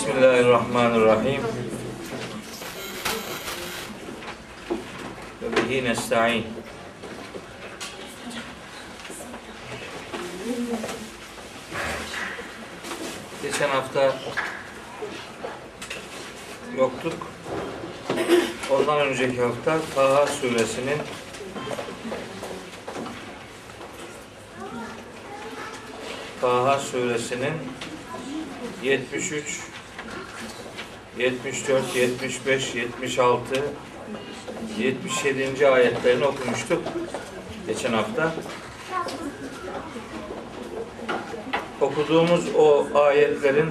[0.00, 1.42] Bismillahirrahmanirrahim.
[5.42, 6.46] Ve bihi nesta'in.
[13.42, 14.16] Geçen hafta
[16.76, 17.26] yoktuk.
[18.70, 20.98] Ondan önceki hafta Taha suresinin
[26.40, 27.52] Taha suresinin
[28.82, 29.70] 73
[31.18, 33.64] 74 75 76
[34.78, 35.68] 77.
[35.68, 36.82] ayetlerini okumuştuk
[37.66, 38.34] geçen hafta.
[41.80, 43.70] Okuduğumuz o ayetlerin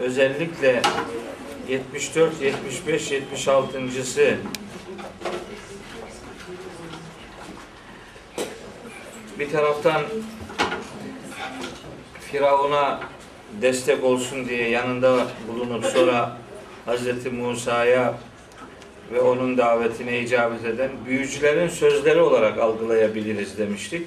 [0.00, 0.82] özellikle
[1.68, 4.36] 74, 75, 76.sı
[9.38, 10.02] bir taraftan
[12.20, 13.00] Firavun'a
[13.62, 16.36] destek olsun diye yanında bulunup sonra
[16.86, 17.32] Hz.
[17.32, 18.14] Musa'ya
[19.12, 24.06] ve onun davetine icabet eden büyücülerin sözleri olarak algılayabiliriz demiştik.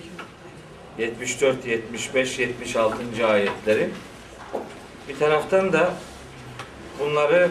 [0.97, 3.27] 74, 75, 76.
[3.27, 3.89] ayetleri.
[5.09, 5.93] Bir taraftan da
[6.99, 7.49] bunları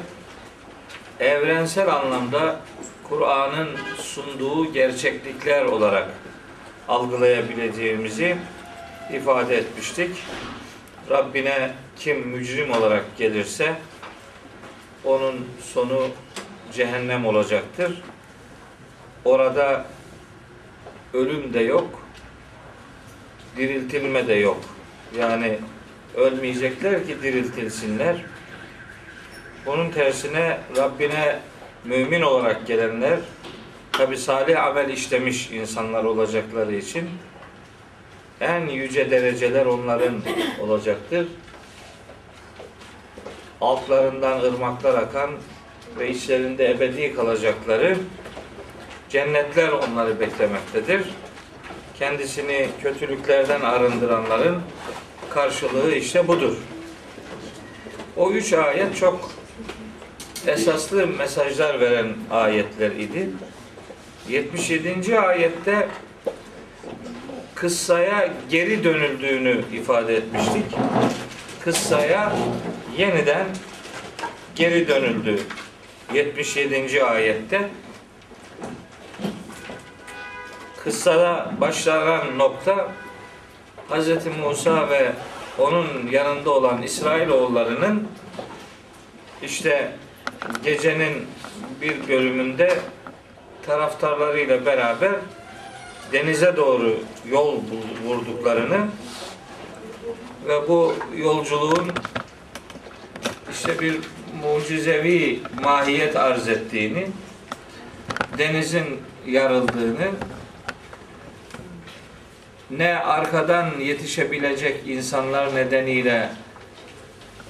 [1.20, 2.60] evrensel anlamda
[3.08, 6.08] Kur'an'ın sunduğu gerçeklikler olarak
[6.88, 8.36] algılayabileceğimizi
[9.12, 10.10] ifade etmiştik.
[11.12, 13.74] Rabbine kim mücrim olarak gelirse
[15.04, 16.08] onun sonu
[16.72, 18.02] cehennem olacaktır.
[19.24, 19.86] Orada
[21.14, 22.02] ölüm de yok,
[23.56, 24.60] diriltilme de yok.
[25.18, 25.58] Yani
[26.16, 28.16] ölmeyecekler ki diriltilsinler.
[29.66, 31.38] Bunun tersine Rabbine
[31.84, 33.18] mümin olarak gelenler
[33.92, 37.10] tabi salih amel işlemiş insanlar olacakları için
[38.42, 40.22] en yüce dereceler onların
[40.60, 41.26] olacaktır.
[43.60, 45.30] Altlarından ırmaklar akan
[45.98, 47.96] ve içlerinde ebedi kalacakları
[49.08, 51.02] cennetler onları beklemektedir.
[51.98, 54.62] Kendisini kötülüklerden arındıranların
[55.30, 56.56] karşılığı işte budur.
[58.16, 59.30] O üç ayet çok
[60.46, 63.30] esaslı mesajlar veren ayetler idi.
[64.28, 65.18] 77.
[65.18, 65.88] ayette
[67.62, 70.64] kıssaya geri dönüldüğünü ifade etmiştik.
[71.60, 72.32] Kıssaya
[72.98, 73.46] yeniden
[74.54, 75.42] geri dönüldü.
[76.14, 77.04] 77.
[77.04, 77.70] ayette
[80.84, 82.88] kıssada başlanan nokta
[83.90, 84.08] Hz.
[84.44, 85.12] Musa ve
[85.58, 88.08] onun yanında olan İsrailoğullarının
[89.42, 89.92] işte
[90.64, 91.26] gecenin
[91.80, 92.78] bir bölümünde
[93.66, 95.12] taraftarlarıyla beraber
[96.12, 96.98] denize doğru
[97.30, 97.60] yol
[98.06, 98.86] vurduklarını
[100.48, 101.92] ve bu yolculuğun
[103.52, 103.96] işte bir
[104.42, 107.06] mucizevi mahiyet arz ettiğini,
[108.38, 110.10] denizin yarıldığını,
[112.70, 116.28] ne arkadan yetişebilecek insanlar nedeniyle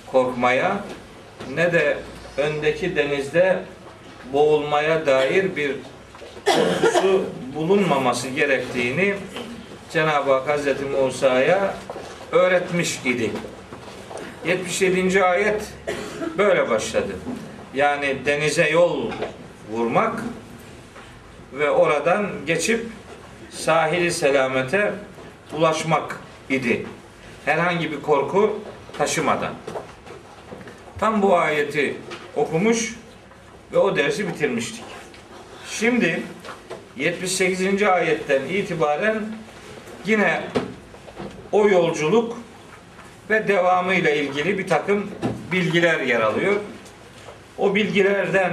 [0.06, 0.84] korkmaya
[1.54, 1.98] ne de
[2.36, 3.62] öndeki denizde
[4.32, 5.76] boğulmaya dair bir
[6.46, 7.24] korkusu
[7.54, 9.14] bulunmaması gerektiğini
[9.92, 11.74] Cenab-ı Hak Hazreti Musa'ya
[12.32, 13.30] öğretmiş idi.
[14.46, 15.24] 77.
[15.24, 15.62] ayet
[16.38, 17.12] böyle başladı.
[17.74, 19.10] Yani denize yol
[19.70, 20.22] vurmak
[21.52, 22.86] ve oradan geçip
[23.50, 24.92] sahili selamete
[25.56, 26.20] ulaşmak
[26.50, 26.86] idi.
[27.44, 28.60] Herhangi bir korku
[28.98, 29.54] taşımadan.
[31.00, 31.96] Tam bu ayeti
[32.36, 32.94] okumuş
[33.72, 34.84] ve o dersi bitirmiştik.
[35.70, 36.22] Şimdi
[36.96, 37.82] 78.
[37.82, 39.22] ayetten itibaren
[40.06, 40.40] yine
[41.52, 42.38] o yolculuk
[43.30, 45.10] ve devamıyla ilgili bir takım
[45.52, 46.56] bilgiler yer alıyor.
[47.58, 48.52] O bilgilerden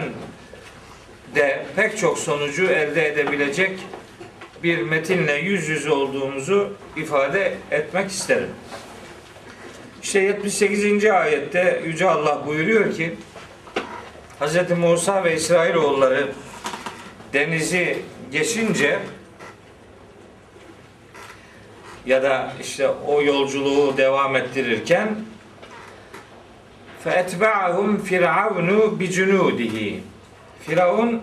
[1.36, 3.80] de pek çok sonucu elde edebilecek
[4.64, 8.50] bir metinle yüz yüze olduğumuzu ifade etmek isterim.
[10.04, 11.06] İşte 78.
[11.06, 13.16] ayette Yüce Allah buyuruyor ki
[14.40, 14.78] Hz.
[14.78, 16.32] Musa ve İsrailoğulları
[17.34, 18.00] denizi
[18.33, 18.99] geçince
[22.07, 25.17] ya da işte o yolculuğu devam ettirirken
[27.05, 29.99] فَاَتْبَعَهُمْ فِرْعَوْنُ بِجُنُودِهِ
[30.61, 31.23] Firavun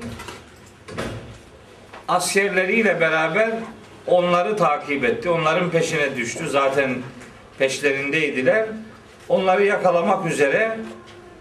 [2.07, 3.49] askerleriyle beraber
[4.07, 5.29] onları takip etti.
[5.29, 6.49] Onların peşine düştü.
[6.49, 6.97] Zaten
[7.59, 8.65] peşlerindeydiler.
[9.29, 10.77] Onları yakalamak üzere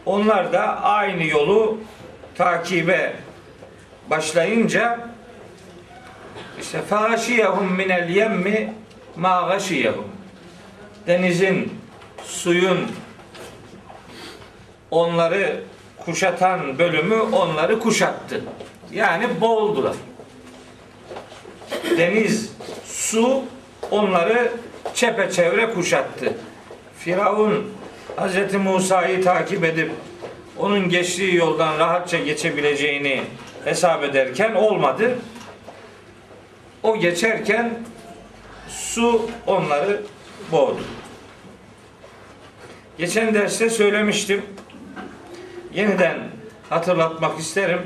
[0.06, 1.78] onlar da aynı yolu
[2.34, 3.12] takibe
[4.10, 4.98] başlayınca
[6.61, 8.73] işte fâşiyehum minel yemmi
[9.15, 10.05] ma gâşiyehum
[11.07, 11.73] denizin
[12.23, 12.79] suyun
[14.91, 15.63] onları
[16.05, 18.41] kuşatan bölümü onları kuşattı.
[18.93, 19.95] Yani boğuldular.
[21.97, 22.51] Deniz,
[22.85, 23.43] su
[23.91, 24.51] onları
[24.93, 26.33] çepeçevre kuşattı.
[26.97, 27.71] Firavun
[28.17, 28.53] Hz.
[28.53, 29.91] Musa'yı takip edip
[30.57, 33.21] onun geçtiği yoldan rahatça geçebileceğini
[33.63, 35.15] hesap ederken olmadı.
[36.85, 37.73] O geçerken
[38.69, 40.01] su onları
[40.51, 40.79] boğdu.
[42.97, 44.45] Geçen derste söylemiştim.
[45.73, 46.17] Yeniden
[46.69, 47.81] hatırlatmak isterim.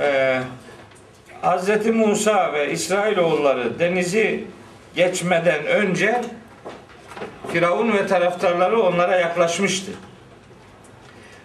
[0.00, 0.40] Ee,
[1.42, 1.86] Hz.
[1.86, 4.44] Musa ve İsrailoğulları denizi
[4.94, 6.22] geçmeden önce
[7.52, 9.92] Firavun ve taraftarları onlara yaklaşmıştı.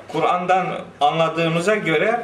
[0.08, 2.24] Kur'an'dan anladığımıza göre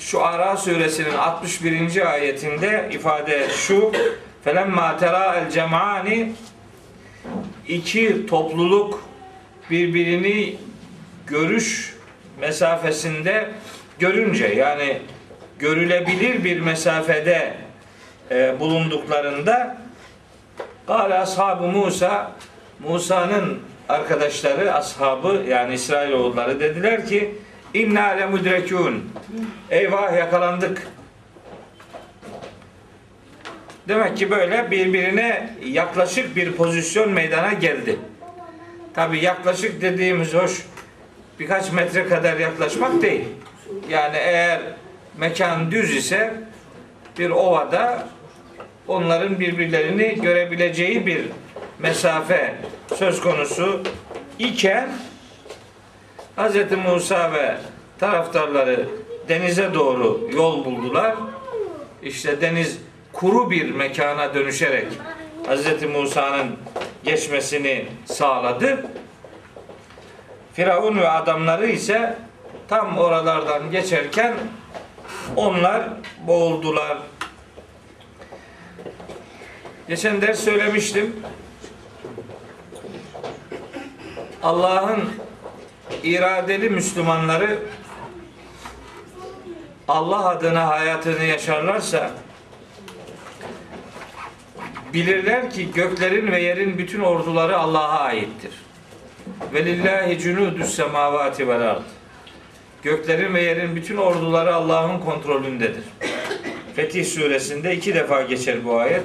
[0.00, 2.12] şu Ara suresinin 61.
[2.12, 3.92] ayetinde ifade şu
[5.00, 6.32] tera el cem'ani
[7.68, 9.02] iki topluluk
[9.70, 10.56] birbirini
[11.26, 11.96] görüş
[12.40, 13.50] mesafesinde
[13.98, 15.02] görünce yani
[15.58, 17.54] görülebilir bir mesafede
[18.30, 19.76] e, bulunduklarında
[20.86, 22.32] Kale ashabı Musa
[22.88, 23.58] Musa'nın
[23.88, 27.34] arkadaşları, ashabı yani İsrailoğulları dediler ki
[27.74, 29.10] inna le mudrekun
[29.70, 30.86] eyvah yakalandık.
[33.88, 37.98] Demek ki böyle birbirine yaklaşık bir pozisyon meydana geldi.
[38.94, 40.62] Tabi yaklaşık dediğimiz hoş
[41.40, 43.24] birkaç metre kadar yaklaşmak değil.
[43.88, 44.60] Yani eğer
[45.18, 46.34] mekan düz ise
[47.18, 48.08] bir ovada
[48.88, 51.22] onların birbirlerini görebileceği bir
[51.78, 52.54] mesafe
[52.96, 53.82] söz konusu
[54.38, 54.88] iken
[56.40, 56.56] Hz.
[56.86, 57.56] Musa ve
[57.98, 58.88] taraftarları
[59.28, 61.14] denize doğru yol buldular.
[62.02, 62.78] İşte deniz
[63.12, 64.86] kuru bir mekana dönüşerek
[65.48, 65.82] Hz.
[65.82, 66.56] Musa'nın
[67.04, 68.86] geçmesini sağladı.
[70.52, 72.18] Firavun ve adamları ise
[72.68, 74.34] tam oralardan geçerken
[75.36, 75.82] onlar
[76.26, 76.98] boğuldular.
[79.88, 81.16] Geçen ders söylemiştim.
[84.42, 85.10] Allah'ın
[86.02, 87.58] iradeli Müslümanları
[89.88, 92.10] Allah adına hayatını yaşarlarsa
[94.92, 98.52] bilirler ki göklerin ve yerin bütün orduları Allah'a aittir.
[99.54, 101.82] Ve lillahi cunudus semavati vel ard.
[102.82, 105.84] Göklerin ve yerin bütün orduları Allah'ın kontrolündedir.
[106.76, 109.04] Fetih suresinde iki defa geçer bu ayet.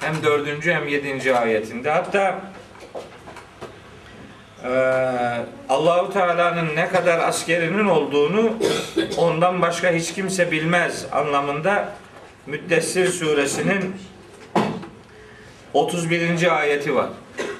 [0.00, 1.90] Hem dördüncü hem yedinci ayetinde.
[1.90, 2.51] Hatta
[5.68, 8.50] Allahu Teala'nın ne kadar askerinin olduğunu
[9.16, 11.88] ondan başka hiç kimse bilmez anlamında
[12.46, 13.96] Müddessir suresinin
[15.74, 16.58] 31.
[16.58, 17.08] ayeti var.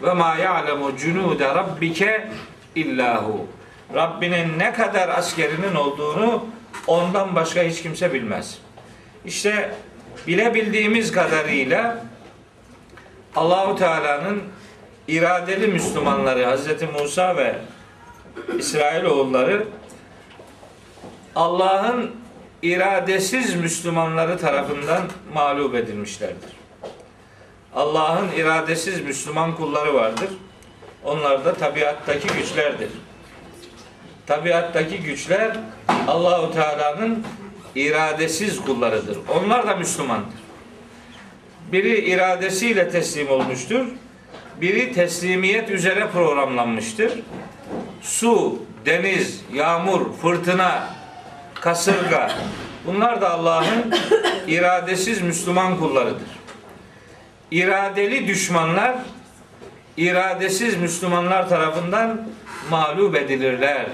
[0.02, 2.28] Ve ma ya'lemu cunude rabbike
[2.74, 3.46] illahu.
[3.94, 6.46] Rabbinin ne kadar askerinin olduğunu
[6.86, 8.58] ondan başka hiç kimse bilmez.
[9.24, 9.74] İşte
[10.26, 12.04] bilebildiğimiz kadarıyla
[13.36, 14.42] Allahu Teala'nın
[15.08, 16.68] iradeli Müslümanları Hz.
[17.00, 17.56] Musa ve
[18.58, 19.64] İsrailoğulları
[21.36, 22.10] Allah'ın
[22.62, 25.02] iradesiz Müslümanları tarafından
[25.34, 26.50] mağlup edilmişlerdir.
[27.74, 30.28] Allah'ın iradesiz Müslüman kulları vardır.
[31.04, 32.88] Onlar da tabiattaki güçlerdir.
[34.26, 35.56] Tabiattaki güçler
[36.08, 37.24] Allahu Teala'nın
[37.74, 39.18] iradesiz kullarıdır.
[39.28, 40.42] Onlar da Müslümandır.
[41.72, 43.86] Biri iradesiyle teslim olmuştur
[44.60, 47.12] biri teslimiyet üzere programlanmıştır.
[48.02, 50.88] Su, deniz, yağmur, fırtına,
[51.54, 52.32] kasırga
[52.86, 53.94] bunlar da Allah'ın
[54.46, 56.28] iradesiz Müslüman kullarıdır.
[57.50, 58.94] İradeli düşmanlar
[59.96, 62.28] iradesiz Müslümanlar tarafından
[62.70, 63.86] mağlup edilirler.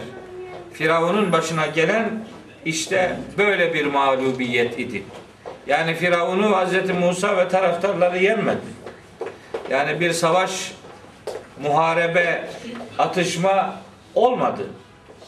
[0.72, 2.24] Firavun'un başına gelen
[2.64, 5.02] işte böyle bir mağlubiyet idi.
[5.66, 6.90] Yani Firavun'u Hz.
[7.00, 8.58] Musa ve taraftarları yenmedi.
[9.70, 10.72] Yani bir savaş,
[11.62, 12.48] muharebe,
[12.98, 13.74] atışma
[14.14, 14.66] olmadı.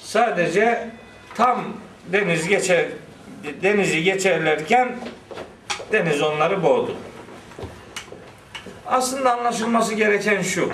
[0.02, 0.90] Sadece
[1.34, 1.64] tam
[2.06, 2.86] deniz geçer
[3.62, 4.96] denizi geçerlerken
[5.92, 6.96] deniz onları boğdu.
[8.86, 10.72] Aslında anlaşılması gereken şu.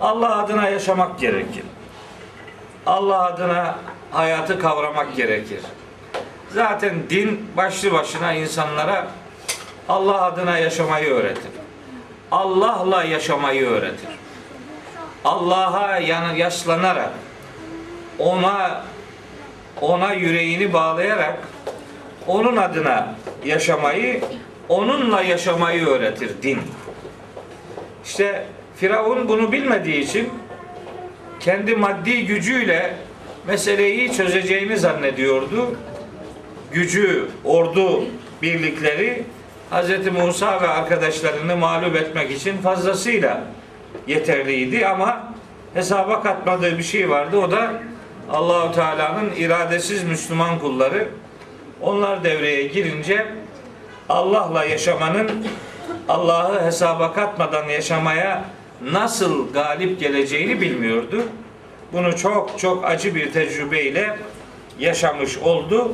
[0.00, 1.64] Allah adına yaşamak gerekir.
[2.86, 3.78] Allah adına
[4.10, 5.60] hayatı kavramak gerekir.
[6.50, 9.08] Zaten din başlı başına insanlara
[9.88, 11.50] Allah adına yaşamayı öğretir.
[12.30, 14.08] Allah'la yaşamayı öğretir.
[15.24, 17.10] Allah'a yani yaslanarak
[18.18, 18.84] ona
[19.80, 21.38] ona yüreğini bağlayarak
[22.26, 23.14] onun adına
[23.44, 24.20] yaşamayı,
[24.68, 26.58] onunla yaşamayı öğretir din.
[28.04, 30.28] İşte Firavun bunu bilmediği için
[31.40, 32.94] kendi maddi gücüyle
[33.46, 35.76] meseleyi çözeceğini zannediyordu.
[36.72, 38.04] Gücü, ordu
[38.42, 39.24] birlikleri
[39.70, 40.06] Hz.
[40.12, 43.40] Musa ve arkadaşlarını mağlup etmek için fazlasıyla
[44.06, 45.32] yeterliydi ama
[45.74, 47.38] hesaba katmadığı bir şey vardı.
[47.38, 47.72] O da
[48.30, 51.08] Allahu Teala'nın iradesiz Müslüman kulları.
[51.80, 53.26] Onlar devreye girince
[54.08, 55.30] Allah'la yaşamanın
[56.08, 58.44] Allah'ı hesaba katmadan yaşamaya
[58.82, 61.22] nasıl galip geleceğini bilmiyordu.
[61.92, 64.16] Bunu çok çok acı bir tecrübeyle
[64.78, 65.92] yaşamış oldu.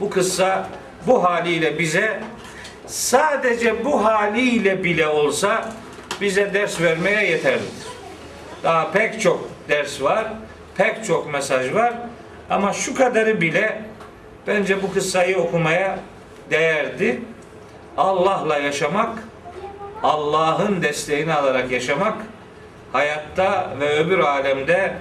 [0.00, 0.68] Bu kıssa
[1.06, 2.20] bu haliyle bize
[2.86, 5.72] sadece bu haliyle bile olsa
[6.20, 7.86] bize ders vermeye yeterlidir.
[8.62, 10.24] Daha pek çok ders var,
[10.76, 11.94] pek çok mesaj var
[12.50, 13.82] ama şu kadarı bile
[14.46, 15.98] bence bu kıssayı okumaya
[16.50, 17.20] değerdi.
[17.96, 19.18] Allah'la yaşamak,
[20.02, 22.14] Allah'ın desteğini alarak yaşamak
[22.92, 24.94] hayatta ve öbür alemde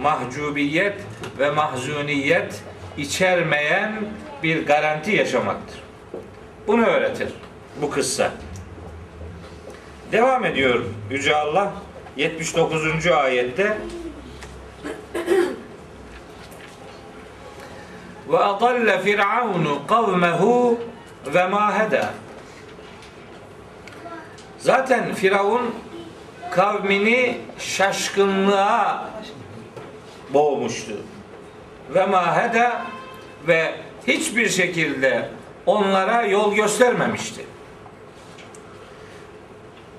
[0.00, 0.94] mahcubiyet
[1.38, 2.62] ve mahzuniyet
[2.96, 3.92] içermeyen
[4.42, 5.87] bir garanti yaşamaktır.
[6.68, 7.28] Bunu öğretir
[7.82, 8.30] bu kıssa.
[10.12, 11.72] Devam ediyor Yüce Allah
[12.16, 13.06] 79.
[13.06, 13.78] ayette
[18.28, 20.80] ve adalle firavunu kavmehu
[21.34, 21.74] ve ma
[24.58, 25.74] Zaten Firavun
[26.50, 29.10] kavmini şaşkınlığa
[30.30, 30.96] boğmuştu.
[31.94, 32.82] Ve maheda
[33.46, 33.74] ve
[34.06, 35.37] hiçbir şekilde
[35.68, 37.44] onlara yol göstermemişti.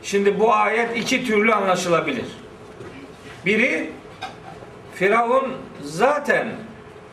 [0.03, 2.25] Şimdi bu ayet iki türlü anlaşılabilir.
[3.45, 3.91] Biri
[4.95, 6.47] Firavun zaten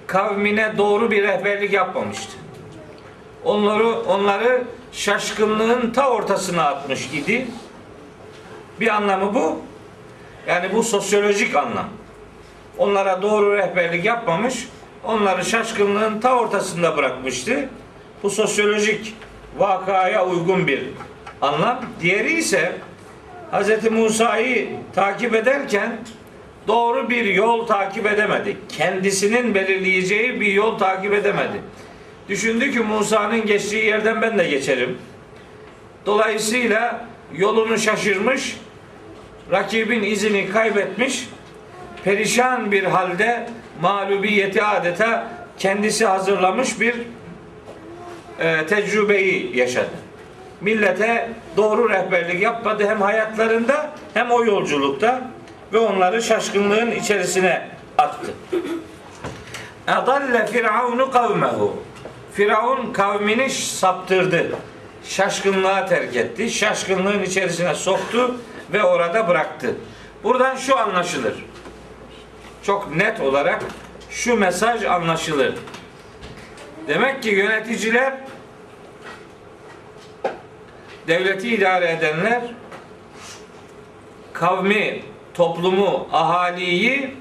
[0.06, 2.36] kavmine doğru bir rehberlik yapmamıştı.
[3.44, 7.46] Onları onları şaşkınlığın ta ortasına atmış idi.
[8.80, 9.60] Bir anlamı bu.
[10.46, 11.88] Yani bu sosyolojik anlam.
[12.78, 14.68] Onlara doğru rehberlik yapmamış,
[15.04, 17.68] onları şaşkınlığın ta ortasında bırakmıştı.
[18.22, 19.14] Bu sosyolojik
[19.58, 20.82] vakaya uygun bir
[21.42, 21.80] anlam.
[22.00, 22.72] Diğeri ise
[23.52, 23.90] Hz.
[23.90, 25.98] Musa'yı takip ederken
[26.68, 28.56] doğru bir yol takip edemedi.
[28.68, 31.60] Kendisinin belirleyeceği bir yol takip edemedi.
[32.28, 34.98] Düşündü ki Musa'nın geçtiği yerden ben de geçerim.
[36.06, 38.56] Dolayısıyla yolunu şaşırmış,
[39.50, 41.28] rakibin izini kaybetmiş,
[42.04, 43.48] perişan bir halde
[43.80, 46.94] mağlubiyeti adeta kendisi hazırlamış bir
[48.40, 49.90] e, tecrübeyi yaşadı.
[50.60, 55.30] Millete doğru rehberlik yapmadı hem hayatlarında hem o yolculukta
[55.72, 58.32] ve onları şaşkınlığın içerisine attı.
[59.86, 61.76] Adalle firavunu kavmehu.
[62.32, 64.56] Firavun kavmini saptırdı.
[65.04, 66.50] Şaşkınlığa terk etti.
[66.50, 68.34] Şaşkınlığın içerisine soktu
[68.72, 69.74] ve orada bıraktı.
[70.24, 71.44] Buradan şu anlaşılır.
[72.62, 73.62] Çok net olarak
[74.10, 75.54] şu mesaj anlaşılır.
[76.88, 78.14] Demek ki yöneticiler
[81.08, 82.42] devleti idare edenler
[84.32, 85.02] kavmi,
[85.34, 87.16] toplumu, ahaliyi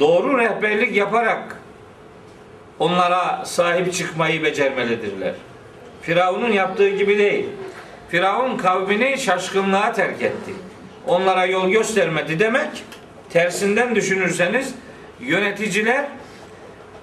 [0.00, 1.56] doğru rehberlik yaparak
[2.78, 5.34] onlara sahip çıkmayı becermelidirler.
[6.02, 7.46] Firavun'un yaptığı gibi değil.
[8.08, 10.52] Firavun kavmini şaşkınlığa terk etti.
[11.06, 12.84] Onlara yol göstermedi demek.
[13.30, 14.74] Tersinden düşünürseniz
[15.20, 16.06] yöneticiler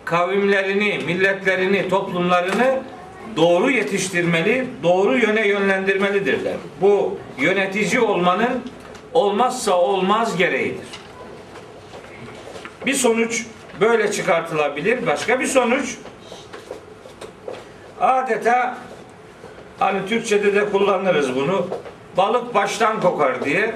[0.09, 2.79] kavimlerini, milletlerini, toplumlarını
[3.35, 6.53] doğru yetiştirmeli, doğru yöne yönlendirmelidirler.
[6.81, 8.63] Bu yönetici olmanın
[9.13, 10.87] olmazsa olmaz gereğidir.
[12.85, 13.45] Bir sonuç
[13.81, 15.07] böyle çıkartılabilir.
[15.07, 15.97] Başka bir sonuç
[17.99, 18.77] adeta
[19.79, 21.67] hani Türkçe'de de kullanırız bunu.
[22.17, 23.75] Balık baştan kokar diye.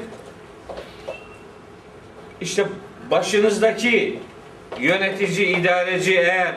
[2.42, 2.66] İşte
[3.12, 4.20] başınızdaki
[4.80, 6.56] yönetici, idareci eğer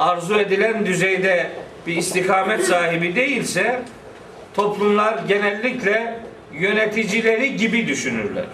[0.00, 1.50] arzu edilen düzeyde
[1.86, 3.82] bir istikamet sahibi değilse
[4.54, 6.20] toplumlar genellikle
[6.52, 8.46] yöneticileri gibi düşünürler.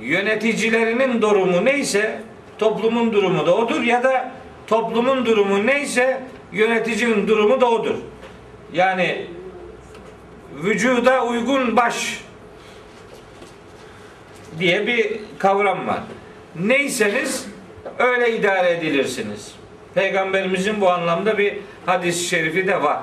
[0.00, 2.20] Yöneticilerinin durumu neyse
[2.58, 4.32] toplumun durumu da odur ya da
[4.66, 6.20] toplumun durumu neyse
[6.52, 7.96] yöneticinin durumu da odur.
[8.72, 9.26] Yani
[10.62, 12.20] vücuda uygun baş
[14.58, 16.00] diye bir kavram var.
[16.60, 17.46] Neyseniz
[17.98, 19.54] öyle idare edilirsiniz.
[19.94, 23.00] Peygamberimizin bu anlamda bir hadis-i şerifi de var.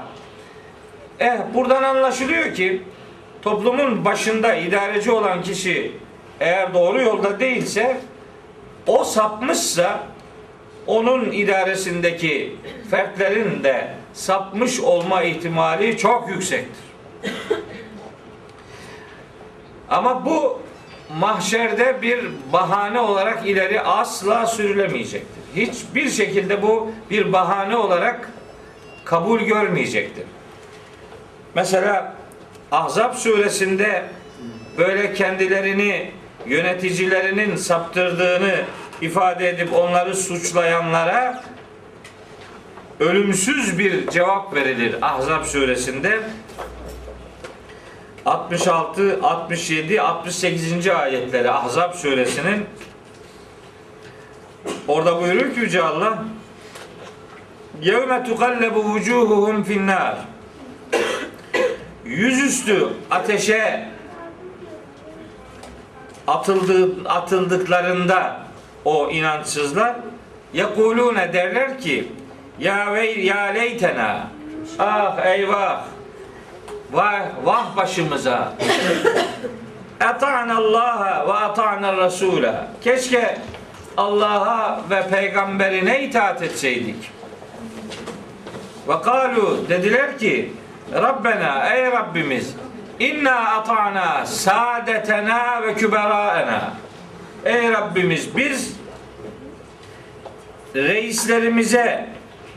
[1.19, 2.81] Eh buradan anlaşılıyor ki
[3.41, 5.91] toplumun başında idareci olan kişi
[6.39, 7.97] eğer doğru yolda değilse
[8.87, 10.03] o sapmışsa
[10.87, 12.55] onun idaresindeki
[12.91, 16.91] fertlerin de sapmış olma ihtimali çok yüksektir.
[19.89, 20.61] Ama bu
[21.19, 22.19] mahşerde bir
[22.53, 25.41] bahane olarak ileri asla sürülemeyecektir.
[25.55, 28.29] Hiçbir şekilde bu bir bahane olarak
[29.05, 30.25] kabul görmeyecektir.
[31.55, 32.15] Mesela
[32.71, 34.05] Ahzab suresinde
[34.77, 36.11] böyle kendilerini
[36.45, 38.55] yöneticilerinin saptırdığını
[39.01, 41.43] ifade edip onları suçlayanlara
[42.99, 46.19] ölümsüz bir cevap verilir Ahzab suresinde.
[48.25, 50.87] 66, 67, 68.
[50.87, 52.65] ayetleri Ahzab suresinin
[54.87, 56.23] orada buyuruyor ki Yüce Allah
[57.81, 60.17] Yevme tukallabu vucuhuhum finnar
[62.05, 63.87] Yüzüstü ateşe
[66.27, 68.37] atıldı, atıldıklarında
[68.85, 69.95] o inançsızlar
[70.53, 72.11] yekulune derler ki
[72.59, 74.27] ya ve ya leytena
[74.79, 75.85] ah eyvah
[76.91, 78.53] vah vah başımıza
[79.99, 83.37] ata'na Allah'a ve ata'na Resul'a keşke
[83.97, 87.11] Allah'a ve peygamberine itaat etseydik.
[88.87, 90.53] Ve kalu dediler ki
[90.93, 92.55] Rabbena ey Rabbimiz
[92.99, 96.73] inna ata'na saadetena ve küberaena
[97.45, 98.75] Ey Rabbimiz biz
[100.75, 102.05] reislerimize,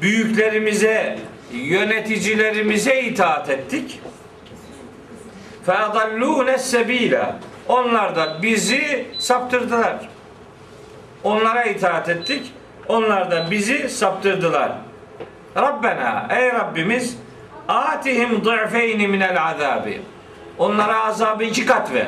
[0.01, 1.19] büyüklerimize,
[1.53, 4.01] yöneticilerimize itaat ettik.
[5.68, 7.36] فَاَضَلُّونَ sebila.
[7.68, 9.96] Onlar da bizi saptırdılar.
[11.24, 12.54] Onlara itaat ettik.
[12.88, 14.72] Onlar da bizi saptırdılar.
[15.58, 17.18] Rabbena ey Rabbimiz
[17.68, 20.02] atihim dı'feyni minel azabi.
[20.58, 22.08] Onlara azabı iki kat ver.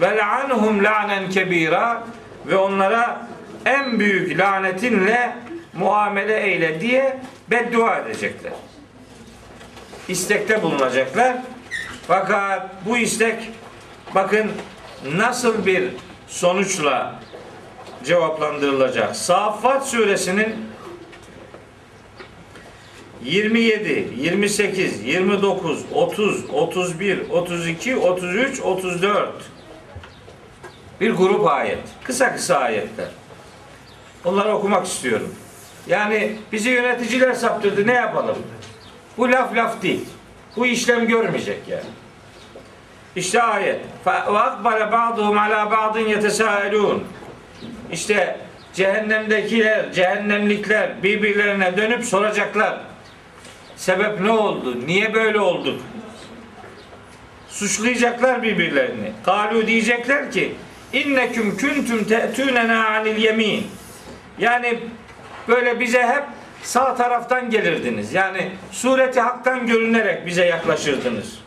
[0.00, 2.02] Ve la'anhum la'nen kebira
[2.46, 3.26] ve onlara
[3.64, 5.32] en büyük lanetinle
[5.72, 7.18] muamele eyle diye
[7.50, 8.52] beddua edecekler.
[10.08, 11.36] İstekte bulunacaklar.
[12.07, 13.51] Fakat bu istek
[14.15, 14.51] bakın
[15.15, 15.89] nasıl bir
[16.27, 17.19] sonuçla
[18.03, 19.15] cevaplandırılacak.
[19.15, 20.55] Saffat suresinin
[23.23, 29.33] 27, 28, 29, 30, 31, 32, 33, 34
[31.01, 31.79] bir grup ayet.
[32.03, 33.07] Kısa kısa ayetler.
[34.25, 35.35] Onları okumak istiyorum.
[35.87, 38.37] Yani bizi yöneticiler saptırdı ne yapalım?
[39.17, 40.05] Bu laf laf değil.
[40.57, 41.83] Bu işlem görmeyecek yani.
[43.15, 43.79] İşte ayet.
[44.05, 47.03] Akbale ba'duhum ala ba'din yetesaelun.
[47.91, 48.39] İşte
[48.73, 52.79] cehennemdekiler, cehennemlikler birbirlerine dönüp soracaklar.
[53.75, 54.87] Sebep ne oldu?
[54.87, 55.81] Niye böyle olduk?
[57.49, 59.11] Suçlayacaklar birbirlerini.
[59.25, 60.55] Kalu diyecekler ki
[60.93, 63.67] inneküm küntüm te'tûnena anil yemin.
[64.39, 64.79] Yani
[65.47, 66.23] böyle bize hep
[66.65, 68.13] sağ taraftan gelirdiniz.
[68.13, 71.39] Yani sureti haktan görünerek bize yaklaşırdınız.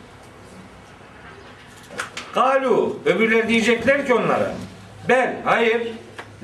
[2.35, 4.55] Kalu öbürler diyecekler ki onlara
[5.09, 5.83] bel hayır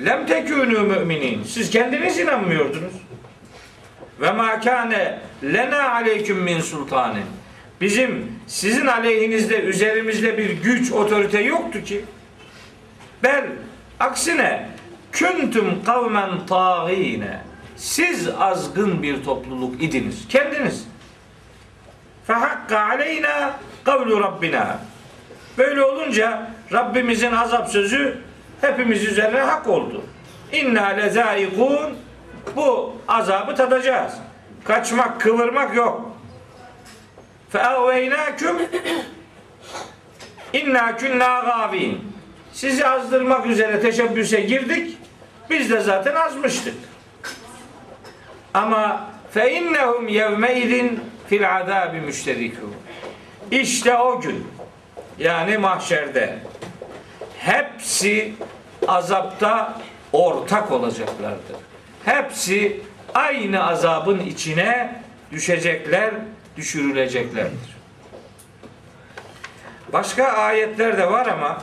[0.04, 2.94] lem tekûnû müminin siz kendiniz inanmıyordunuz.
[4.20, 7.24] Ve ma kâne lena aleyküm min sultanin.
[7.80, 12.04] Bizim sizin aleyhinizde üzerimizde bir güç, otorite yoktu ki.
[13.22, 13.44] Bel
[14.00, 14.68] aksine
[15.12, 17.40] küntüm kavmen tağine.
[17.76, 20.28] Siz azgın bir topluluk idiniz.
[20.28, 20.88] Kendiniz.
[22.26, 23.52] Fehakka aleyna
[23.84, 24.78] kavlu Rabbina.
[25.58, 28.18] Böyle olunca Rabbimizin azap sözü
[28.60, 30.04] hepimiz üzerine hak oldu.
[30.52, 31.98] İnna lezaikun
[32.56, 34.12] bu azabı tadacağız.
[34.64, 36.10] Kaçmak, kıvırmak yok.
[37.50, 38.56] Feavveynâküm
[40.52, 41.98] inna künnâ gâvîn.
[42.52, 44.98] Sizi azdırmak üzere teşebbüse girdik.
[45.50, 46.74] Biz de zaten azmıştık.
[48.54, 52.74] Ama fe innehum yevmeydin fil azabi müşterikûn.
[53.50, 54.46] İşte o gün
[55.18, 56.38] yani mahşerde
[57.38, 58.34] hepsi
[58.88, 59.80] azapta
[60.12, 61.56] ortak olacaklardır.
[62.04, 62.80] Hepsi
[63.14, 66.10] aynı azabın içine düşecekler,
[66.56, 67.76] düşürüleceklerdir.
[69.92, 71.62] Başka ayetler de var ama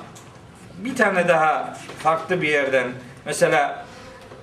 [0.77, 2.88] bir tane daha farklı bir yerden
[3.25, 3.86] mesela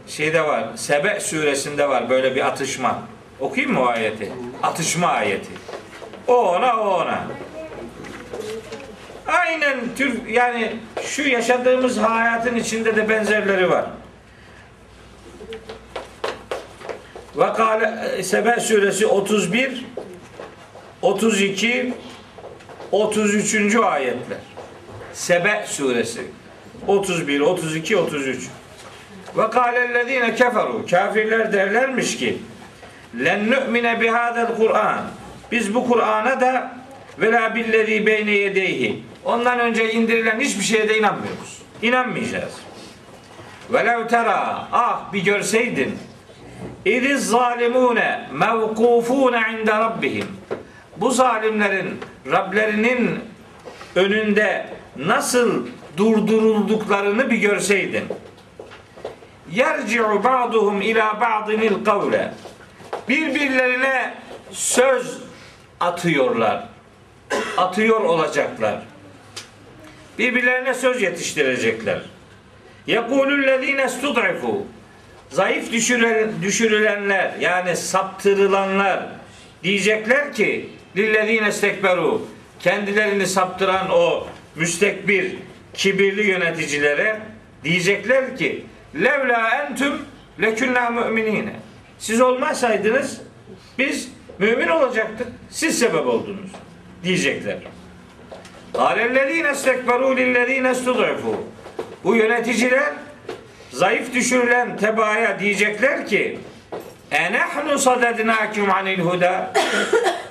[0.08, 3.02] şeyde var Sebe suresinde var böyle bir atışma.
[3.40, 4.32] Okuyayım mı o ayeti?
[4.62, 5.50] Atışma ayeti.
[6.26, 7.26] O ona o ona.
[9.26, 13.84] Aynen tür yani şu yaşadığımız hayatın içinde de benzerleri var.
[17.36, 19.84] Ve kâle Sebe suresi 31
[21.02, 21.94] 32
[22.92, 23.76] 33.
[23.76, 24.38] ayetler.
[25.12, 26.20] Sebe suresi
[26.86, 28.48] 31 32 33.
[29.36, 32.38] Ve kâlellezîne keferu kafirler derlermiş ki
[33.24, 35.00] len nu'mine bihâzel Kur'an
[35.52, 36.72] biz bu Kur'an'a da
[37.18, 41.62] ve la billezî beyne yedeyhi Ondan önce indirilen hiçbir şeye de inanmıyoruz.
[41.82, 42.52] İnanmayacağız.
[43.70, 45.98] Velev tera ah bir görseydin
[46.84, 50.26] İriz zalimune mevkufune inde rabbihim.
[50.96, 53.20] Bu zalimlerin Rablerinin
[53.96, 58.04] önünde nasıl durdurulduklarını bir görseydin.
[59.52, 62.34] Yerci'u ba'duhum ila ba'dinil kavle.
[63.08, 64.14] Birbirlerine
[64.50, 65.18] söz
[65.80, 66.68] atıyorlar.
[67.56, 68.78] Atıyor olacaklar.
[70.18, 72.02] Birbirlerine söz yetiştirecekler.
[72.86, 74.66] Yekulüllezine stud'ifu.
[75.30, 79.06] Zayıf düşürülen, düşürülenler yani saptırılanlar
[79.62, 82.26] diyecekler ki lillezine istekberu
[82.60, 85.34] kendilerini saptıran o müstekbir
[85.74, 87.20] kibirli yöneticilere
[87.64, 89.92] diyecekler ki levla entüm
[90.40, 91.52] lekünna müminine
[91.98, 93.20] siz olmasaydınız
[93.78, 96.50] biz mümin olacaktık siz sebep oldunuz
[97.02, 97.58] diyecekler.
[98.72, 101.44] Kâlellezîne istekberû lillezîne istud'ifu
[102.04, 102.92] Bu yöneticiler
[103.70, 106.38] zayıf düşürülen tebaaya diyecekler ki
[107.10, 109.52] enehnu sadednâküm anil huda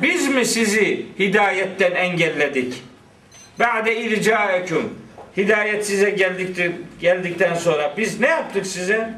[0.02, 2.84] biz mi sizi hidayetten engelledik?
[3.60, 4.93] Ba'de ircaeküm
[5.38, 9.10] hidayet size geldiktir, geldikten sonra biz ne yaptık size?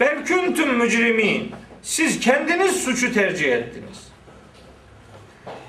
[0.00, 1.52] Bel kuntum mücrimin.
[1.82, 4.12] Siz kendiniz suçu tercih ettiniz.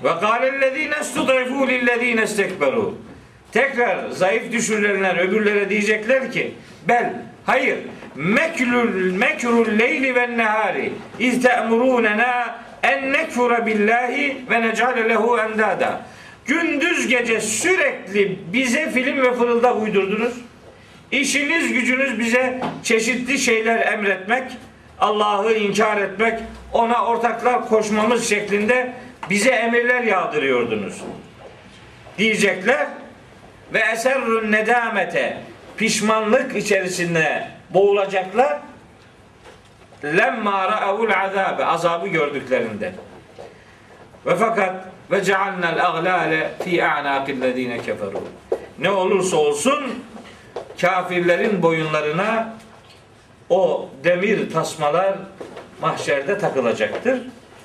[0.04, 2.90] Ve kâlellezîne stud'ifû lillezîne istekberû.
[3.52, 6.54] Tekrar zayıf düşürülenler öbürlere diyecekler ki
[6.88, 7.12] bel
[7.46, 7.78] hayır
[8.14, 16.00] meklul mekrul leyli ve nehari iz te'murûnena en nekfura billahi ve necale lehu endada.
[16.46, 20.34] Gündüz gece sürekli bize film ve fırıldak uydurdunuz.
[21.10, 24.52] İşiniz gücünüz bize çeşitli şeyler emretmek,
[25.00, 26.40] Allah'ı inkar etmek,
[26.72, 28.92] ona ortaklar koşmamız şeklinde
[29.30, 31.00] bize emirler yağdırıyordunuz.
[32.18, 32.86] Diyecekler
[33.72, 35.36] ve eserrün nedamete
[35.76, 38.58] pişmanlık içerisinde boğulacaklar.
[40.04, 42.92] Lemma ra'avul azabe azabı gördüklerinde.
[44.26, 48.22] Ve fakat ve cealnel aglale fi a'naqillezine keferu.
[48.78, 49.84] Ne olursa olsun
[50.80, 52.54] kafirlerin boyunlarına
[53.50, 55.14] o demir tasmalar
[55.80, 57.20] mahşerde takılacaktır.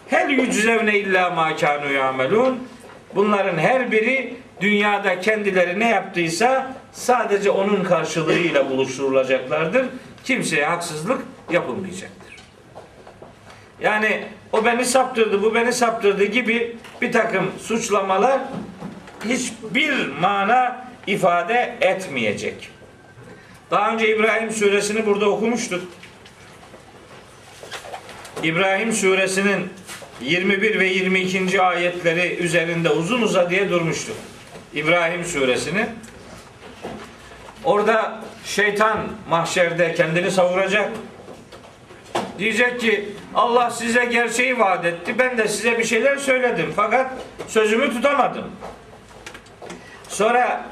[0.07, 2.67] Hel yüczevne illa ma kanu yamelun.
[3.15, 9.85] Bunların her biri dünyada kendileri ne yaptıysa sadece onun karşılığıyla buluşturulacaklardır.
[10.23, 11.21] Kimseye haksızlık
[11.51, 12.35] yapılmayacaktır.
[13.81, 18.41] Yani o beni saptırdı, bu beni saptırdı gibi bir takım suçlamalar
[19.25, 22.69] hiçbir mana ifade etmeyecek.
[23.71, 25.83] Daha önce İbrahim suresini burada okumuştuk.
[28.43, 29.69] İbrahim suresinin
[30.21, 31.61] 21 ve 22.
[31.61, 34.15] ayetleri üzerinde uzun uza diye durmuştuk.
[34.73, 35.85] İbrahim suresini.
[37.63, 38.97] Orada şeytan
[39.29, 40.91] mahşerde kendini savuracak.
[42.39, 45.19] Diyecek ki Allah size gerçeği vaat etti.
[45.19, 46.73] Ben de size bir şeyler söyledim.
[46.75, 47.11] Fakat
[47.47, 48.45] sözümü tutamadım.
[50.07, 50.65] Sonra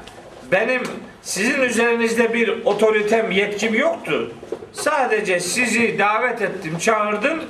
[0.52, 0.82] benim
[1.22, 4.32] sizin üzerinizde bir otoritem, yetkim yoktu.
[4.72, 7.40] Sadece sizi davet ettim, çağırdım.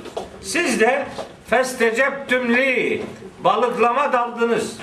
[0.41, 1.05] Siz de
[1.49, 3.01] festeceptümli
[3.43, 4.77] balıklama daldınız.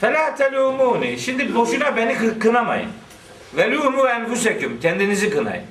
[0.00, 1.18] Fela telumuni.
[1.18, 2.90] Şimdi boşuna beni kınamayın.
[3.56, 4.80] Velumu enfuseküm.
[4.80, 5.64] Kendinizi kınayın.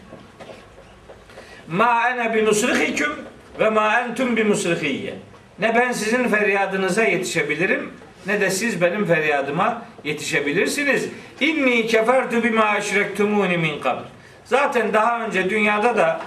[1.70, 3.12] Ma ene bi musrihiküm
[3.60, 5.14] ve ma entum bi musrihiyye.
[5.60, 7.94] Ne ben sizin feryadınıza yetişebilirim
[8.26, 11.10] ne de siz benim feryadıma yetişebilirsiniz.
[11.40, 14.04] İnni kefertu bima eşrektumuni min kabl.
[14.46, 16.22] Zaten daha önce dünyada da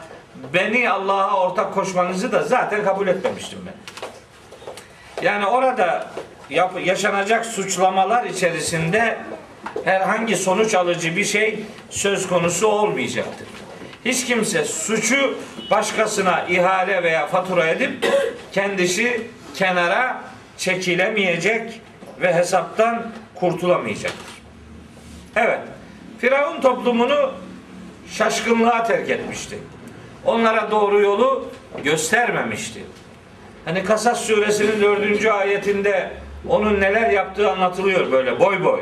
[0.54, 3.74] beni Allah'a ortak koşmanızı da zaten kabul etmemiştim ben.
[5.24, 6.10] Yani orada
[6.50, 9.18] yap, yaşanacak suçlamalar içerisinde
[9.84, 13.46] herhangi sonuç alıcı bir şey söz konusu olmayacaktır.
[14.08, 15.34] Hiç kimse suçu
[15.70, 18.06] başkasına ihale veya fatura edip
[18.52, 20.22] kendisi kenara
[20.56, 21.80] çekilemeyecek
[22.20, 24.42] ve hesaptan kurtulamayacaktır.
[25.36, 25.60] Evet.
[26.18, 27.32] Firavun toplumunu
[28.10, 29.58] şaşkınlığa terk etmişti.
[30.24, 31.48] Onlara doğru yolu
[31.84, 32.80] göstermemişti.
[33.64, 36.10] Hani Kasas suresinin dördüncü ayetinde
[36.48, 38.80] onun neler yaptığı anlatılıyor böyle boy boy.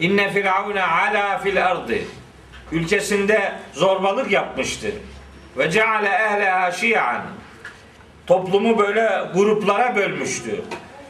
[0.00, 1.98] İnne firavune ala fil ardı.
[2.72, 4.92] Ülkesinde zorbalık yapmıştı.
[5.58, 7.22] Ve ceale ehleha şi'an.
[8.26, 10.60] Toplumu böyle gruplara bölmüştü.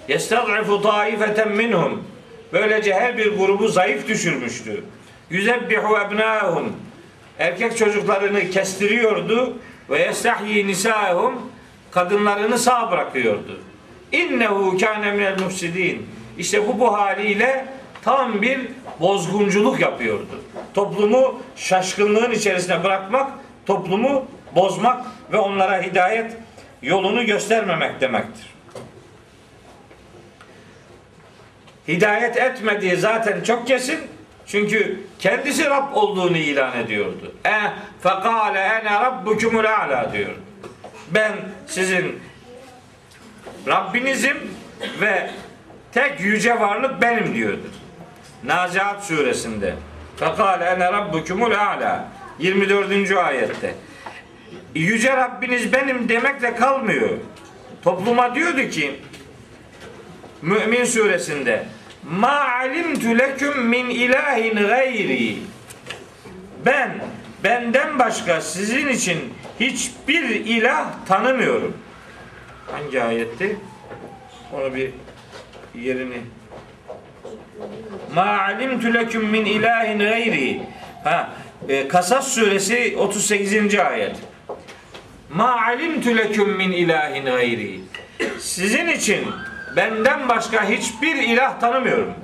[0.08, 2.04] Yestad'ifu taifeten minhum.
[2.52, 4.84] Böylece her bir grubu zayıf düşürmüştü.
[5.30, 6.72] Yüzebbihu ebnâhum.
[7.38, 9.58] Erkek çocuklarını kestiriyordu
[9.90, 11.52] ve yestahyi nisâhum
[11.90, 13.60] kadınlarını sağ bırakıyordu.
[14.12, 16.06] innehu kâne minel mufsidin.
[16.38, 17.66] İşte bu bu haliyle
[18.06, 18.60] tam bir
[19.00, 20.40] bozgunculuk yapıyordu.
[20.74, 23.30] Toplumu şaşkınlığın içerisine bırakmak,
[23.66, 26.36] toplumu bozmak ve onlara hidayet
[26.82, 28.46] yolunu göstermemek demektir.
[31.88, 34.00] Hidayet etmediği zaten çok kesin.
[34.46, 37.34] Çünkü kendisi Rab olduğunu ilan ediyordu.
[37.46, 37.60] E
[38.02, 40.32] fekale ene rabbukumul a'la diyor.
[41.10, 41.32] Ben
[41.66, 42.20] sizin
[43.66, 44.36] Rabbinizim
[45.00, 45.30] ve
[45.92, 47.70] tek yüce varlık benim diyordu.
[48.44, 49.74] Naziat suresinde.
[50.16, 52.08] Fekale ene rabbukumul a'la.
[52.38, 53.10] 24.
[53.16, 53.74] ayette.
[54.74, 57.10] Yüce Rabbiniz benim demekle kalmıyor.
[57.82, 59.00] Topluma diyordu ki
[60.42, 61.64] Mümin suresinde
[62.10, 65.38] Ma alimtu leküm min ilahin gayri
[66.66, 66.90] Ben
[67.44, 71.76] benden başka sizin için hiçbir ilah tanımıyorum.
[72.72, 73.56] Hangi ayetti?
[74.52, 74.90] Onu bir
[75.74, 76.20] yerini
[78.16, 80.62] Ma alimtu leküm min ilahin gayri
[81.04, 81.30] Ha,
[81.68, 83.78] e, Kasas suresi 38.
[83.78, 84.16] ayet.
[85.30, 87.80] Ma alimtu leküm min ilahin gayri.
[88.40, 89.26] Sizin için
[89.76, 92.14] benden başka hiçbir ilah tanımıyorum.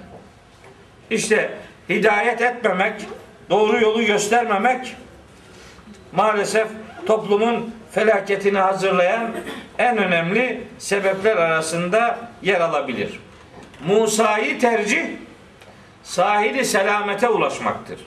[1.11, 1.51] İşte
[1.89, 2.95] hidayet etmemek,
[3.51, 4.97] doğru yolu göstermemek
[6.13, 6.69] maalesef
[7.07, 9.31] toplumun felaketini hazırlayan
[9.79, 13.21] en önemli sebepler arasında yer alabilir.
[13.87, 15.05] Musa'yı tercih
[16.03, 17.99] sahili selamete ulaşmaktır.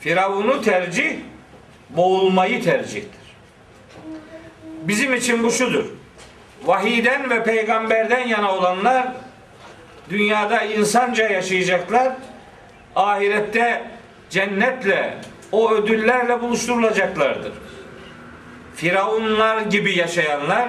[0.00, 1.16] Firavun'u tercih
[1.90, 3.20] boğulmayı tercihtir.
[4.82, 5.84] Bizim için bu şudur.
[6.64, 9.12] Vahiden ve peygamberden yana olanlar
[10.10, 12.12] dünyada insanca yaşayacaklar.
[12.96, 13.82] Ahirette
[14.30, 15.14] cennetle
[15.52, 17.52] o ödüllerle buluşturulacaklardır.
[18.76, 20.68] Firavunlar gibi yaşayanlar,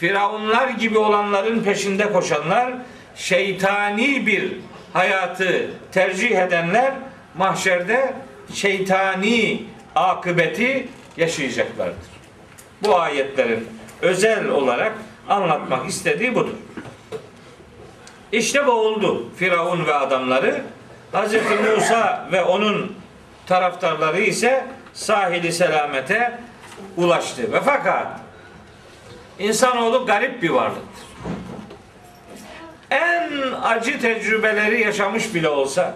[0.00, 2.72] firavunlar gibi olanların peşinde koşanlar,
[3.14, 4.52] şeytani bir
[4.92, 6.94] hayatı tercih edenler
[7.36, 8.14] mahşerde
[8.54, 12.12] şeytani akıbeti yaşayacaklardır.
[12.82, 13.68] Bu ayetlerin
[14.02, 14.92] özel olarak
[15.28, 16.54] anlatmak istediği budur.
[18.32, 20.62] İşte bu oldu Firavun ve adamları.
[21.12, 21.34] Hz.
[21.76, 22.96] Musa ve onun
[23.46, 26.38] taraftarları ise sahili selamete
[26.96, 27.52] ulaştı.
[27.52, 28.06] Ve fakat
[29.38, 31.11] insanoğlu garip bir varlıktır.
[32.92, 35.94] En acı tecrübeleri yaşamış bile olsa,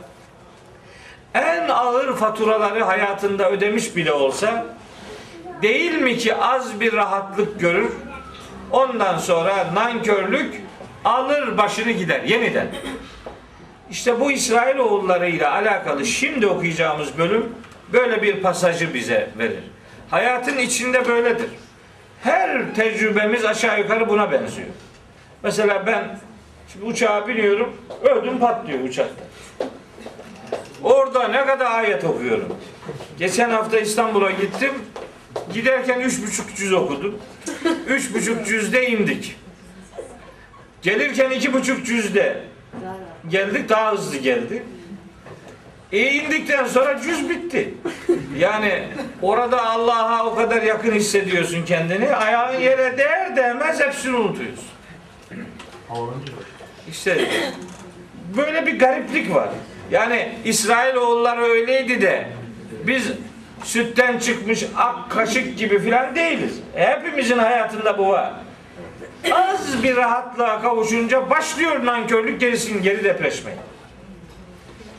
[1.35, 4.67] en ağır faturaları hayatında ödemiş bile olsa,
[5.63, 7.93] değil mi ki az bir rahatlık görür,
[8.71, 10.55] ondan sonra nankörlük
[11.05, 12.67] alır başını gider yeniden.
[13.91, 17.55] İşte bu İsrail oğullarıyla alakalı şimdi okuyacağımız bölüm
[17.93, 19.65] böyle bir pasajı bize verir.
[20.11, 21.51] Hayatın içinde böyledir.
[22.23, 24.69] Her tecrübemiz aşağı yukarı buna benziyor.
[25.43, 26.19] Mesela ben
[26.77, 29.25] şimdi uçağa biniyorum, ödüm patlıyor uçakta.
[30.83, 32.57] Orada ne kadar ayet okuyorum.
[33.19, 34.73] Geçen hafta İstanbul'a gittim.
[35.53, 37.19] Giderken üç buçuk cüz okudum.
[37.87, 39.37] Üç buçuk cüzde indik.
[40.83, 42.43] Gelirken iki buçuk cüzde
[43.29, 44.63] geldik daha hızlı geldi.
[45.93, 47.75] E indikten sonra cüz bitti.
[48.39, 48.89] Yani
[49.23, 52.17] orada Allah'a o kadar yakın hissediyorsun kendini.
[52.17, 54.65] Ayağın yere değer değmez hepsini unutuyorsun.
[56.91, 57.29] İşte
[58.37, 59.49] böyle bir gariplik var.
[59.91, 62.27] Yani İsrailoğulları öyleydi de
[62.87, 63.11] biz
[63.65, 66.61] sütten çıkmış ak kaşık gibi filan değiliz.
[66.75, 68.33] Hepimizin hayatında bu var.
[69.33, 73.57] Az bir rahatlığa kavuşunca başlıyor nankörlük gerisin geri depreşmeye.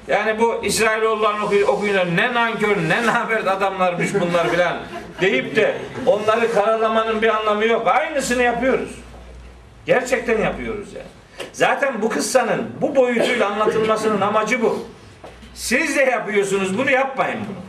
[0.07, 4.77] Yani bu İsrailoğullarını oku- okuyunca ne nankör ne nabert adamlarmış bunlar filan
[5.21, 7.87] deyip de onları karalamanın bir anlamı yok.
[7.87, 8.89] Aynısını yapıyoruz.
[9.85, 11.07] Gerçekten yapıyoruz yani.
[11.53, 14.87] Zaten bu kıssanın bu boyutuyla anlatılmasının amacı bu.
[15.53, 17.67] Siz de yapıyorsunuz bunu yapmayın bunu.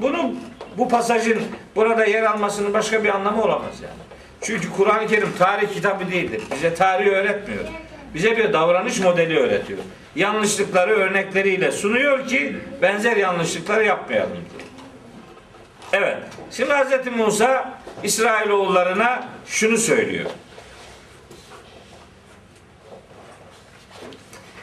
[0.00, 0.34] Bunu
[0.78, 1.42] bu pasajın
[1.76, 4.08] burada yer almasının başka bir anlamı olamaz yani.
[4.40, 6.42] Çünkü Kur'an-ı Kerim tarih kitabı değildir.
[6.54, 7.64] Bize tarih öğretmiyor.
[8.14, 9.78] Bize bir davranış modeli öğretiyor.
[10.16, 14.38] Yanlışlıkları örnekleriyle sunuyor ki benzer yanlışlıkları yapmayalım.
[15.92, 16.16] Evet.
[16.50, 17.16] Şimdi Hz.
[17.16, 20.30] Musa İsrailoğullarına şunu söylüyor.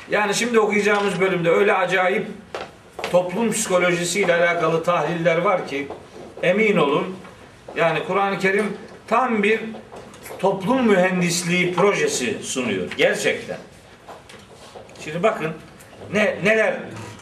[0.10, 2.28] Yani şimdi okuyacağımız bölümde öyle acayip
[3.12, 5.88] toplum psikolojisiyle alakalı tahliller var ki
[6.44, 7.16] emin olun
[7.76, 9.60] yani Kur'an-ı Kerim tam bir
[10.40, 13.58] toplum mühendisliği projesi sunuyor gerçekten.
[15.04, 15.54] Şimdi bakın
[16.14, 16.76] ne neler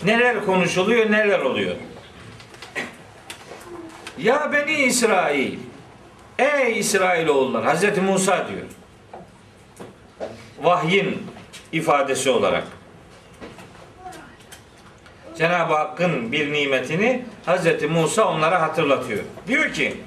[0.06, 1.76] neler konuşuluyor, neler oluyor.
[4.17, 5.60] Ya beni İsrail,
[6.39, 8.65] ey İsrailoğullar, Hazreti Musa diyor.
[10.63, 11.33] vahyin
[11.74, 12.64] ifadesi olarak.
[15.38, 17.90] Cenab-ı Hakk'ın bir nimetini Hz.
[17.90, 19.24] Musa onlara hatırlatıyor.
[19.48, 19.98] Diyor ki: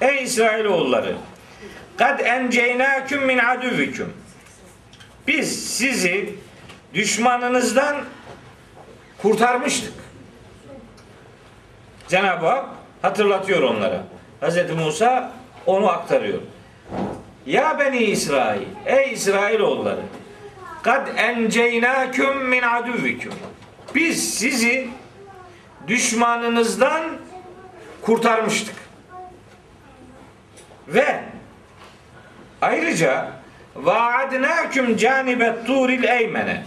[0.00, 1.16] Ey İsrailoğulları,
[1.96, 4.12] kad enceynâküm min adüvüküm.
[5.26, 6.34] Biz sizi
[6.94, 7.96] düşmanınızdan
[9.22, 9.92] kurtarmıştık.
[12.08, 12.66] Cenab-ı Hak
[13.02, 14.04] hatırlatıyor onlara.
[14.42, 14.70] Hz.
[14.70, 15.32] Musa
[15.66, 16.38] onu aktarıyor.
[17.46, 20.00] Ya beni İsrail, ey İsrailoğulları,
[20.84, 23.32] kad enceynâküm min adüvüküm.
[23.94, 24.88] Biz sizi
[25.86, 27.02] düşmanınızdan
[28.02, 28.74] kurtarmıştık.
[30.88, 31.20] Ve
[32.62, 33.32] ayrıca
[33.76, 36.64] vaadnâküm canibet turil eymene.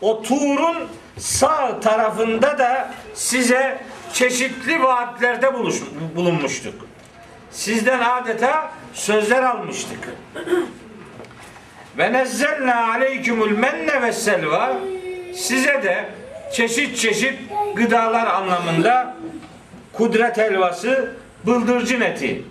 [0.00, 5.76] O Tur'un sağ tarafında da size çeşitli vaatlerde buluş,
[6.16, 6.74] bulunmuştuk.
[7.50, 10.08] Sizden adeta sözler almıştık.
[11.98, 14.76] Ve nezzelna aleykümül menne ve selva
[15.34, 16.04] size de
[16.52, 17.38] çeşit çeşit
[17.74, 19.16] gıdalar anlamında
[19.92, 21.14] kudret helvası,
[21.46, 22.42] bıldırcın eti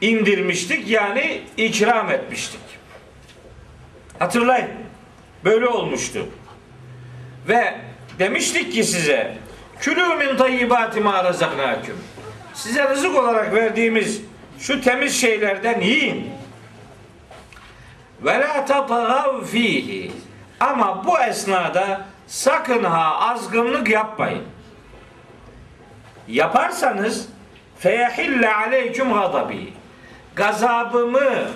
[0.00, 2.60] indirmiştik yani ikram etmiştik.
[4.18, 4.68] Hatırlayın.
[5.44, 6.26] Böyle olmuştu.
[7.48, 7.74] Ve
[8.18, 9.34] demiştik ki size
[9.80, 11.96] külü min tayyibati ma razaknaküm.
[12.54, 14.20] Size rızık olarak verdiğimiz
[14.58, 16.30] şu temiz şeylerden yiyin.
[18.22, 20.12] Ve la tatagav fihi.
[20.60, 24.44] Ama bu esnada sakın ha azgınlık yapmayın.
[26.28, 27.28] Yaparsanız
[27.78, 29.72] feyehille aleyküm gadabi.
[30.34, 31.48] Gazabımı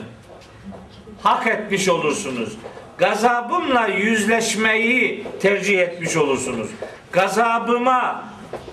[1.23, 2.57] hak etmiş olursunuz.
[2.99, 6.69] Gazabımla yüzleşmeyi tercih etmiş olursunuz.
[7.13, 8.25] Gazabıma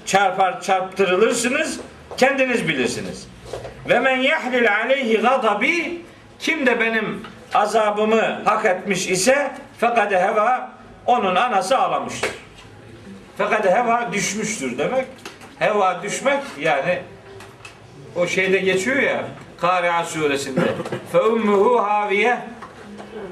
[0.05, 1.79] çarpar çarptırılırsınız.
[2.17, 3.27] Kendiniz bilirsiniz.
[3.89, 6.01] Ve men yahlil aleyhi gadabi
[6.39, 7.23] kim de benim
[7.53, 10.71] azabımı hak etmiş ise fakat heva
[11.05, 12.31] onun anası ağlamıştır.
[13.37, 15.05] Fakat heva düşmüştür demek.
[15.59, 17.01] Heva düşmek yani
[18.15, 19.23] o şeyde geçiyor ya
[19.61, 20.61] Kari'a suresinde.
[21.11, 22.39] Fe ummuhu haviye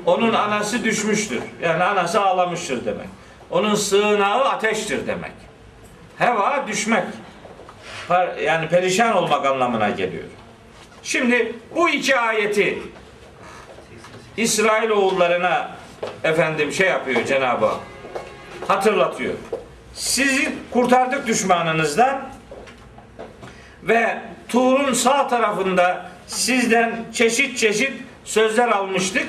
[0.06, 1.40] onun anası düşmüştür.
[1.62, 3.08] Yani anası ağlamıştır demek.
[3.50, 5.32] Onun sığınağı ateştir demek.
[6.18, 7.04] Heva düşmek.
[8.44, 10.24] Yani perişan olmak anlamına geliyor.
[11.04, 12.80] Şimdi bu iki ayeti
[14.38, 15.72] İsrail oğullarına
[16.24, 17.80] efendim şey yapıyor Cenab-ı Hak.
[18.68, 19.34] Hatırlatıyor.
[19.94, 22.30] Sizi kurtardık düşmanınızdan
[23.84, 24.18] ve
[24.50, 27.94] Tur'un sağ tarafında sizden çeşit çeşit
[28.26, 29.28] sözler almıştık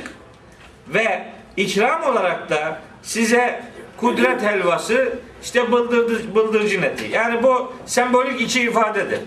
[0.89, 1.25] ve
[1.57, 3.63] ikram olarak da size
[3.97, 7.09] kudret helvası işte bıldır, bıldırcın eti.
[7.13, 9.21] Yani bu sembolik iki ifadedir.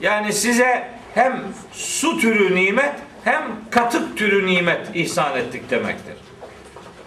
[0.00, 1.42] Yani size hem
[1.72, 6.14] su türü nimet hem katık türü nimet ihsan ettik demektir.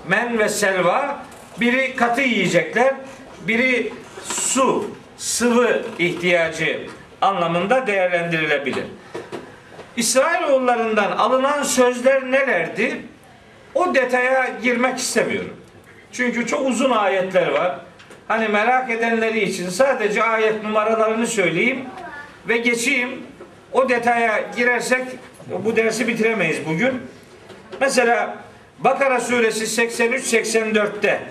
[0.07, 1.25] Men ve selva
[1.59, 2.95] biri katı yiyecekler,
[3.47, 6.87] biri su, sıvı ihtiyacı
[7.21, 8.85] anlamında değerlendirilebilir.
[9.97, 13.01] İsrailoğullarından alınan sözler nelerdi?
[13.75, 15.53] O detaya girmek istemiyorum.
[16.11, 17.79] Çünkü çok uzun ayetler var.
[18.27, 21.85] Hani merak edenleri için sadece ayet numaralarını söyleyeyim
[22.47, 23.23] ve geçeyim.
[23.71, 25.01] O detaya girersek
[25.47, 27.01] bu dersi bitiremeyiz bugün.
[27.81, 28.37] Mesela
[28.79, 31.21] Bakara suresi 83-84'te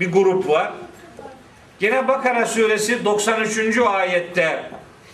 [0.00, 0.72] bir grup var.
[1.78, 3.78] Gene Bakara suresi 93.
[3.78, 4.70] ayette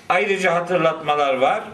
[0.08, 1.64] ayrıca hatırlatmalar var.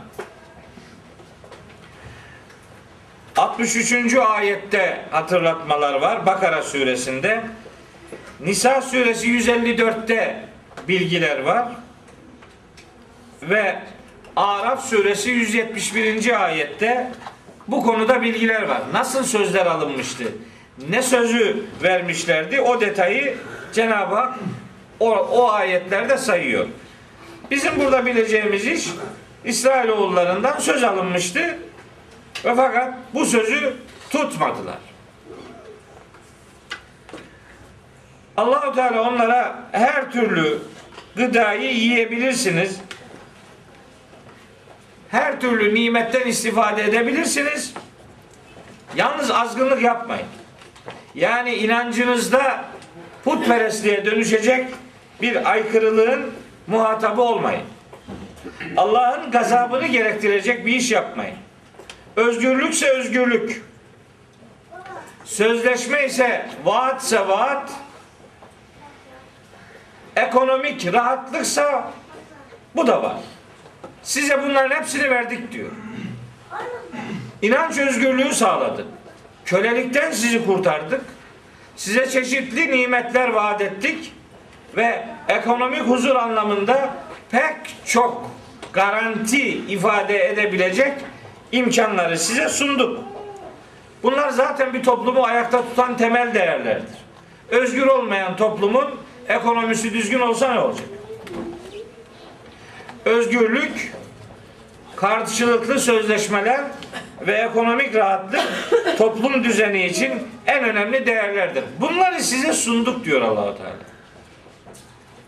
[3.37, 4.15] 63.
[4.15, 7.45] ayette hatırlatmalar var Bakara suresinde.
[8.41, 10.45] Nisa suresi 154'te
[10.89, 11.69] bilgiler var.
[13.43, 13.79] Ve
[14.39, 16.45] Araf suresi 171.
[16.45, 17.11] ayette
[17.69, 18.83] bu konuda bilgiler var.
[18.93, 20.25] Nasıl sözler alınmıştı?
[20.89, 22.61] Ne sözü vermişlerdi?
[22.61, 23.37] O detayı
[23.73, 24.39] Cenab-ı Hak
[25.01, 26.67] o, o ayetlerde sayıyor.
[27.51, 28.89] Bizim burada bileceğimiz iş
[29.45, 31.59] İsrailoğullarından söz alınmıştı
[32.45, 33.77] ve fakat bu sözü
[34.11, 34.79] tutmadılar.
[38.37, 40.59] Allahu Teala onlara her türlü
[41.17, 42.81] gıdayı yiyebilirsiniz.
[45.11, 47.75] Her türlü nimetten istifade edebilirsiniz.
[48.97, 50.27] Yalnız azgınlık yapmayın.
[51.15, 52.65] Yani inancınızda
[53.25, 54.67] putperestliğe dönüşecek
[55.23, 56.31] bir aykırılığın
[56.67, 57.63] muhatabı olmayın.
[58.77, 61.37] Allah'ın gazabını gerektirecek bir iş yapmayın.
[62.17, 63.63] Özgürlükse özgürlük.
[65.25, 67.73] Sözleşme ise vaatse vaat.
[70.17, 71.93] Ekonomik rahatlıksa
[72.77, 73.17] bu da var.
[74.03, 75.71] Size bunların hepsini verdik diyor.
[77.43, 78.87] İnanç özgürlüğü sağladı.
[79.45, 81.01] Kölelikten sizi kurtardık.
[81.77, 84.13] Size çeşitli nimetler vaat ettik
[84.77, 86.91] ve ekonomik huzur anlamında
[87.31, 88.31] pek çok
[88.73, 90.93] garanti ifade edebilecek
[91.53, 93.01] imkanları size sunduk.
[94.03, 96.99] Bunlar zaten bir toplumu ayakta tutan temel değerlerdir.
[97.49, 100.87] Özgür olmayan toplumun ekonomisi düzgün olsa ne olacak?
[103.09, 103.93] Özgürlük,
[104.97, 106.61] karşılıklı sözleşmeler
[107.27, 108.43] ve ekonomik rahatlık
[108.99, 110.13] toplum düzeni için
[110.47, 111.65] en önemli değerlerdir.
[111.81, 113.73] Bunları size sunduk diyor Allahu Teala.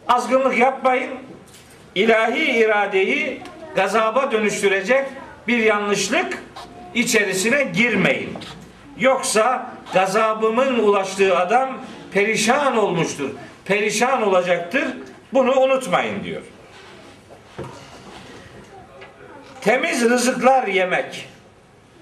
[0.09, 1.11] Azgınlık yapmayın.
[1.95, 3.43] İlahi iradeyi
[3.77, 5.07] gazaba dönüştürecek
[5.49, 6.43] bir yanlışlık
[6.95, 8.39] içerisine girmeyin.
[8.99, 11.79] Yoksa gazabımın ulaştığı adam
[12.13, 13.31] perişan olmuştur.
[13.65, 14.85] Perişan olacaktır.
[15.33, 16.43] Bunu unutmayın diyor.
[19.61, 21.29] Temiz rızıklar yemek.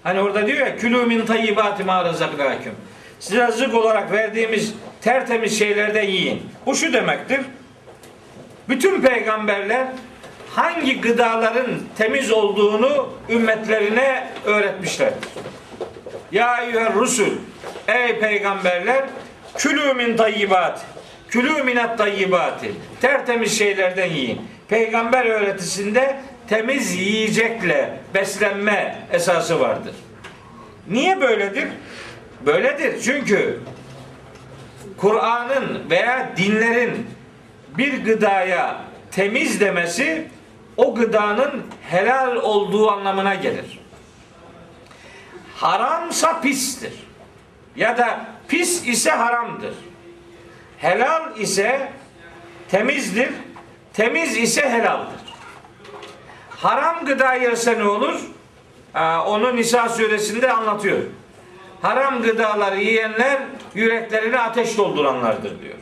[0.02, 2.74] Hani orada diyor ya külü min tayyibati ma rızaknaküm.
[3.20, 6.42] Size rızık olarak verdiğimiz tertemiz şeylerden yiyin.
[6.66, 7.40] Bu şu demektir.
[8.68, 9.86] Bütün peygamberler
[10.54, 15.28] hangi gıdaların temiz olduğunu ümmetlerine öğretmişlerdir.
[16.32, 17.30] Ya eyyüher rusul
[17.88, 19.04] ey peygamberler
[19.56, 20.84] külü min tayyibat
[21.28, 24.40] külü minat tayyibati tertemiz şeylerden yiyin.
[24.68, 29.94] Peygamber öğretisinde temiz yiyecekle beslenme esası vardır.
[30.88, 31.68] Niye böyledir?
[32.46, 33.60] Böyledir çünkü
[34.96, 37.06] Kur'an'ın veya dinlerin
[37.78, 38.76] bir gıdaya
[39.10, 40.28] temiz demesi
[40.76, 43.78] o gıdanın helal olduğu anlamına gelir.
[45.56, 46.92] Haramsa pistir.
[47.76, 49.74] Ya da pis ise haramdır.
[50.78, 51.92] Helal ise
[52.68, 53.30] temizdir.
[53.92, 55.27] Temiz ise helaldir.
[56.62, 58.20] Haram gıda yerse ne olur?
[58.94, 60.98] Aa, onu Nisa suresinde anlatıyor.
[61.82, 63.38] Haram gıdaları yiyenler
[63.74, 65.74] yüreklerini ateş dolduranlardır diyor.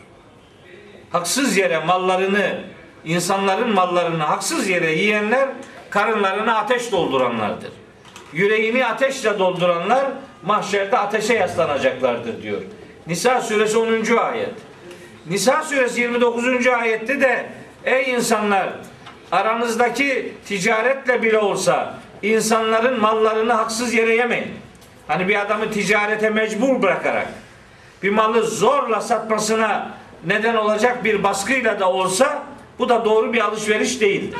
[1.12, 2.60] Haksız yere mallarını,
[3.04, 5.48] insanların mallarını haksız yere yiyenler
[5.90, 7.70] karınlarını ateş dolduranlardır.
[8.32, 10.06] Yüreğini ateşle dolduranlar
[10.46, 12.62] mahşerde ateşe yaslanacaklardır diyor.
[13.06, 14.16] Nisa suresi 10.
[14.16, 14.54] ayet.
[15.26, 16.66] Nisa suresi 29.
[16.66, 17.46] ayette de
[17.84, 18.68] ey insanlar
[19.32, 24.54] aranızdaki ticaretle bile olsa insanların mallarını haksız yere yemeyin.
[25.06, 27.28] Hani bir adamı ticarete mecbur bırakarak
[28.02, 29.90] bir malı zorla satmasına
[30.26, 32.42] neden olacak bir baskıyla da olsa
[32.78, 34.38] bu da doğru bir alışveriş değildir.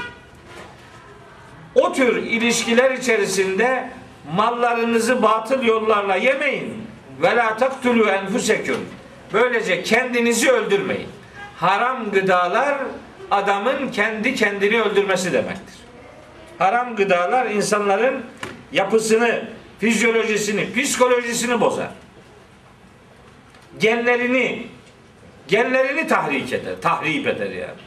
[1.74, 3.90] O tür ilişkiler içerisinde
[4.34, 6.86] mallarınızı batıl yollarla yemeyin.
[7.22, 8.88] Ve la taktulu enfuseküm.
[9.32, 11.08] Böylece kendinizi öldürmeyin.
[11.56, 12.78] Haram gıdalar
[13.30, 15.74] adamın kendi kendini öldürmesi demektir.
[16.58, 18.24] Haram gıdalar insanların
[18.72, 19.48] yapısını,
[19.78, 21.90] fizyolojisini, psikolojisini bozar.
[23.80, 24.66] Genlerini
[25.48, 27.80] genlerini tahrik eder, tahrip eder yani.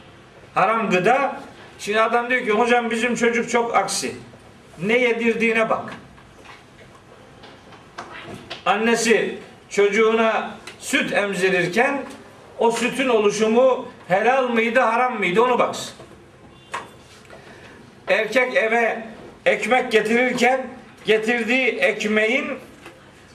[0.54, 1.40] Haram gıda
[1.80, 4.14] Şimdi adam diyor ki hocam bizim çocuk çok aksi.
[4.82, 5.94] Ne yedirdiğine bak.
[8.66, 9.38] Annesi
[9.70, 12.02] çocuğuna süt emzirirken
[12.60, 15.92] o sütün oluşumu helal mıydı haram mıydı onu baksın.
[18.08, 19.06] Erkek eve
[19.46, 20.66] ekmek getirirken
[21.04, 22.46] getirdiği ekmeğin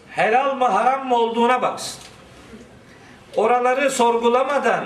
[0.09, 2.01] helal mı haram mı olduğuna baksın.
[3.35, 4.85] Oraları sorgulamadan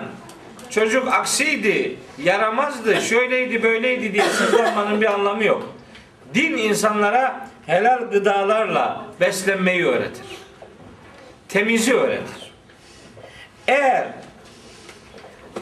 [0.69, 5.69] çocuk aksiydi, yaramazdı, şöyleydi, böyleydi diye sızlanmanın bir anlamı yok.
[6.33, 10.25] Din insanlara helal gıdalarla beslenmeyi öğretir.
[11.49, 12.51] Temizi öğretir.
[13.67, 14.18] Eğer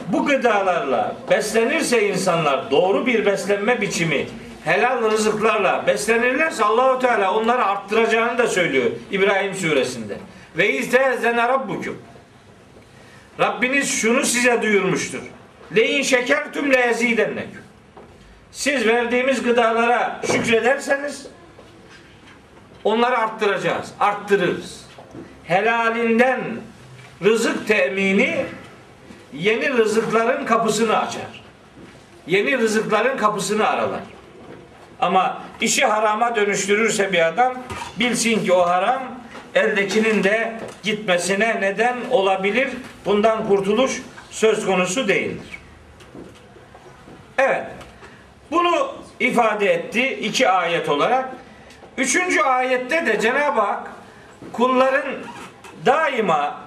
[0.08, 4.26] bu gıdalarla beslenirse insanlar doğru bir beslenme biçimi
[4.64, 10.16] helal rızıklarla beslenirlerse Allahu Teala onları arttıracağını da söylüyor İbrahim suresinde.
[10.56, 11.98] Ve iztehzene rabbukum.
[13.40, 15.22] Rabbiniz şunu size duyurmuştur.
[15.76, 17.62] Leyin şekertüm le ezidenneküm.
[18.52, 21.26] Siz verdiğimiz gıdalara şükrederseniz
[22.84, 23.92] onları arttıracağız.
[24.00, 24.84] Arttırırız.
[25.44, 26.40] Helalinden
[27.24, 28.46] rızık temini
[29.32, 31.42] yeni rızıkların kapısını açar.
[32.26, 34.00] Yeni rızıkların kapısını aralar.
[35.00, 37.54] Ama işi harama dönüştürürse bir adam
[37.98, 39.02] bilsin ki o haram
[39.54, 42.68] eldekinin de gitmesine neden olabilir.
[43.04, 45.58] Bundan kurtuluş söz konusu değildir.
[47.38, 47.64] Evet.
[48.50, 51.28] Bunu ifade etti iki ayet olarak.
[51.96, 53.90] Üçüncü ayette de Cenab-ı Hak
[54.52, 55.04] kulların
[55.86, 56.60] daima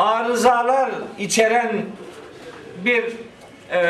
[0.00, 1.82] arızalar içeren
[2.84, 3.04] bir
[3.70, 3.80] e,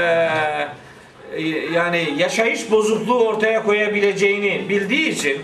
[1.73, 5.43] yani yaşayış bozukluğu ortaya koyabileceğini bildiği için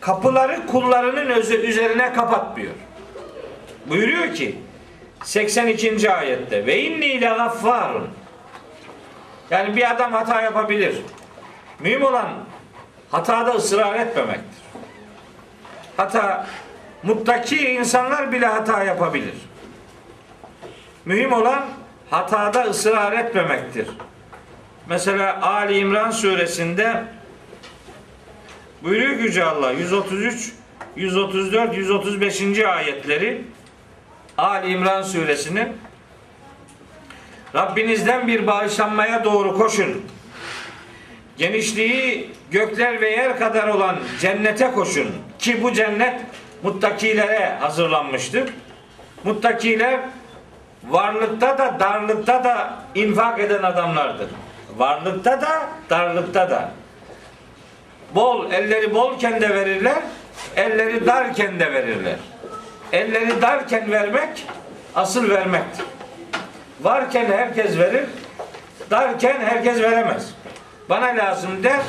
[0.00, 2.72] kapıları kullarının özü üzerine kapatmıyor.
[3.86, 4.58] Buyuruyor ki
[5.24, 6.12] 82.
[6.12, 8.08] ayette ve inni ile gaffarun
[9.50, 10.96] yani bir adam hata yapabilir.
[11.80, 12.28] Mühim olan
[13.10, 14.62] hatada ısrar etmemektir.
[15.96, 16.46] Hata
[17.02, 19.34] muttaki insanlar bile hata yapabilir.
[21.04, 21.64] Mühim olan
[22.10, 23.86] hatada ısrar etmemektir.
[24.86, 27.04] Mesela Ali İmran suresinde
[28.82, 30.52] buyuruyor ki Yüce Allah 133,
[30.96, 32.58] 134, 135.
[32.58, 33.44] ayetleri
[34.38, 35.68] Ali İmran suresinin
[37.54, 40.02] Rabbinizden bir bağışlanmaya doğru koşun.
[41.38, 45.06] Genişliği gökler ve yer kadar olan cennete koşun.
[45.38, 46.20] Ki bu cennet
[46.62, 48.50] muttakilere hazırlanmıştır.
[49.24, 50.00] Muttakiler
[50.88, 54.28] varlıkta da darlıkta da infak eden adamlardır.
[54.76, 56.70] Varlıkta da darlıkta da.
[58.14, 60.02] Bol, elleri bolken de verirler,
[60.56, 62.16] elleri darken de verirler.
[62.92, 64.46] Elleri darken vermek
[64.94, 65.86] asıl vermektir.
[66.80, 68.04] Varken herkes verir,
[68.90, 70.34] darken herkes veremez.
[70.88, 71.80] Bana lazım der,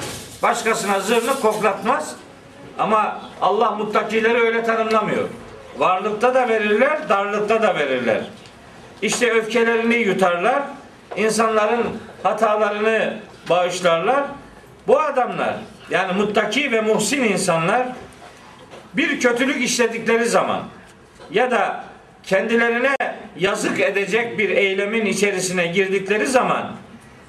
[0.44, 2.16] başkasına zırnık koklatmaz.
[2.80, 5.28] Ama Allah muttakileri öyle tanımlamıyor.
[5.78, 8.22] Varlıkta da verirler, darlıkta da verirler.
[9.02, 10.64] İşte öfkelerini yutarlar,
[11.16, 11.84] insanların
[12.24, 13.18] hatalarını
[13.50, 14.24] bağışlarlar.
[14.88, 15.56] Bu adamlar
[15.90, 17.88] yani muttaki ve muhsin insanlar
[18.94, 20.62] bir kötülük işledikleri zaman
[21.32, 21.84] ya da
[22.24, 22.96] kendilerine
[23.38, 26.72] yazık edecek bir eylemin içerisine girdikleri zaman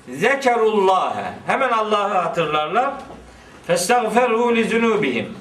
[0.09, 1.17] zekerullah
[1.47, 2.91] hemen Allah'ı hatırlarlar.
[3.67, 5.37] Festagferu li zunubihim.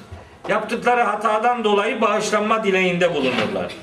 [0.47, 3.73] Yaptıkları hatadan dolayı bağışlanma dileğinde bulunurlar.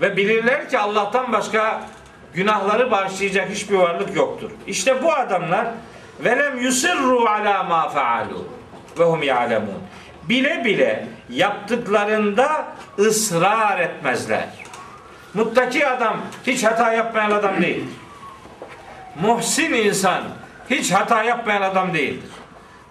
[0.00, 1.82] Ve bilirler ki Allah'tan başka
[2.34, 4.50] günahları bağışlayacak hiçbir varlık yoktur.
[4.66, 5.66] İşte bu adamlar
[6.20, 8.48] velem yusirru ala ma faalu
[8.98, 9.82] ve hum ya'lemun.
[10.28, 12.64] Bile bile yaptıklarında
[12.98, 14.48] ısrar etmezler.
[15.34, 16.16] Muttaki adam
[16.46, 17.94] hiç hata yapmayan adam değildir.
[19.20, 20.22] Muhsin insan
[20.70, 22.30] hiç hata yapmayan adam değildir.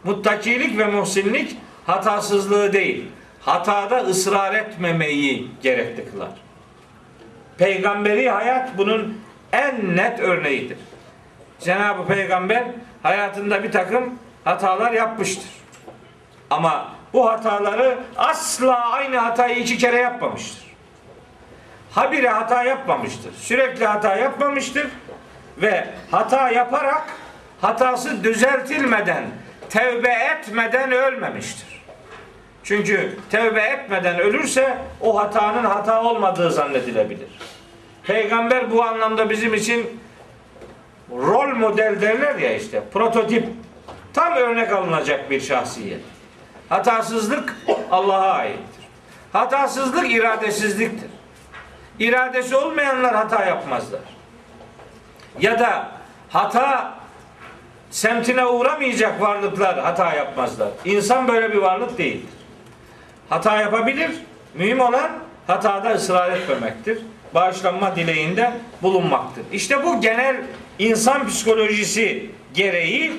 [0.04, 3.06] Muttakilik ve muhsinlik hatasızlığı değil,
[3.42, 6.30] hatada ısrar etmemeyi gerekli kılar.
[7.58, 9.22] Peygamberi hayat bunun
[9.54, 10.78] en net örneğidir.
[11.60, 12.64] Cenab-ı Peygamber
[13.04, 15.50] hayatında bir takım hatalar yapmıştır.
[16.50, 20.68] Ama bu hataları asla aynı hatayı iki kere yapmamıştır.
[21.92, 23.34] Habire hata yapmamıştır.
[23.34, 24.88] Sürekli hata yapmamıştır
[25.58, 27.04] ve hata yaparak
[27.62, 29.24] hatası düzeltilmeden,
[29.70, 31.84] tevbe etmeden ölmemiştir.
[32.64, 37.28] Çünkü tevbe etmeden ölürse o hatanın hata olmadığı zannedilebilir.
[38.04, 40.00] Peygamber bu anlamda bizim için
[41.12, 43.48] rol model derler ya işte prototip
[44.14, 46.02] tam örnek alınacak bir şahsiyet.
[46.70, 47.56] Hatasızlık
[47.92, 48.86] Allah'a aittir.
[49.34, 51.10] Hatasızlık iradesizliktir.
[52.00, 54.02] İradesi olmayanlar hata yapmazlar.
[55.40, 55.92] Ya da
[56.30, 56.94] hata
[57.92, 60.70] semtine uğramayacak varlıklar hata yapmazlar.
[60.86, 62.30] İnsan böyle bir varlık değildir.
[63.30, 64.12] Hata yapabilir.
[64.54, 65.12] Mühim olan
[65.48, 67.00] hatada ısrar etmemektir.
[67.34, 69.44] Bağışlanma dileğinde bulunmaktır.
[69.52, 70.36] İşte bu genel
[70.80, 73.14] insan psikolojisi gereği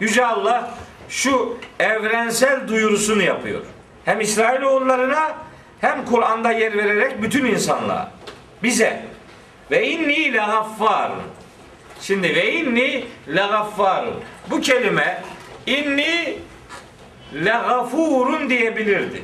[0.00, 0.74] Yüce Allah
[1.08, 3.60] şu evrensel duyurusunu yapıyor.
[4.04, 5.32] Hem İsrailoğullarına
[5.80, 8.10] hem Kur'an'da yer vererek bütün insanlığa.
[8.62, 9.02] Bize.
[9.70, 11.22] Ve inni le gaffarun.
[12.06, 14.14] Şimdi ve inni le gaffarun.
[14.50, 15.22] Bu kelime
[15.66, 16.38] inni
[17.34, 19.22] le gafurun diyebilirdi.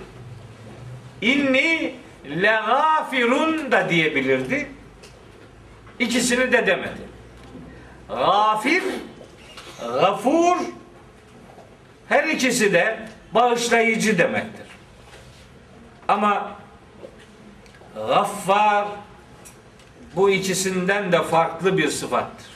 [1.20, 4.70] İnni le gafirun da diyebilirdi.
[5.98, 7.00] İkisini de demedi.
[8.08, 8.82] Gafir,
[9.80, 10.56] gafur
[12.08, 14.66] her ikisi de bağışlayıcı demektir.
[16.08, 16.50] Ama
[17.94, 18.88] gaffar
[20.16, 22.49] bu ikisinden de farklı bir sıfattır.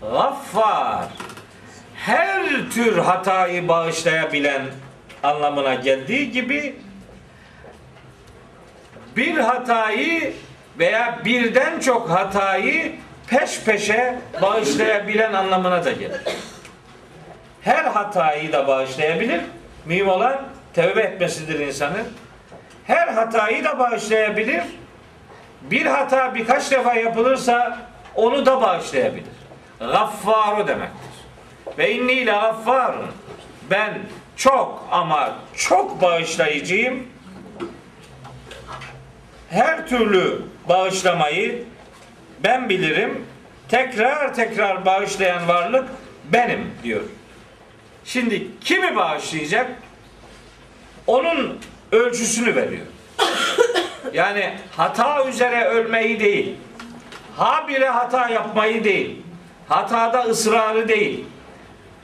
[0.00, 1.04] Gaffar
[1.94, 4.62] her tür hatayı bağışlayabilen
[5.22, 6.76] anlamına geldiği gibi
[9.16, 10.34] bir hatayı
[10.78, 12.92] veya birden çok hatayı
[13.28, 16.20] peş peşe bağışlayabilen anlamına da gelir.
[17.62, 19.40] Her hatayı da bağışlayabilir.
[19.84, 20.42] Mühim olan
[20.74, 22.04] tövbe etmesidir insanın.
[22.86, 24.62] Her hatayı da bağışlayabilir.
[25.62, 27.78] Bir hata birkaç defa yapılırsa
[28.14, 29.24] onu da bağışlayabilir.
[29.80, 31.10] Gaffaru demektir.
[31.78, 33.06] Ve inni ile gaffarun.
[33.70, 33.98] Ben
[34.36, 37.08] çok ama çok bağışlayıcıyım.
[39.50, 41.64] Her türlü bağışlamayı
[42.44, 43.26] ben bilirim.
[43.68, 45.88] Tekrar tekrar bağışlayan varlık
[46.32, 47.02] benim diyor.
[48.04, 49.70] Şimdi kimi bağışlayacak?
[51.06, 51.58] onun
[51.92, 52.86] ölçüsünü veriyor.
[54.12, 56.54] Yani hata üzere ölmeyi değil,
[57.36, 59.22] habire hata yapmayı değil,
[59.68, 61.24] hatada ısrarı değil,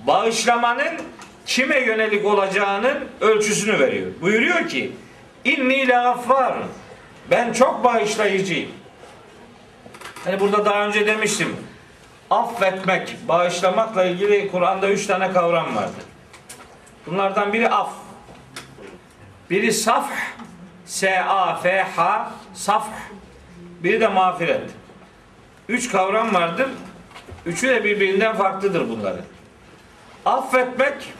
[0.06, 1.00] bağışlamanın
[1.46, 4.06] kime yönelik olacağının ölçüsünü veriyor.
[4.20, 4.92] Buyuruyor ki,
[5.44, 6.66] inni le gaffarun.
[7.30, 8.70] Ben çok bağışlayıcıyım.
[10.24, 11.56] Hani burada daha önce demiştim.
[12.30, 16.04] Affetmek, bağışlamakla ilgili Kur'an'da üç tane kavram vardır.
[17.06, 17.90] Bunlardan biri af.
[19.50, 20.10] Biri safh,
[20.86, 22.88] S-A-F-H, safh.
[23.82, 24.70] Biri de mağfiret.
[25.70, 26.68] Üç kavram vardır.
[27.46, 29.24] Üçü de birbirinden farklıdır bunların.
[30.24, 31.12] Affetmek,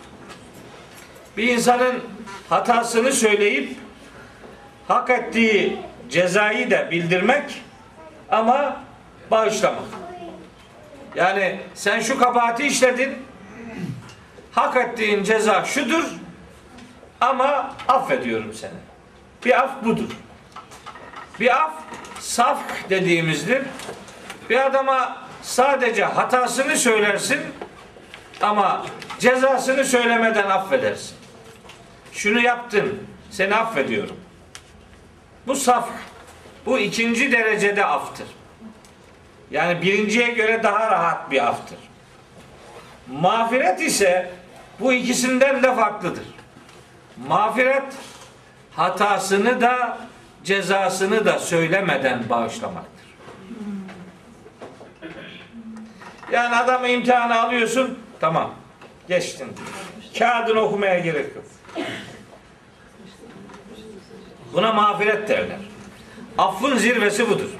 [1.36, 2.02] bir insanın
[2.48, 3.76] hatasını söyleyip
[4.88, 5.78] hak ettiği
[6.08, 7.62] cezayı da bildirmek
[8.30, 8.82] ama
[9.30, 9.82] bağışlamak.
[11.14, 13.18] Yani sen şu kabahati işledin,
[14.52, 16.04] hak ettiğin ceza şudur
[17.20, 18.78] ama affediyorum seni.
[19.44, 20.10] Bir af budur.
[21.40, 21.72] Bir af
[22.18, 23.62] saf dediğimizdir.
[24.50, 27.40] Bir adama sadece hatasını söylersin
[28.42, 28.86] ama
[29.18, 31.16] cezasını söylemeden affedersin.
[32.12, 34.16] Şunu yaptın, seni affediyorum.
[35.46, 35.88] Bu saf.
[36.66, 38.26] Bu ikinci derecede aftır.
[39.50, 41.78] Yani birinciye göre daha rahat bir aftır.
[43.08, 44.30] Mağfiret ise
[44.80, 46.24] bu ikisinden de farklıdır.
[47.28, 47.92] Mağfiret
[48.76, 49.98] hatasını da
[50.44, 52.99] cezasını da söylemeden bağışlamaktır.
[56.32, 58.50] Yani adamı imtihana alıyorsun, tamam
[59.08, 59.48] geçtin.
[60.18, 61.44] Kağıdını okumaya gerek yok.
[64.52, 65.58] Buna mağfiret derler.
[66.38, 67.50] Affın zirvesi budur.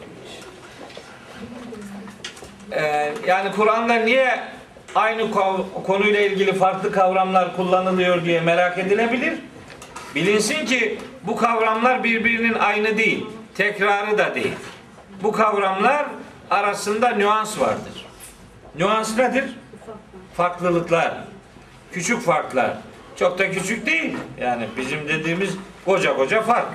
[2.73, 4.41] Ee, yani Kur'an'da niye
[4.95, 5.31] aynı
[5.87, 9.35] konuyla ilgili farklı kavramlar kullanılıyor diye merak edilebilir.
[10.15, 13.27] Bilinsin ki bu kavramlar birbirinin aynı değil.
[13.55, 14.55] Tekrarı da değil.
[15.23, 16.07] Bu kavramlar
[16.51, 18.00] arasında nüans vardır.
[18.79, 19.45] Nüans nedir?
[20.37, 21.15] Farklılıklar.
[21.93, 22.77] Küçük farklar.
[23.17, 24.17] Çok da küçük değil.
[24.41, 25.51] Yani bizim dediğimiz
[25.85, 26.69] koca koca fark.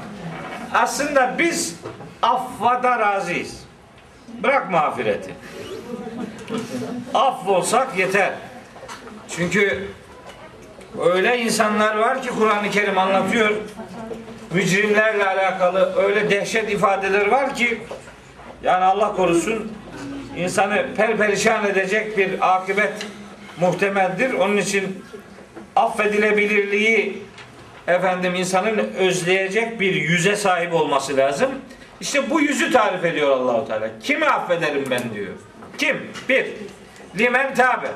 [0.73, 1.79] Aslında biz
[2.21, 3.65] affada razıyız.
[4.43, 5.33] Bırak mağfireti.
[7.13, 8.33] Affolsak yeter.
[9.29, 9.87] Çünkü
[11.01, 13.51] öyle insanlar var ki Kur'an-ı Kerim anlatıyor.
[14.53, 17.81] Mücrimlerle alakalı öyle dehşet ifadeler var ki
[18.63, 19.71] yani Allah korusun
[20.38, 22.93] insanı perperişan edecek bir akıbet
[23.59, 24.33] muhtemeldir.
[24.33, 25.05] Onun için
[25.75, 27.23] affedilebilirliği
[27.88, 31.49] efendim insanın özleyecek bir yüze sahip olması lazım.
[32.01, 33.89] İşte bu yüzü tarif ediyor Allahu Teala.
[34.03, 35.33] Kimi affederim ben diyor.
[35.77, 35.97] Kim?
[36.29, 36.47] Bir.
[37.19, 37.88] Limen tabe.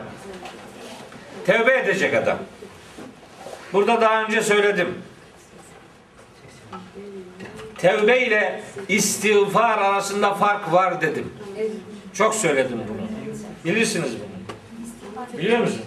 [1.46, 2.38] Tevbe edecek adam.
[3.74, 4.88] Burada daha önce söyledim.
[7.78, 11.34] Tevbe ile istiğfar arasında fark var dedim.
[12.20, 13.08] Çok söyledim bunu.
[13.66, 15.38] Bilirsiniz bunu.
[15.38, 15.86] Biliyor musunuz?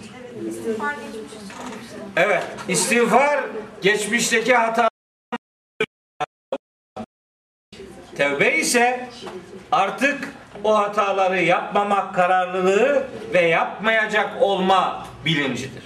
[2.15, 2.43] Evet.
[2.67, 3.43] İstiğfar
[3.81, 4.89] geçmişteki hata
[8.17, 9.09] Tevbe ise
[9.71, 15.83] artık o hataları yapmamak kararlılığı ve yapmayacak olma bilincidir.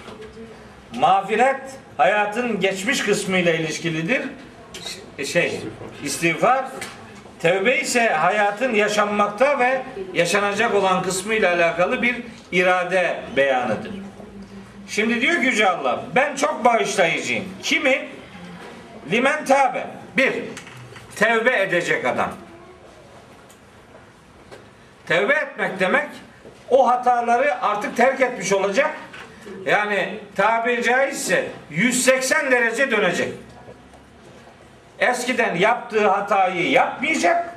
[0.96, 1.62] Mağfiret
[1.98, 4.22] hayatın geçmiş kısmıyla ilişkilidir.
[5.26, 5.62] Şey,
[6.04, 6.66] istiğfar
[7.42, 9.82] Tevbe ise hayatın yaşanmakta ve
[10.14, 12.16] yaşanacak olan kısmıyla alakalı bir
[12.52, 13.92] irade beyanıdır.
[14.88, 17.46] Şimdi diyor ki Yüce Allah, ben çok bağışlayıcıyım.
[17.64, 18.08] Kimi?
[19.12, 19.88] Limen tabe.
[20.18, 20.34] Bir,
[21.16, 22.32] tevbe edecek adam.
[25.08, 26.08] Tevbe etmek demek,
[26.70, 28.92] o hataları artık terk etmiş olacak.
[29.66, 33.34] Yani tabiri caizse 180 derece dönecek.
[35.00, 37.56] Eskiden yaptığı hatayı yapmayacak,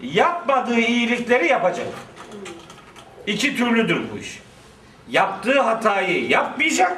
[0.00, 1.86] yapmadığı iyilikleri yapacak.
[3.26, 4.40] İki türlüdür bu iş.
[5.08, 6.96] Yaptığı hatayı yapmayacak,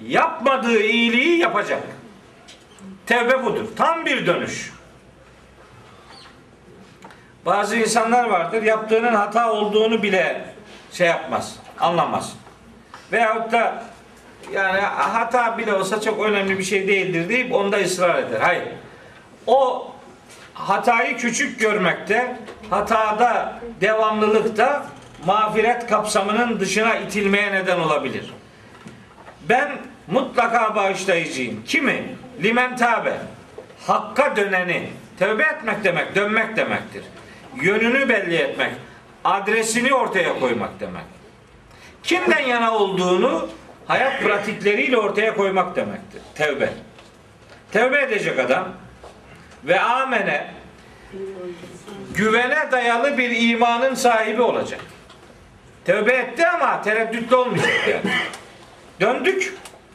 [0.00, 1.82] yapmadığı iyiliği yapacak.
[3.06, 3.64] Tevbe budur.
[3.76, 4.72] Tam bir dönüş.
[7.46, 10.44] Bazı insanlar vardır yaptığının hata olduğunu bile
[10.92, 12.36] şey yapmaz, anlamaz.
[13.12, 13.84] Veyahut da
[14.52, 18.40] yani hata bile olsa çok önemli bir şey değildir deyip onda ısrar eder.
[18.40, 18.62] Hayır.
[19.46, 19.90] O
[20.54, 22.36] hatayı küçük görmekte,
[22.70, 24.86] hatada devamlılıkta
[25.26, 28.34] mağfiret kapsamının dışına itilmeye neden olabilir.
[29.48, 29.72] Ben
[30.06, 31.64] mutlaka bağışlayıcıyım.
[31.66, 32.14] Kimi?
[32.42, 33.12] Limen tabe.
[33.86, 34.88] Hakka döneni.
[35.18, 37.04] Tövbe etmek demek, dönmek demektir.
[37.62, 38.72] Yönünü belli etmek,
[39.24, 41.04] adresini ortaya koymak demek.
[42.02, 43.48] Kimden yana olduğunu
[43.86, 46.22] hayat pratikleriyle ortaya koymak demektir.
[46.34, 46.68] Tevbe.
[47.72, 48.68] Tevbe edecek adam
[49.64, 50.50] ve amene
[52.14, 54.80] güvene dayalı bir imanın sahibi olacak.
[55.84, 58.14] Tevbe etti ama tereddütlü olmayacak yani.
[59.00, 59.54] Döndük,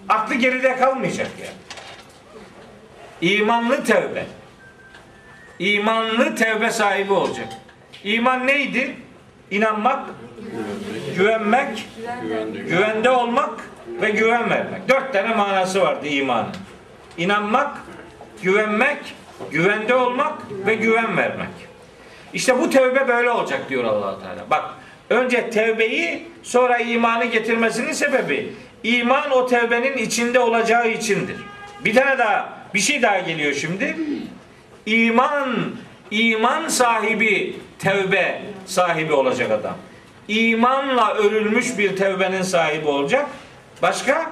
[0.10, 1.54] aklı geride kalmayacak yani.
[3.22, 4.26] İmanlı tevbe.
[5.60, 7.48] İmanlı tevbe sahibi olacak.
[8.04, 8.96] İman neydi?
[9.52, 10.10] İnanmak,
[11.16, 11.88] güvenmek,
[12.68, 13.70] güvende olmak
[14.02, 14.90] ve güven vermek.
[14.90, 16.50] Dört tane manası vardı imanın.
[17.18, 17.78] İnanmak,
[18.42, 18.98] güvenmek,
[19.52, 20.34] güvende olmak
[20.66, 21.50] ve güven vermek.
[22.34, 24.50] İşte bu tevbe böyle olacak diyor allah Teala.
[24.50, 24.66] Bak
[25.10, 31.36] önce tevbeyi sonra imanı getirmesinin sebebi iman o tevbenin içinde olacağı içindir.
[31.86, 33.98] Bir tane daha bir şey daha geliyor şimdi.
[34.86, 35.56] İman
[36.12, 39.76] iman sahibi tevbe sahibi olacak adam.
[40.28, 43.26] İmanla örülmüş bir tevbenin sahibi olacak.
[43.82, 44.32] Başka?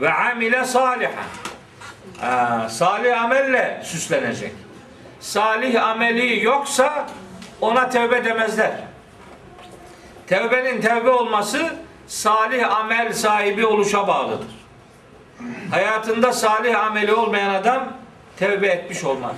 [0.00, 1.12] Ve amile salihan.
[2.22, 4.52] Aa, salih amelle süslenecek.
[5.20, 7.06] Salih ameli yoksa
[7.60, 8.72] ona tevbe demezler.
[10.26, 11.74] Tevbenin tevbe olması
[12.06, 14.48] salih amel sahibi oluşa bağlıdır.
[15.70, 17.92] Hayatında salih ameli olmayan adam
[18.36, 19.36] tevbe etmiş olmaz.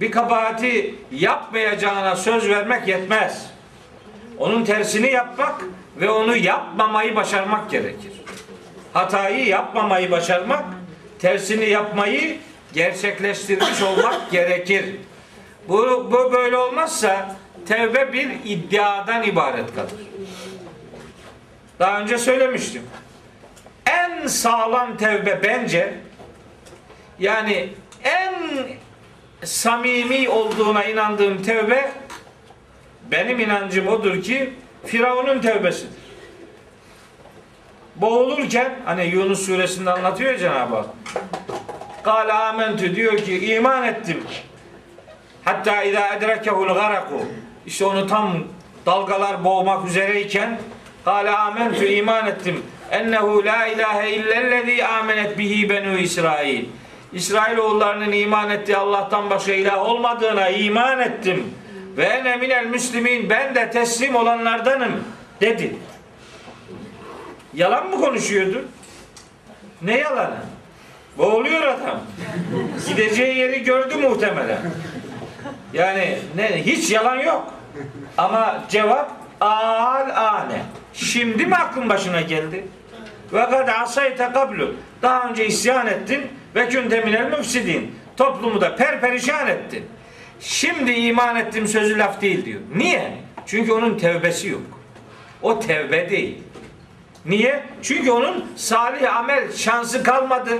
[0.00, 3.46] Bir kabahati yapmayacağına söz vermek yetmez.
[4.38, 5.64] Onun tersini yapmak
[6.00, 8.12] ve onu yapmamayı başarmak gerekir.
[8.92, 10.64] Hatayı yapmamayı başarmak,
[11.18, 12.38] tersini yapmayı
[12.72, 14.96] gerçekleştirmiş olmak gerekir.
[15.68, 17.36] Bu, bu böyle olmazsa
[17.68, 19.92] tevbe bir iddiadan ibaret kalır.
[21.78, 22.82] Daha önce söylemiştim.
[23.86, 25.94] En sağlam tevbe bence
[27.18, 27.68] yani
[28.04, 28.34] en
[29.44, 31.92] samimi olduğuna inandığım tevbe
[33.10, 34.52] benim inancım odur ki
[34.86, 35.90] Firavun'un tevbesidir.
[37.96, 40.86] Boğulurken hani Yunus suresinde anlatıyor Cenab-ı Hak.
[42.02, 44.24] Kale amentü diyor ki iman ettim.
[45.44, 47.20] Hatta idâ edrekehul garaku.
[47.66, 48.44] İşte onu tam
[48.86, 50.58] dalgalar boğmak üzereyken
[51.04, 52.62] Kale amentü iman ettim.
[52.90, 56.64] Ennehu la ilahe illellezî amenet bihi benu İsrail.
[57.12, 61.54] İsrail oğullarının iman ettiği Allah'tan başka ilah olmadığına iman ettim.
[61.98, 65.04] Ve ene minel müslimin ben de teslim olanlardanım
[65.40, 65.76] dedi.
[67.54, 68.64] Yalan mı konuşuyordu?
[69.82, 70.36] Ne yalanı?
[71.18, 72.00] Boğuluyor adam.
[72.88, 74.58] Gideceği yeri gördü muhtemelen.
[75.72, 77.54] Yani ne hiç yalan yok.
[78.18, 80.62] Ama cevap al ane.
[80.94, 82.66] Şimdi mi aklın başına geldi?
[83.32, 84.74] Ve kad asayte kablu.
[85.02, 87.94] Daha önce isyan ettin ve künte minel müfsidin.
[88.16, 89.84] Toplumu da perperişan ettin.
[90.40, 92.60] Şimdi iman ettim sözü laf değil diyor.
[92.76, 93.12] Niye?
[93.46, 94.62] Çünkü onun tevbesi yok.
[95.42, 96.38] O tevbe değil.
[97.26, 97.62] Niye?
[97.82, 100.58] Çünkü onun salih amel şansı kalmadı.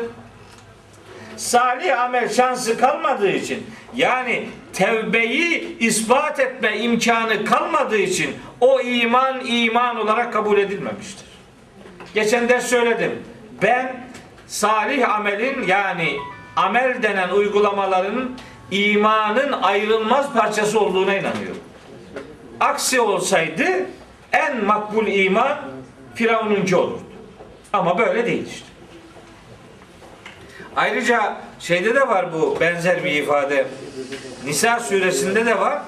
[1.37, 9.97] Salih amel şansı kalmadığı için yani tevbeyi ispat etme imkanı kalmadığı için o iman iman
[9.97, 11.26] olarak kabul edilmemiştir.
[12.14, 13.22] Geçen ders söyledim.
[13.62, 14.07] Ben
[14.47, 16.16] salih amelin yani
[16.57, 18.31] amel denen uygulamaların
[18.71, 21.62] imanın ayrılmaz parçası olduğuna inanıyorum.
[22.61, 23.87] Aksi olsaydı
[24.33, 25.59] en makbul iman
[26.14, 27.03] Firavun'unki olurdu.
[27.73, 28.66] Ama böyle değil işte.
[30.77, 33.66] Ayrıca şeyde de var bu benzer bir ifade.
[34.45, 35.83] Nisa suresinde de var.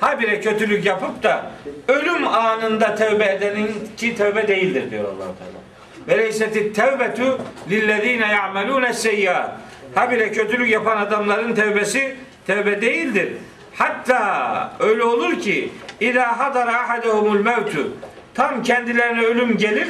[0.00, 1.50] Habire kötülük yapıp da
[1.88, 5.64] ölüm anında tövbe edenin ki tövbe değildir diyor allah Teala.
[6.08, 7.38] Ve leyseti tevbetu
[7.70, 9.50] lillezine ya'melune seyyiat.
[9.94, 12.16] Habire kötülük yapan adamların tevbesi
[12.46, 13.32] tevbe değildir.
[13.74, 17.92] Hatta öyle olur ki İlâ hadara ahadehumul mevtu
[18.34, 19.88] tam kendilerine ölüm gelir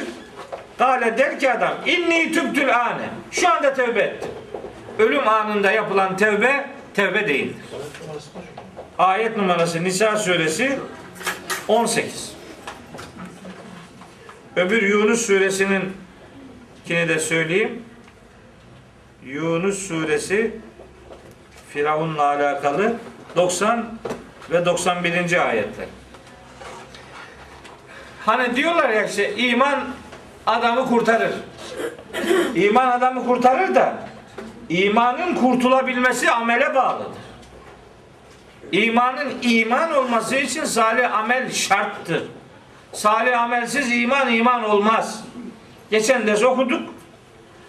[0.77, 3.09] Kale der ki adam inni tübtül ane.
[3.31, 4.31] Şu anda tevbe ettim.
[4.99, 7.55] Ölüm anında yapılan tevbe tevbe değildir.
[8.97, 10.79] Ayet numarası Nisa suresi
[11.67, 12.35] 18.
[14.55, 15.93] Öbür Yunus suresinin
[16.85, 17.84] kini de söyleyeyim.
[19.25, 20.51] Yunus suresi
[21.69, 22.93] Firavun'la alakalı
[23.35, 23.85] 90
[24.51, 25.47] ve 91.
[25.47, 25.85] ayetler.
[28.25, 29.79] Hani diyorlar ya işte iman
[30.45, 31.33] adamı kurtarır.
[32.55, 33.95] İman adamı kurtarır da
[34.69, 37.11] imanın kurtulabilmesi amele bağlıdır.
[38.71, 42.23] İmanın iman olması için salih amel şarttır.
[42.93, 45.23] Salih amelsiz iman iman olmaz.
[45.91, 46.94] Geçen ders okuduk.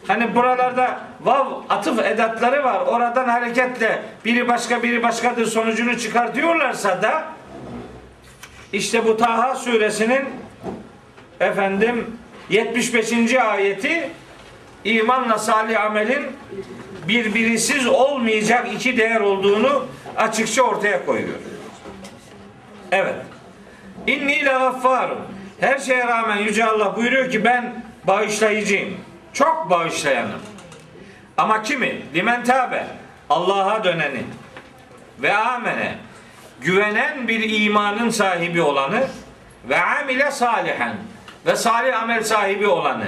[0.07, 2.81] Hani buralarda vav atıf edatları var.
[2.81, 7.25] Oradan hareketle biri başka biri başkadır sonucunu çıkartıyorlarsa da
[8.73, 10.25] işte bu Taha suresinin
[11.41, 12.19] efendim
[12.51, 13.35] 75.
[13.35, 14.11] ayeti
[14.85, 16.27] imanla salih amelin
[17.09, 19.87] birbirisiz olmayacak iki değer olduğunu
[20.17, 21.37] açıkça ortaya koyuyor.
[22.93, 23.15] Evet.
[24.07, 24.57] İnni le.
[25.61, 29.06] Her şeye rağmen Yüce Allah buyuruyor ki ben bağışlayıcıyım.
[29.37, 30.41] Çok bağışlayanım.
[31.37, 32.03] Ama kimi?
[32.15, 32.87] Limen tabe.
[33.31, 34.23] Allah'a döneni
[35.23, 35.99] ve amene
[36.61, 39.09] güvenen bir imanın sahibi olanı
[39.69, 40.97] ve amile salihen
[41.47, 43.07] ve salih amel sahibi olanı.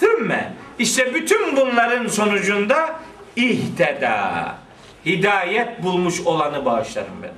[0.00, 3.00] Thümme işte bütün bunların sonucunda
[3.36, 4.54] ihteda
[5.06, 7.32] hidayet bulmuş olanı bağışlarım ben.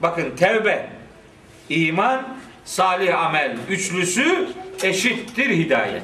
[0.00, 0.90] Bakın tevbe,
[1.68, 2.22] iman,
[2.64, 4.48] salih amel üçlüsü
[4.84, 6.02] eşittir hidayet.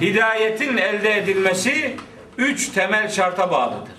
[0.00, 1.96] Hidayetin elde edilmesi
[2.38, 3.94] üç temel şarta bağlıdır.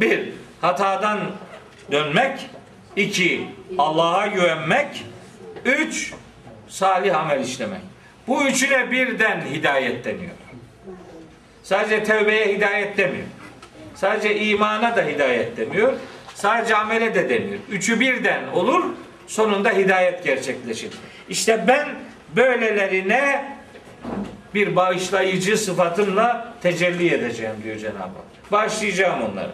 [0.00, 0.28] Bir,
[0.60, 1.20] hatadan
[1.92, 2.50] dönmek.
[2.96, 3.46] iki
[3.78, 5.04] Allah'a güvenmek.
[5.64, 6.12] Üç,
[6.68, 7.80] salih amel işlemek.
[8.26, 10.32] Bu üçüne birden hidayet deniyor.
[11.62, 13.26] Sadece tevbeye hidayet demiyor.
[13.94, 15.92] Sadece imana da hidayet demiyor.
[16.34, 17.58] Sadece amele de demiyor.
[17.70, 18.84] Üçü birden olur.
[19.26, 20.90] Sonunda hidayet gerçekleşir.
[21.28, 21.88] İşte ben
[22.36, 23.52] böylelerine
[24.54, 28.52] bir bağışlayıcı sıfatımla tecelli edeceğim diyor Cenab-ı Hak.
[28.52, 29.50] Bağışlayacağım onları.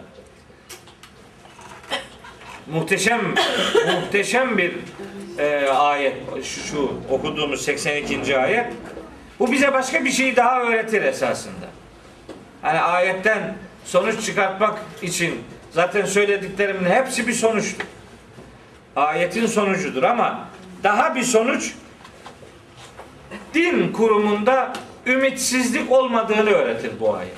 [2.67, 3.21] Muhteşem
[3.95, 4.71] muhteşem bir
[5.37, 8.37] e, ayet şu, şu okuduğumuz 82.
[8.37, 8.67] ayet.
[9.39, 11.65] Bu bize başka bir şey daha öğretir esasında.
[12.61, 13.55] Hani ayetten
[13.85, 15.35] sonuç çıkartmak için
[15.71, 17.85] zaten söylediklerimin hepsi bir sonuçtur.
[18.95, 20.47] Ayetin sonucudur ama
[20.83, 21.73] daha bir sonuç
[23.53, 24.73] din kurumunda
[25.05, 27.33] ümitsizlik olmadığını öğretir bu ayet.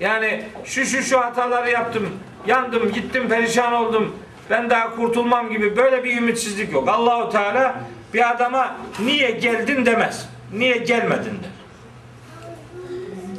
[0.00, 2.08] Yani şu şu şu hataları yaptım,
[2.46, 4.16] yandım, gittim, perişan oldum.
[4.50, 6.88] Ben daha kurtulmam gibi böyle bir ümitsizlik yok.
[6.88, 7.80] Allahu Teala
[8.14, 10.28] bir adama niye geldin demez.
[10.52, 11.52] Niye gelmedin der.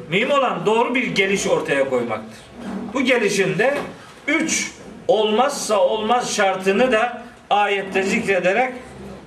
[0.09, 2.39] Mühim olan doğru bir geliş ortaya koymaktır.
[2.93, 3.77] Bu gelişinde
[4.27, 4.71] üç
[5.07, 8.73] olmazsa olmaz şartını da ayette zikrederek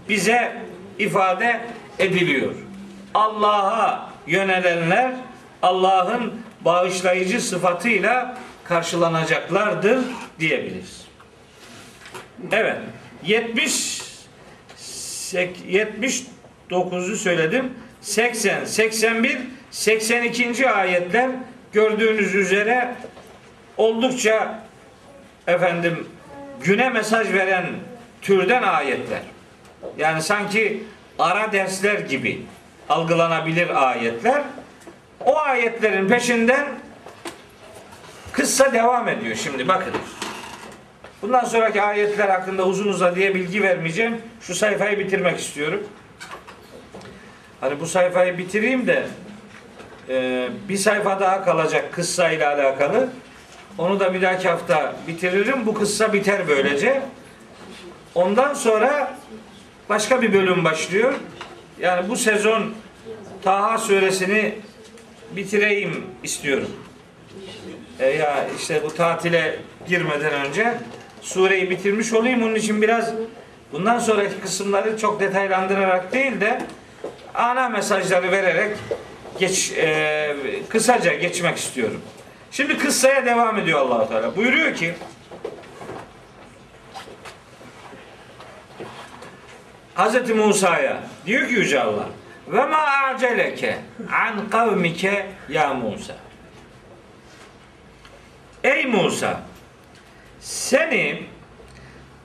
[0.08, 0.62] bize
[0.98, 1.60] ifade
[1.98, 2.52] ediliyor.
[3.16, 5.12] Allah'a yönelenler
[5.62, 9.98] Allah'ın bağışlayıcı sıfatıyla karşılanacaklardır
[10.38, 11.06] diyebiliriz.
[12.52, 12.76] Evet.
[13.24, 14.02] 70
[15.32, 17.72] 79'u söyledim.
[18.00, 19.38] 80, 81,
[19.70, 20.70] 82.
[20.70, 21.30] ayetler
[21.72, 22.94] gördüğünüz üzere
[23.76, 24.62] oldukça
[25.46, 26.08] efendim
[26.64, 27.66] güne mesaj veren
[28.22, 29.22] türden ayetler.
[29.98, 30.82] Yani sanki
[31.18, 32.42] ara dersler gibi
[32.88, 34.42] algılanabilir ayetler.
[35.24, 36.66] O ayetlerin peşinden
[38.32, 39.92] kıssa devam ediyor şimdi bakın.
[41.22, 44.20] Bundan sonraki ayetler hakkında uzun uzadıya bilgi vermeyeceğim.
[44.40, 45.86] Şu sayfayı bitirmek istiyorum.
[47.60, 49.06] Hani bu sayfayı bitireyim de
[50.08, 53.08] e, bir sayfa daha kalacak kıssa ile alakalı.
[53.78, 55.66] Onu da bir dahaki hafta bitiririm.
[55.66, 57.02] Bu kıssa biter böylece.
[58.14, 59.14] Ondan sonra
[59.88, 61.14] başka bir bölüm başlıyor.
[61.80, 62.74] Yani bu sezon
[63.42, 64.54] Taha suresini
[65.36, 66.70] bitireyim istiyorum.
[68.00, 69.58] E ya işte bu tatile
[69.88, 70.74] girmeden önce
[71.22, 72.42] sureyi bitirmiş olayım.
[72.42, 73.12] Onun için biraz
[73.72, 76.62] bundan sonraki kısımları çok detaylandırarak değil de
[77.34, 78.76] ana mesajları vererek
[79.38, 80.36] geç e,
[80.68, 82.00] kısaca geçmek istiyorum.
[82.50, 84.36] Şimdi kıssaya devam ediyor Allah Teala.
[84.36, 84.94] Buyuruyor ki
[89.96, 90.30] Hz.
[90.30, 92.06] Musa'ya diyor ki Yüce Allah
[92.48, 93.78] ve ma aceleke
[94.12, 96.14] an kavmike ya Musa
[98.64, 99.40] Ey Musa
[100.40, 101.22] seni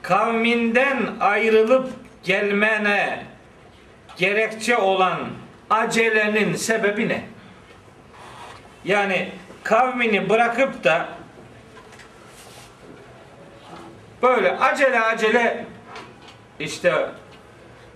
[0.02, 1.88] kavminden ayrılıp
[2.24, 3.24] gelmene
[4.16, 5.18] gerekçe olan
[5.70, 7.24] acelenin sebebi ne?
[8.84, 9.32] Yani
[9.64, 11.08] kavmini bırakıp da
[14.22, 15.66] böyle acele acele
[16.60, 17.08] işte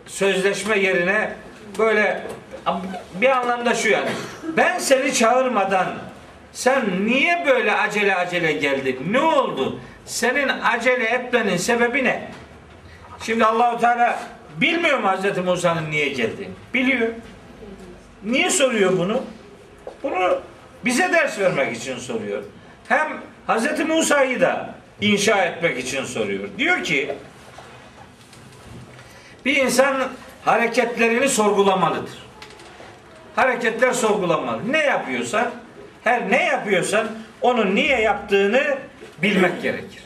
[0.07, 1.32] sözleşme yerine
[1.78, 2.22] böyle
[3.20, 4.09] bir anlamda şu yani
[4.57, 5.86] ben seni çağırmadan
[6.52, 9.07] sen niye böyle acele acele geldin?
[9.11, 9.80] Ne oldu?
[10.07, 12.30] Senin acele etmenin sebebi ne?
[13.22, 14.18] Şimdi Allahu Teala
[14.61, 15.38] bilmiyor mu Hz.
[15.38, 16.52] Musa'nın niye geldiğini?
[16.74, 17.09] Biliyor.
[18.24, 19.22] Niye soruyor bunu?
[20.02, 20.40] Bunu
[20.84, 22.42] bize ders vermek için soruyor.
[22.88, 23.80] Hem Hz.
[23.88, 26.48] Musa'yı da inşa etmek için soruyor.
[26.59, 27.14] Diyor ki
[29.47, 29.97] bir insan
[30.44, 32.26] hareketlerini sorgulamalıdır.
[33.36, 34.72] Hareketler sorgulanmalı.
[34.72, 35.51] Ne yapıyorsan,
[36.05, 37.09] her ne yapıyorsan
[37.40, 38.78] onun niye yaptığını
[39.22, 40.03] bilmek gerekir.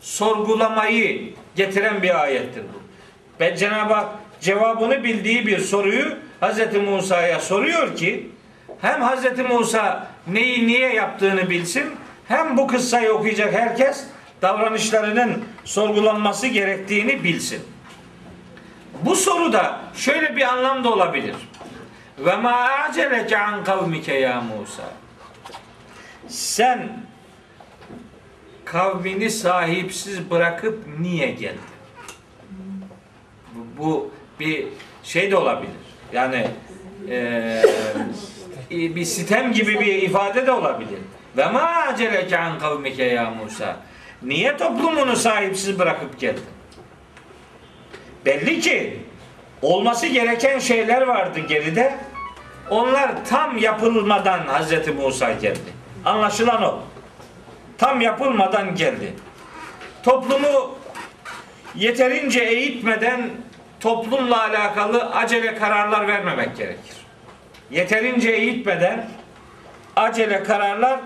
[0.00, 2.82] Sorgulamayı getiren bir ayettir bu.
[3.40, 4.08] Ve Cenab-ı Hak
[4.40, 6.74] cevabını bildiği bir soruyu Hz.
[6.88, 8.28] Musa'ya soruyor ki
[8.80, 9.38] hem Hz.
[9.50, 11.84] Musa neyi niye yaptığını bilsin,
[12.28, 14.04] hem bu kıssayı okuyacak herkes
[14.42, 17.62] davranışlarının sorgulanması gerektiğini bilsin.
[19.04, 21.36] Bu soruda şöyle bir anlam da olabilir.
[22.18, 24.82] Ve ma aceleke an kavmike ya Musa.
[26.28, 26.88] Sen
[28.64, 31.60] kavmini sahipsiz bırakıp niye geldin?
[33.54, 34.10] Bu, bu
[34.40, 34.66] bir
[35.02, 35.72] şey de olabilir.
[36.12, 36.48] Yani
[37.08, 37.64] eee,
[38.70, 40.98] bir sitem gibi bir ifade de olabilir.
[41.36, 43.76] Ve ma aceleke an kavmike ya Musa.
[44.22, 46.44] Niye toplumunu sahipsiz bırakıp geldin?
[48.26, 48.98] Belli ki
[49.62, 51.94] olması gereken şeyler vardı geride.
[52.70, 55.72] Onlar tam yapılmadan Hazreti Musa geldi.
[56.04, 56.80] Anlaşılan o.
[57.78, 59.12] Tam yapılmadan geldi.
[60.02, 60.78] Toplumu
[61.74, 63.30] yeterince eğitmeden
[63.80, 66.96] toplumla alakalı acele kararlar vermemek gerekir.
[67.70, 69.08] Yeterince eğitmeden
[69.96, 71.00] acele kararlar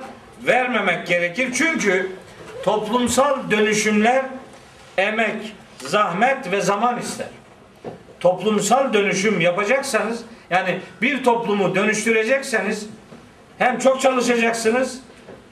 [0.46, 1.52] vermemek gerekir.
[1.54, 2.12] Çünkü
[2.64, 4.24] toplumsal dönüşümler
[4.98, 5.54] emek,
[5.88, 7.26] zahmet ve zaman ister.
[8.20, 12.86] Toplumsal dönüşüm yapacaksanız yani bir toplumu dönüştürecekseniz
[13.58, 15.00] hem çok çalışacaksınız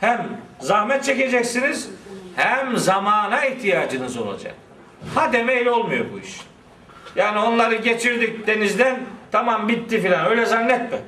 [0.01, 0.29] hem
[0.61, 1.89] zahmet çekeceksiniz
[2.37, 4.55] hem zamana ihtiyacınız olacak.
[5.15, 6.41] Ha demeyle olmuyor bu iş.
[7.17, 9.01] Yani onları geçirdik denizden
[9.33, 10.99] tamam bitti filan öyle zannetme.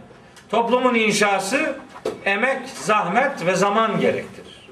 [0.51, 1.75] Toplumun inşası
[2.25, 4.69] emek, zahmet ve zaman gerektirir.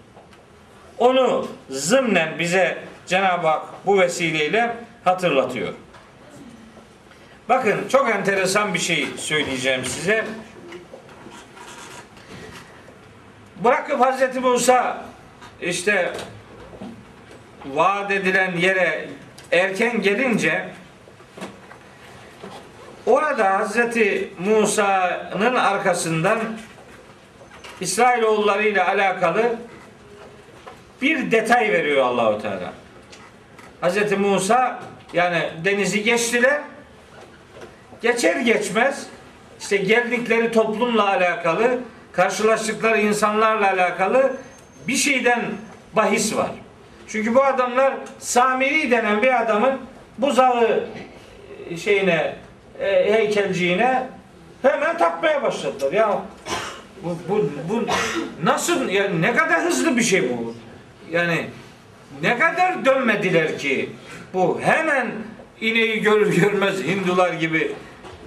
[0.98, 2.78] Onu zımnen bize
[3.10, 5.74] Cenab-ı Hak bu vesileyle hatırlatıyor.
[7.48, 10.24] Bakın çok enteresan bir şey söyleyeceğim size.
[13.64, 15.04] Bırakıp Hazreti Musa
[15.60, 16.12] işte
[17.66, 19.08] vaat edilen yere
[19.52, 20.68] erken gelince
[23.06, 26.38] orada Hazreti Musa'nın arkasından
[27.80, 29.56] İsrailoğulları ile alakalı
[31.02, 32.79] bir detay veriyor Allahu Teala.
[33.80, 34.80] Hazreti Musa
[35.12, 36.60] yani denizi geçtiler.
[38.02, 39.06] Geçer geçmez
[39.60, 41.78] işte geldikleri toplumla alakalı,
[42.12, 44.36] karşılaştıkları insanlarla alakalı
[44.88, 45.42] bir şeyden
[45.96, 46.50] bahis var.
[47.08, 49.78] Çünkü bu adamlar Samiri denen bir adamın
[50.18, 50.84] buzağı
[51.82, 52.36] şeyine
[52.80, 54.06] e, heykelciğine
[54.62, 55.92] hemen takmaya başladılar.
[55.92, 56.18] Ya
[57.02, 57.86] bu, bu, bu
[58.42, 60.54] nasıl yani ne kadar hızlı bir şey bu.
[61.10, 61.46] Yani
[62.22, 63.90] ne kadar dönmediler ki
[64.34, 65.12] bu hemen
[65.60, 67.72] ineği görür görmez Hindular gibi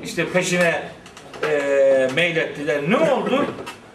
[0.03, 0.83] işte peşine
[1.49, 2.81] e, meylettiler.
[2.89, 3.45] Ne oldu?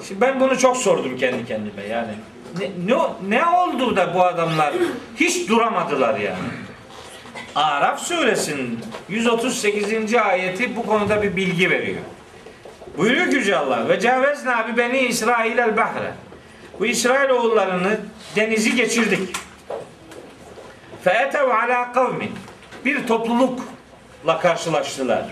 [0.09, 2.13] Şimdi ben bunu çok sordum kendi kendime yani.
[2.59, 4.75] Ne, ne, ne oldu da bu adamlar
[5.17, 6.49] hiç duramadılar yani.
[7.55, 8.79] Araf suresinin
[9.09, 10.15] 138.
[10.15, 12.01] ayeti bu konuda bir bilgi veriyor.
[12.99, 16.13] Buyuruyor Yüce Allah ve cavezna bi beni İsrail el bahre.
[16.81, 18.01] Bu İsrail oğullarını
[18.37, 19.37] denizi geçirdik.
[21.05, 22.31] Fe etev ala kavmin.
[22.85, 25.25] Bir toplulukla karşılaştılar.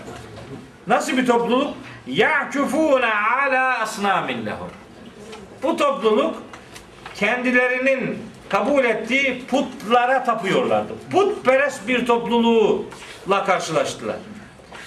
[0.87, 1.73] Nasıl bir topluluk?
[2.07, 3.13] Ya'kufuna
[3.43, 4.69] ala asnamin lehum.
[5.63, 6.35] Bu topluluk
[7.15, 10.93] kendilerinin kabul ettiği putlara tapıyorlardı.
[11.11, 14.15] Putperest bir topluluğla karşılaştılar.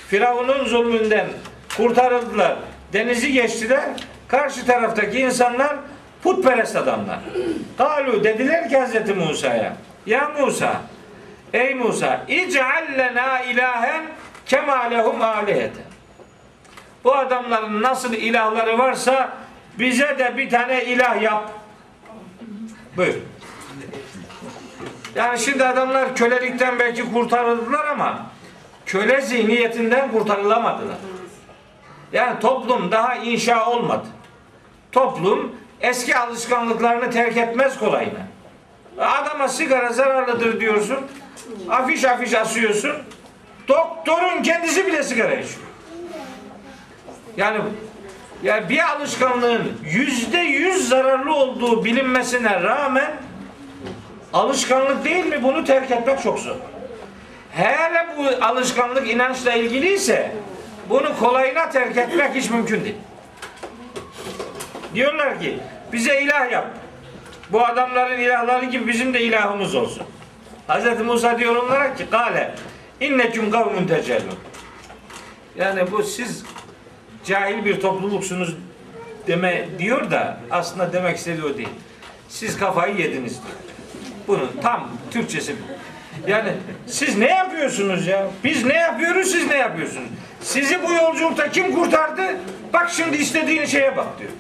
[0.09, 1.26] Firavun'un zulmünden
[1.76, 2.57] kurtarıldılar.
[2.93, 3.85] Denizi geçtiler.
[4.28, 5.76] Karşı taraftaki insanlar
[6.22, 7.18] putperest adamlar.
[7.78, 9.76] Kalu dediler ki Hazreti Musa'ya
[10.11, 10.80] Ya Musa
[11.52, 14.02] Ey Musa İc'al lena ilahen
[14.46, 15.20] kema lehum
[17.04, 19.32] Bu adamların nasıl ilahları varsa
[19.78, 21.50] bize de bir tane ilah yap.
[22.96, 23.14] Buyur.
[25.14, 28.26] Yani şimdi adamlar kölelikten belki kurtarıldılar ama
[28.86, 30.96] köle zihniyetinden kurtarılamadılar.
[32.12, 34.06] Yani toplum daha inşa olmadı.
[34.92, 38.30] Toplum eski alışkanlıklarını terk etmez kolayına.
[38.99, 40.99] Adama sigara zararlıdır diyorsun.
[41.70, 42.93] Afiş afiş asıyorsun.
[43.68, 45.66] Doktorun kendisi bile sigara içiyor.
[47.36, 47.59] Yani
[48.43, 53.12] yani bir alışkanlığın yüzde yüz zararlı olduğu bilinmesine rağmen
[54.32, 56.57] alışkanlık değil mi bunu terk etmek çok zor.
[57.53, 60.32] Hele bu alışkanlık inançla ilgiliyse
[60.88, 62.97] bunu kolayına terk etmek hiç mümkün değil.
[64.95, 65.59] Diyorlar ki
[65.93, 66.66] bize ilah yap.
[67.53, 70.03] Bu adamların ilahları gibi bizim de ilahımız olsun.
[70.68, 71.01] Hz.
[71.01, 72.55] Musa diyor onlara ki kale
[73.01, 74.38] inneküm kavmun tecellun.
[75.57, 76.44] Yani bu siz
[77.24, 78.57] cahil bir topluluksunuz
[79.26, 81.68] deme diyor da aslında demek istediği o değil.
[82.28, 83.57] Siz kafayı yediniz diyor.
[84.28, 86.30] Bunun tam Türkçesi bu.
[86.30, 86.53] Yani
[86.86, 88.26] siz ne yapıyorsunuz ya?
[88.44, 90.09] Biz ne yapıyoruz, siz ne yapıyorsunuz?
[90.40, 92.22] Sizi bu yolculukta kim kurtardı?
[92.72, 94.30] Bak şimdi istediğin şeye bak diyor.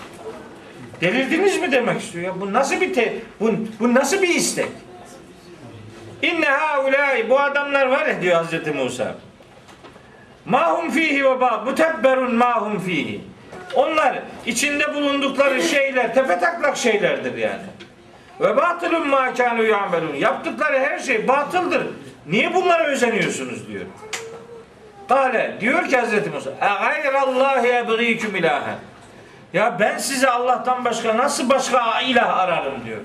[1.00, 2.40] Delirdiniz mi demek istiyor ya?
[2.40, 4.68] Bu nasıl bir te, bu, bu nasıl bir istek?
[6.22, 9.14] İnne haulâi bu adamlar var ya diyor Hazreti Musa.
[10.44, 13.20] Mahum fihi ve ba mutebberun mahum fihi.
[13.74, 17.62] Onlar içinde bulundukları şeyler tepetaklak şeylerdir yani.
[18.40, 20.14] Ve batılun ma kanu yamelun.
[20.14, 21.86] Yaptıkları her şey batıldır.
[22.26, 23.84] Niye bunlara özeniyorsunuz diyor.
[25.08, 26.50] Kale diyor ki Hazreti Musa.
[26.50, 28.74] E gayrallahi ebgîküm ilahe.
[29.52, 33.00] Ya ben size Allah'tan başka nasıl başka ilah ararım diyor.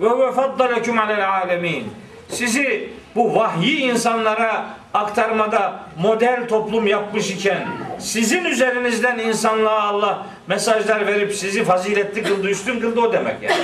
[0.00, 1.92] Ve huve faddaleküm alel alemin.
[2.28, 7.68] Sizi bu vahyi insanlara aktarmada model toplum yapmış iken
[7.98, 13.56] sizin üzerinizden insanlığa Allah mesajlar verip sizi faziletli kıldı, üstün kıldı o demek yani.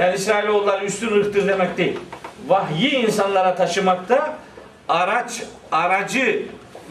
[0.00, 1.98] Yani İsrailoğulları üstün ırktır demek değil.
[2.48, 4.36] Vahyi insanlara taşımakta
[4.88, 5.42] araç,
[5.72, 6.42] aracı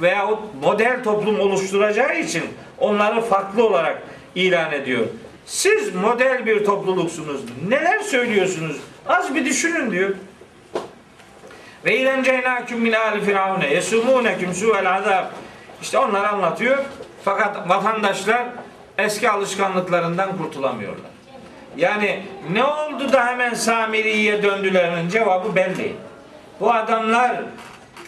[0.02, 2.44] veyahut model toplum oluşturacağı için
[2.78, 4.02] onları farklı olarak
[4.36, 5.06] ilan ediyor.
[5.46, 7.42] Siz model bir topluluksunuz.
[7.68, 8.78] Neler söylüyorsunuz?
[9.08, 10.10] Az bir düşünün diyor.
[11.86, 15.26] Ve ilenceynâküm min âli firavune yesumûneküm su'el azab.
[15.82, 16.78] İşte onlar anlatıyor.
[17.24, 18.48] Fakat vatandaşlar
[18.98, 21.12] eski alışkanlıklarından kurtulamıyorlar.
[21.78, 25.96] Yani ne oldu da hemen Samiri'ye döndülerinin cevabı belli.
[26.60, 27.42] Bu adamlar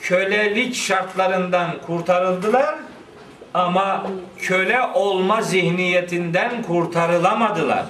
[0.01, 2.75] kölelik şartlarından kurtarıldılar
[3.53, 7.85] ama köle olma zihniyetinden kurtarılamadılar.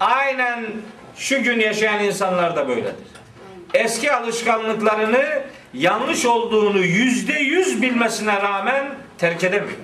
[0.00, 0.66] Aynen
[1.16, 2.94] şu gün yaşayan insanlar da böyledir.
[3.74, 5.42] Eski alışkanlıklarını
[5.74, 8.86] yanlış olduğunu yüzde yüz bilmesine rağmen
[9.18, 9.78] terk edemiyor.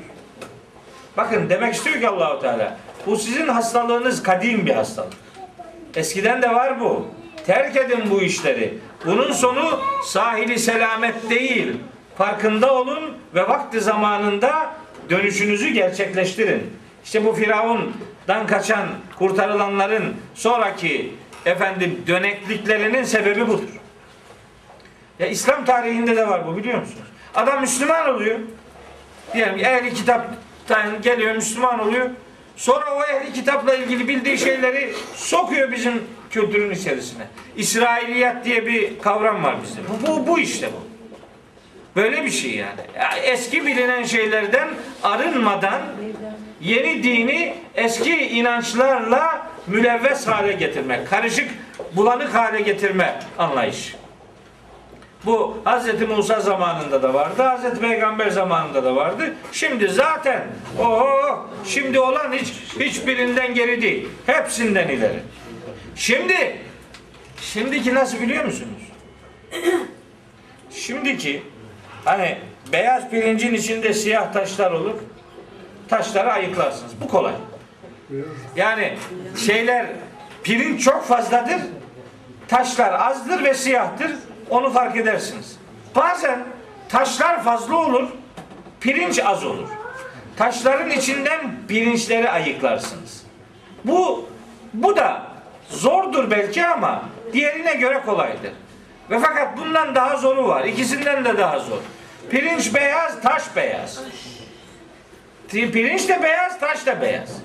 [1.16, 5.12] Bakın demek istiyor ki Allahu Teala bu sizin hastalığınız kadim bir hastalık.
[5.94, 7.06] Eskiden de var bu.
[7.46, 8.78] Terk edin bu işleri.
[9.06, 11.76] Bunun sonu sahili selamet değil.
[12.18, 14.70] Farkında olun ve vakti zamanında
[15.10, 16.62] dönüşünüzü gerçekleştirin.
[17.04, 18.88] İşte bu Firavun'dan kaçan
[19.18, 21.14] kurtarılanların sonraki
[21.46, 23.68] efendim dönekliklerinin sebebi budur.
[25.18, 27.08] Ya İslam tarihinde de var bu biliyor musunuz?
[27.34, 28.38] Adam Müslüman oluyor.
[29.34, 32.10] Diyelim ki ehli kitaptan geliyor Müslüman oluyor.
[32.56, 37.22] Sonra o ehli kitapla ilgili bildiği şeyleri sokuyor bizim kültürün içerisine.
[37.56, 39.80] İsrailiyat diye bir kavram var bizde.
[39.88, 40.90] Bu, bu, bu işte bu.
[41.96, 42.80] Böyle bir şey yani.
[42.96, 44.68] Ya Eski bilinen şeylerden
[45.02, 45.80] arınmadan
[46.60, 51.48] yeni dini eski inançlarla mülevves hale getirmek, karışık,
[51.96, 53.94] bulanık hale getirme anlayış.
[55.26, 56.08] Bu Hz.
[56.08, 57.80] Musa zamanında da vardı, Hz.
[57.80, 59.34] Peygamber zamanında da vardı.
[59.52, 60.42] Şimdi zaten
[60.78, 61.08] o
[61.64, 64.08] şimdi olan hiç hiçbirinden geri değil.
[64.26, 65.20] Hepsinden ileri.
[66.00, 66.56] Şimdi
[67.40, 68.82] şimdiki nasıl biliyor musunuz?
[70.70, 71.42] Şimdiki
[72.04, 72.38] hani
[72.72, 74.94] beyaz pirincin içinde siyah taşlar olur.
[75.88, 76.92] Taşları ayıklarsınız.
[77.00, 77.32] Bu kolay.
[78.56, 78.96] Yani
[79.46, 79.86] şeyler
[80.42, 81.60] pirinç çok fazladır.
[82.48, 84.10] Taşlar azdır ve siyahtır.
[84.50, 85.56] Onu fark edersiniz.
[85.94, 86.44] Bazen
[86.88, 88.08] taşlar fazla olur.
[88.80, 89.68] Pirinç az olur.
[90.36, 93.22] Taşların içinden pirinçleri ayıklarsınız.
[93.84, 94.28] Bu
[94.74, 95.29] bu da
[95.70, 97.02] zordur belki ama
[97.32, 98.52] diğerine göre kolaydır.
[99.10, 100.64] Ve fakat bundan daha zoru var.
[100.64, 101.78] İkisinden de daha zor.
[102.30, 104.00] Pirinç beyaz, taş beyaz.
[105.48, 107.36] Pirinç de beyaz, taş da beyaz.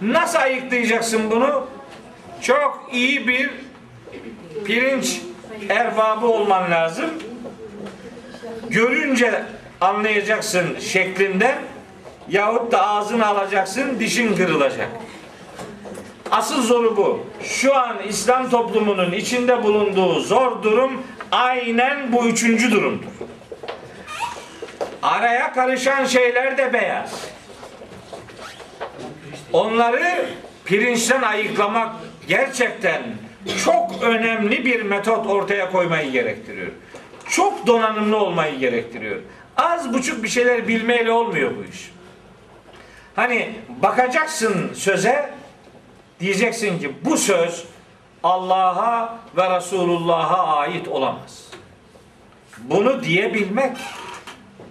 [0.00, 1.66] Nasıl ayıklayacaksın bunu?
[2.40, 3.50] Çok iyi bir
[4.64, 5.20] pirinç
[5.68, 7.10] erbabı olman lazım.
[8.68, 9.42] Görünce
[9.80, 11.58] anlayacaksın şeklinden
[12.28, 14.88] yahut da ağzını alacaksın, dişin kırılacak.
[16.30, 17.26] Asıl zoru bu.
[17.42, 21.02] Şu an İslam toplumunun içinde bulunduğu zor durum
[21.32, 23.08] aynen bu üçüncü durumdur.
[25.02, 27.34] Araya karışan şeyler de beyaz.
[29.52, 30.26] Onları
[30.64, 31.92] pirinçten ayıklamak
[32.28, 33.02] gerçekten
[33.64, 36.72] çok önemli bir metot ortaya koymayı gerektiriyor.
[37.30, 39.16] Çok donanımlı olmayı gerektiriyor.
[39.56, 41.90] Az buçuk bir şeyler bilmeyle olmuyor bu iş.
[43.16, 45.30] Hani bakacaksın söze
[46.20, 47.64] diyeceksin ki bu söz
[48.22, 51.48] Allah'a ve Resulullah'a ait olamaz.
[52.58, 53.76] Bunu diyebilmek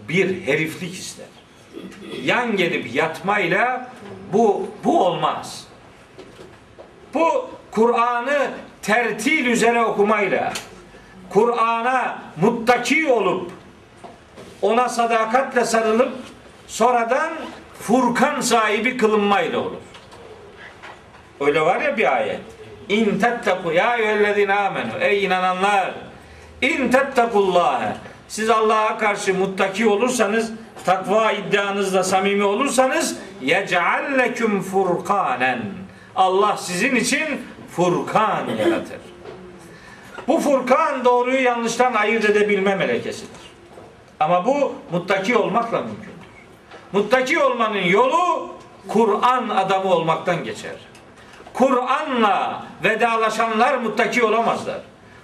[0.10, 1.26] bir heriflik ister.
[2.24, 3.90] Yan gelip yatmayla
[4.34, 5.68] bu bu olmaz.
[7.14, 8.52] Bu Kur'an'ı
[8.82, 10.53] tertil üzere okumayla,
[11.30, 13.52] Kur'an'a muttaki olup
[14.61, 16.14] ona sadakatle sarılıp
[16.68, 17.34] sonradan
[17.80, 19.82] Furkan sahibi kılınmayla olur.
[21.45, 22.40] Öyle var ya bir ayet.
[22.90, 24.91] İn tetteku ya eyyühellezine amenu.
[24.99, 25.94] Ey inananlar
[26.64, 27.95] İn tettekullâhe.
[28.28, 30.52] Siz Allah'a karşı muttaki olursanız,
[30.86, 35.61] takva iddianızda samimi olursanız yec'al leküm furkanen.
[36.15, 37.41] Allah sizin için
[37.76, 38.99] furkan yaratır.
[40.28, 43.44] Bu furkan doğruyu yanlıştan ayırt edebilme melekesidir.
[44.20, 46.14] Ama bu muttaki olmakla mümkündür.
[46.91, 48.49] Muttaki olmanın yolu
[48.88, 50.76] Kur'an adamı olmaktan geçer.
[51.53, 54.81] Kur'an'la vedalaşanlar muttaki olamazlar.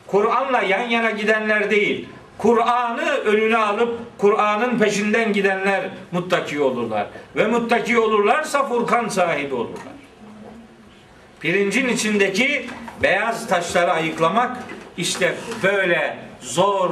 [0.08, 7.08] Kur'an'la yan yana gidenler değil, Kur'an'ı önüne alıp Kur'an'ın peşinden gidenler muttaki olurlar.
[7.36, 9.94] Ve muttaki olurlarsa Furkan sahibi olurlar.
[11.40, 12.70] Pirincin içindeki
[13.04, 14.58] beyaz taşları ayıklamak
[14.98, 16.90] işte böyle zor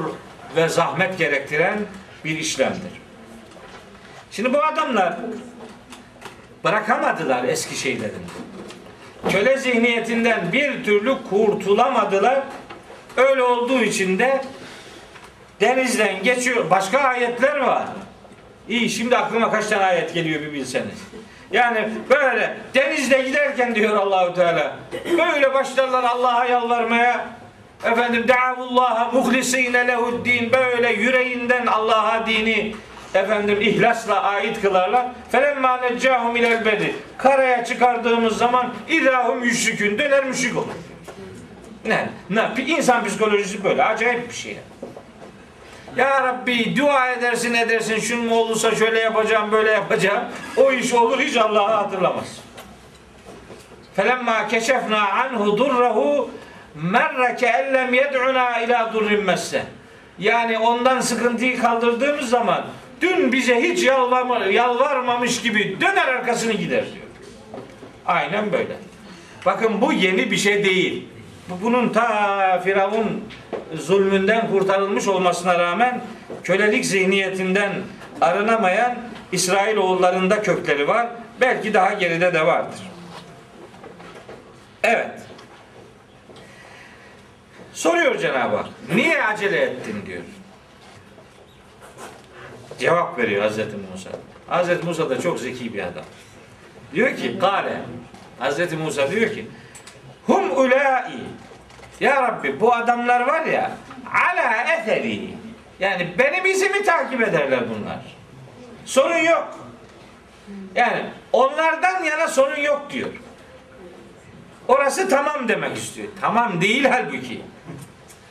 [0.55, 1.79] ve zahmet gerektiren
[2.25, 2.91] bir işlemdir.
[4.31, 5.17] Şimdi bu adamlar
[6.63, 8.27] bırakamadılar eski şeylerini.
[9.31, 12.39] Köle zihniyetinden bir türlü kurtulamadılar.
[13.17, 14.41] Öyle olduğu için de
[15.61, 16.69] denizden geçiyor.
[16.69, 17.83] Başka ayetler var.
[18.69, 20.97] İyi şimdi aklıma kaç tane ayet geliyor bir bilseniz.
[21.51, 24.77] Yani böyle denizde giderken diyor Allahu Teala
[25.17, 27.27] böyle başlarlar Allah'a yalvarmaya
[27.83, 32.75] efendim da'avullaha muhlisine lehuddin böyle yüreğinden Allah'a dini
[33.19, 35.05] efendim ihlasla ait kılarlar.
[35.31, 36.95] Felemma neccahum ilel bedi.
[37.17, 40.73] Karaya çıkardığımız zaman idahum müşrikün döner müşrik olur.
[41.85, 42.09] Ne?
[42.29, 42.63] Ne?
[42.65, 43.83] İnsan psikolojisi böyle.
[43.83, 44.57] Acayip bir şey.
[45.97, 50.23] Ya Rabbi dua edersin edersin şun mu olursa şöyle yapacağım böyle yapacağım.
[50.57, 52.39] O iş olur hiç Allah'ı hatırlamaz.
[53.95, 56.29] Felemma keşefna anhu durrahu
[56.75, 59.63] merre keellem yed'una ila durrin messe.
[60.19, 62.65] Yani ondan sıkıntıyı kaldırdığımız zaman
[63.01, 67.05] dün bize hiç yalvarma, yalvarmamış gibi döner arkasını gider diyor.
[68.05, 68.75] Aynen böyle.
[69.45, 71.07] Bakın bu yeni bir şey değil.
[71.49, 73.23] Bu bunun ta Firavun
[73.73, 76.01] zulmünden kurtarılmış olmasına rağmen
[76.43, 77.71] kölelik zihniyetinden
[78.21, 78.97] arınamayan
[79.31, 81.07] İsrail oğullarında kökleri var.
[81.41, 82.79] Belki daha geride de vardır.
[84.83, 85.11] Evet.
[87.73, 88.65] Soruyor Cenab-ı Hak.
[88.95, 90.21] Niye acele ettin diyor.
[92.79, 94.09] Cevap veriyor Hazreti Musa.
[94.47, 96.03] Hazreti Musa da çok zeki bir adam.
[96.93, 97.81] Diyor ki Kale
[98.39, 99.47] Hazreti Musa diyor ki
[100.25, 101.19] Hum ulai
[101.99, 103.71] Ya Rabbi bu adamlar var ya
[104.13, 105.29] ala eseri
[105.79, 107.99] yani benim izimi takip ederler bunlar.
[108.85, 109.47] Sorun yok.
[110.75, 113.09] Yani onlardan yana sorun yok diyor.
[114.67, 116.07] Orası tamam demek istiyor.
[116.21, 117.41] Tamam değil halbuki.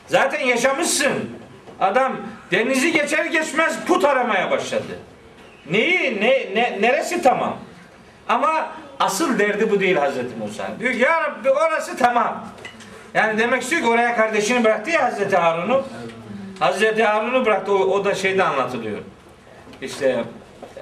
[0.07, 1.37] Zaten yaşamışsın.
[1.79, 2.17] Adam
[2.51, 4.99] denizi geçer geçmez put aramaya başladı.
[5.69, 7.57] Neyi, ne, ne, neresi tamam?
[8.29, 10.67] Ama asıl derdi bu değil Hazreti Musa.
[10.79, 12.47] Diyor ya Rabbi orası tamam.
[13.13, 15.83] Yani demek istiyor ki oraya kardeşini bıraktı ya Hazreti Harun'u.
[16.59, 17.73] Hazreti Harun'u bıraktı.
[17.73, 18.99] O, o da şeyde anlatılıyor.
[19.81, 20.23] İşte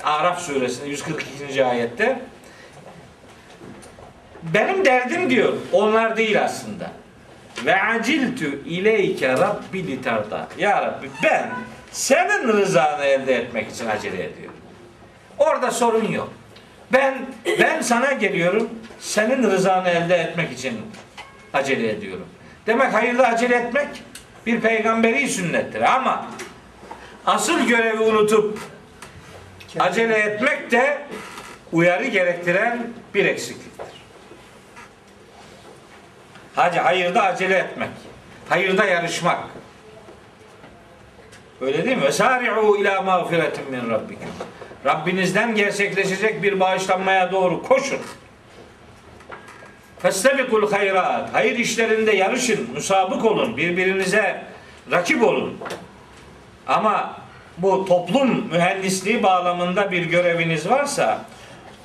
[0.03, 1.65] Araf suresinde 142.
[1.65, 2.19] ayette
[4.53, 5.53] benim derdim diyor.
[5.71, 6.91] Onlar değil aslında.
[7.65, 10.47] Ve aciltu ileyke rabbi litarda.
[10.57, 11.49] Ya Rabbi ben
[11.91, 14.59] senin rızanı elde etmek için acele ediyorum.
[15.37, 16.29] Orada sorun yok.
[16.93, 17.25] Ben
[17.59, 18.69] ben sana geliyorum.
[18.99, 20.81] Senin rızanı elde etmek için
[21.53, 22.27] acele ediyorum.
[22.67, 23.87] Demek hayırlı acele etmek
[24.45, 26.27] bir peygamberi sünnettir ama
[27.25, 28.59] asıl görevi unutup
[29.79, 30.97] acele etmek de
[31.71, 33.94] uyarı gerektiren bir eksikliktir.
[36.55, 37.89] Hacı hayırda acele etmek.
[38.49, 39.39] Hayırda yarışmak.
[41.61, 42.03] Öyle değil mi?
[42.03, 44.29] Vesari'u ila mağfiretin min rabbikum.
[44.85, 47.99] Rabbinizden gerçekleşecek bir bağışlanmaya doğru koşun.
[49.99, 51.29] Festebikul hayrat.
[51.33, 54.43] Hayır işlerinde yarışın, musabık olun, birbirinize
[54.91, 55.57] rakip olun.
[56.67, 57.17] Ama
[57.57, 61.25] bu toplum mühendisliği bağlamında bir göreviniz varsa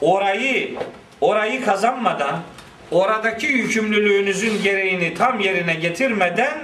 [0.01, 0.79] orayı
[1.21, 2.41] orayı kazanmadan
[2.91, 6.59] oradaki yükümlülüğünüzün gereğini tam yerine getirmeden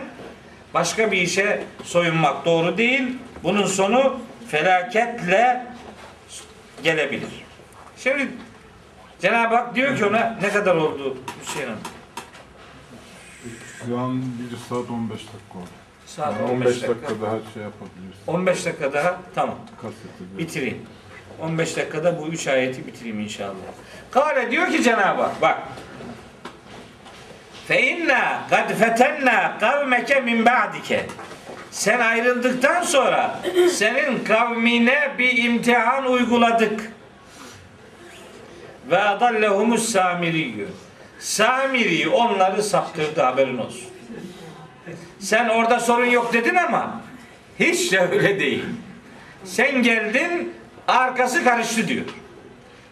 [0.75, 3.03] başka bir işe soyunmak doğru değil.
[3.43, 5.67] Bunun sonu felaketle
[6.83, 7.29] gelebilir.
[7.99, 8.29] Şimdi
[9.21, 11.81] Cenab-ı Hak diyor ki ona ne kadar oldu Hüseyin Hanım?
[13.87, 15.67] Şu an 1 saat 15 dakika oldu.
[16.07, 16.89] Saat Yani 15 dakika.
[16.89, 18.17] dakika daha şey yapabiliriz.
[18.27, 19.59] 15 dakika daha tamam.
[19.83, 20.39] Kaseti.
[20.39, 20.79] Bitireyim.
[21.41, 23.55] 15 dakikada bu üç ayeti bitireyim inşallah.
[24.11, 25.59] Kale diyor ki Cenab-ı Hak bak.
[27.69, 31.07] Fe inna kad fetenna kavmeke min ba'dike.
[31.71, 33.41] Sen ayrıldıktan sonra
[33.73, 36.93] senin kavmine bir imtihan uyguladık.
[38.91, 40.69] Ve adallehumus samiriyyü.
[41.19, 43.89] Samiri onları saptırdı haberin olsun.
[45.19, 47.01] Sen orada sorun yok dedin ama
[47.61, 48.65] hiç de öyle değil.
[49.45, 50.55] Sen geldin
[50.89, 52.05] arkası karıştı diyor.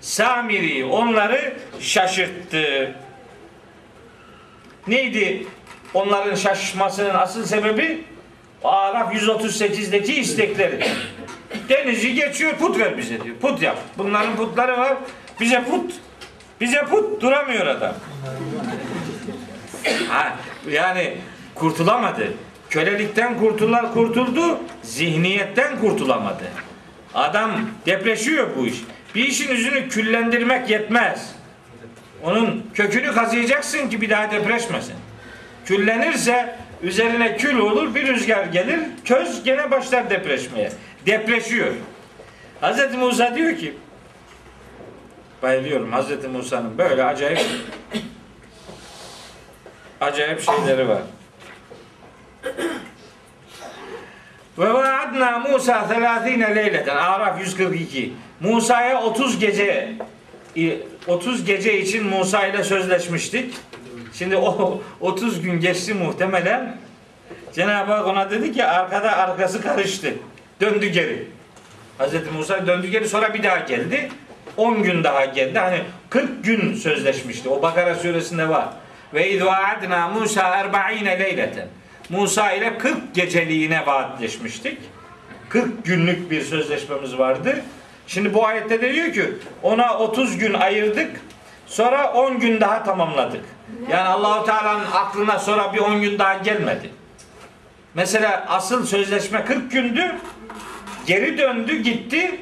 [0.01, 2.95] Samiri onları şaşırttı.
[4.86, 5.47] Neydi
[5.94, 8.05] onların şaşmasının asıl sebebi?
[8.65, 10.86] Araf 138'deki istekleri.
[11.69, 13.36] Denizi geçiyor put ver bize diyor.
[13.36, 13.78] Put yap.
[13.98, 14.97] Bunların putları var.
[15.40, 15.93] Bize put.
[16.61, 17.94] Bize put duramıyor adam.
[20.09, 20.36] Ha,
[20.70, 21.16] yani
[21.55, 22.32] kurtulamadı.
[22.70, 26.44] Kölelikten kurtular kurtuldu, zihniyetten kurtulamadı.
[27.15, 28.74] Adam depreşiyor bu iş.
[29.15, 31.35] Bir işin yüzünü küllendirmek yetmez.
[32.25, 34.95] Onun kökünü kazıyacaksın ki bir daha depreşmesin.
[35.65, 40.73] Küllenirse üzerine kül olur, bir rüzgar gelir, köz gene başlar depreşmeye.
[41.07, 41.75] Depreşiyor.
[42.63, 42.95] Hz.
[42.95, 43.75] Musa diyor ki
[45.43, 46.25] bayılıyorum Hz.
[46.25, 47.41] Musa'nın böyle acayip
[50.01, 51.03] acayip şeyleri var.
[54.59, 58.13] Ve vaadna Musa 30 leyleten Araf 142.
[58.41, 59.93] Musa'ya 30 gece
[61.06, 63.55] 30 gece için Musa ile sözleşmiştik.
[64.18, 66.76] Şimdi o 30 gün geçti muhtemelen.
[67.55, 70.14] Cenab-ı Hak ona dedi ki arkada arkası karıştı.
[70.60, 71.26] Döndü geri.
[71.98, 72.12] Hz.
[72.36, 74.09] Musa döndü geri sonra bir daha geldi.
[74.56, 75.59] 10 gün daha geldi.
[75.59, 77.48] Hani 40 gün sözleşmişti.
[77.48, 78.68] O Bakara suresinde var.
[79.14, 80.74] Ve iz vaadna Musa 40
[81.06, 81.68] leyleten.
[82.10, 84.78] Musa ile 40 geceliğine vaatleşmiştik.
[85.48, 87.62] 40 günlük bir sözleşmemiz vardı.
[88.06, 89.32] Şimdi bu ayette de diyor ki
[89.62, 91.20] ona 30 gün ayırdık.
[91.66, 93.44] Sonra 10 gün daha tamamladık.
[93.90, 96.90] Yani Allahu Teala'nın aklına sonra bir 10 gün daha gelmedi.
[97.94, 100.14] Mesela asıl sözleşme 40 gündü.
[101.06, 102.40] Geri döndü gitti.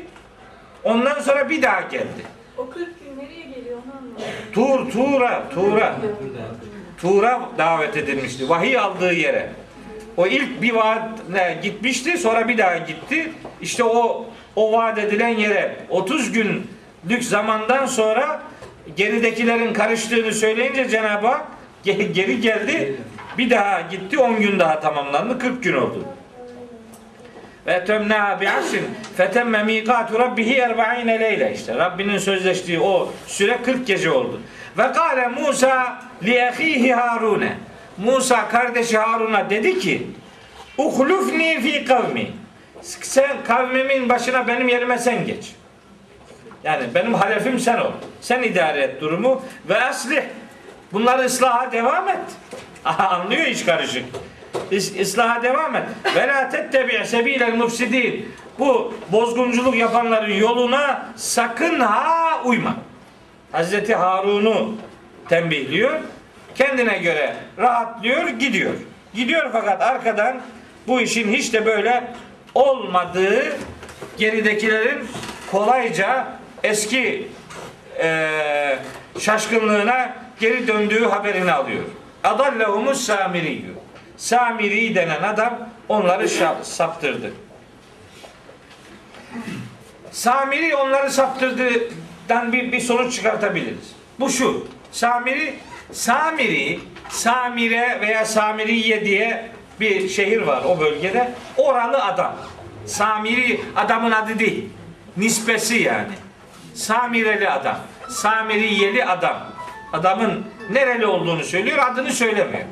[0.84, 2.22] Ondan sonra bir daha geldi.
[2.58, 4.24] O 40 gün nereye geliyor onu anlamadım.
[4.52, 5.96] Tur, Tur'a, Tur'a.
[7.00, 8.48] Tur'a davet edilmişti.
[8.48, 9.52] Vahiy aldığı yere.
[10.16, 13.32] O ilk bir vaatle gitmişti, sonra bir daha gitti.
[13.60, 14.26] İşte o
[14.56, 18.42] o vaat edilen yere 30 günlük zamandan sonra
[18.96, 21.42] geridekilerin karıştığını söyleyince Cenab-ı Hak
[21.86, 22.96] ge- geri geldi.
[23.38, 25.38] Bir daha gitti, 10 gün daha tamamlandı.
[25.38, 26.04] 40 gün oldu.
[27.66, 28.84] Ve temna bi aşrin
[29.16, 30.76] fetemme mikatu rabbihi 40
[31.06, 31.74] leyle işte.
[31.74, 34.40] Rabbinin sözleştiği o süre 40 gece oldu.
[34.78, 37.56] Ve kâle Musa li ahihi Harune.
[37.98, 40.06] Musa kardeşi Harun'a dedi ki
[40.78, 42.30] Uhlufni fi kavmi.
[42.82, 45.52] Sen kavmimin başına benim yerime sen geç.
[46.64, 47.92] Yani benim halefim sen ol.
[48.20, 50.22] Sen idare et durumu ve aslih.
[50.92, 52.20] Bunları ıslaha devam et.
[52.84, 54.04] Anlıyor iş karışık.
[54.70, 55.82] İs, ıslaha devam et.
[56.16, 58.34] Ve la tettebi' sebilel mufsidin.
[58.58, 62.76] Bu bozgunculuk yapanların yoluna sakın ha uyma.
[63.52, 64.74] Hazreti Harun'u
[65.28, 66.00] tembihliyor.
[66.54, 68.74] Kendine göre rahatlıyor, gidiyor.
[69.14, 70.40] Gidiyor fakat arkadan
[70.86, 72.12] bu işin hiç de böyle
[72.54, 73.56] olmadığı
[74.18, 75.08] geridekilerin
[75.50, 77.28] kolayca eski
[77.98, 78.78] eee,
[79.18, 81.84] şaşkınlığına geri döndüğü haberini alıyor.
[82.24, 83.74] Adallehumus Samiriyyü.
[84.16, 86.28] Samiri denen adam onları
[86.62, 87.32] saptırdı.
[90.10, 93.92] Samiri onları saptırdığından bir, bir sonuç çıkartabiliriz.
[94.20, 94.66] Bu şu.
[94.92, 95.54] Samiri
[95.92, 99.50] Samiri Samire veya Samiriye diye
[99.82, 101.32] bir şehir var o bölgede.
[101.56, 102.36] Oralı adam.
[102.86, 104.68] Samiri adamın adı değil.
[105.16, 106.12] Nispesi yani.
[106.74, 107.78] Samireli adam.
[108.08, 109.36] Samiriyeli adam.
[109.92, 112.64] Adamın nereli olduğunu söylüyor, adını söylemiyor.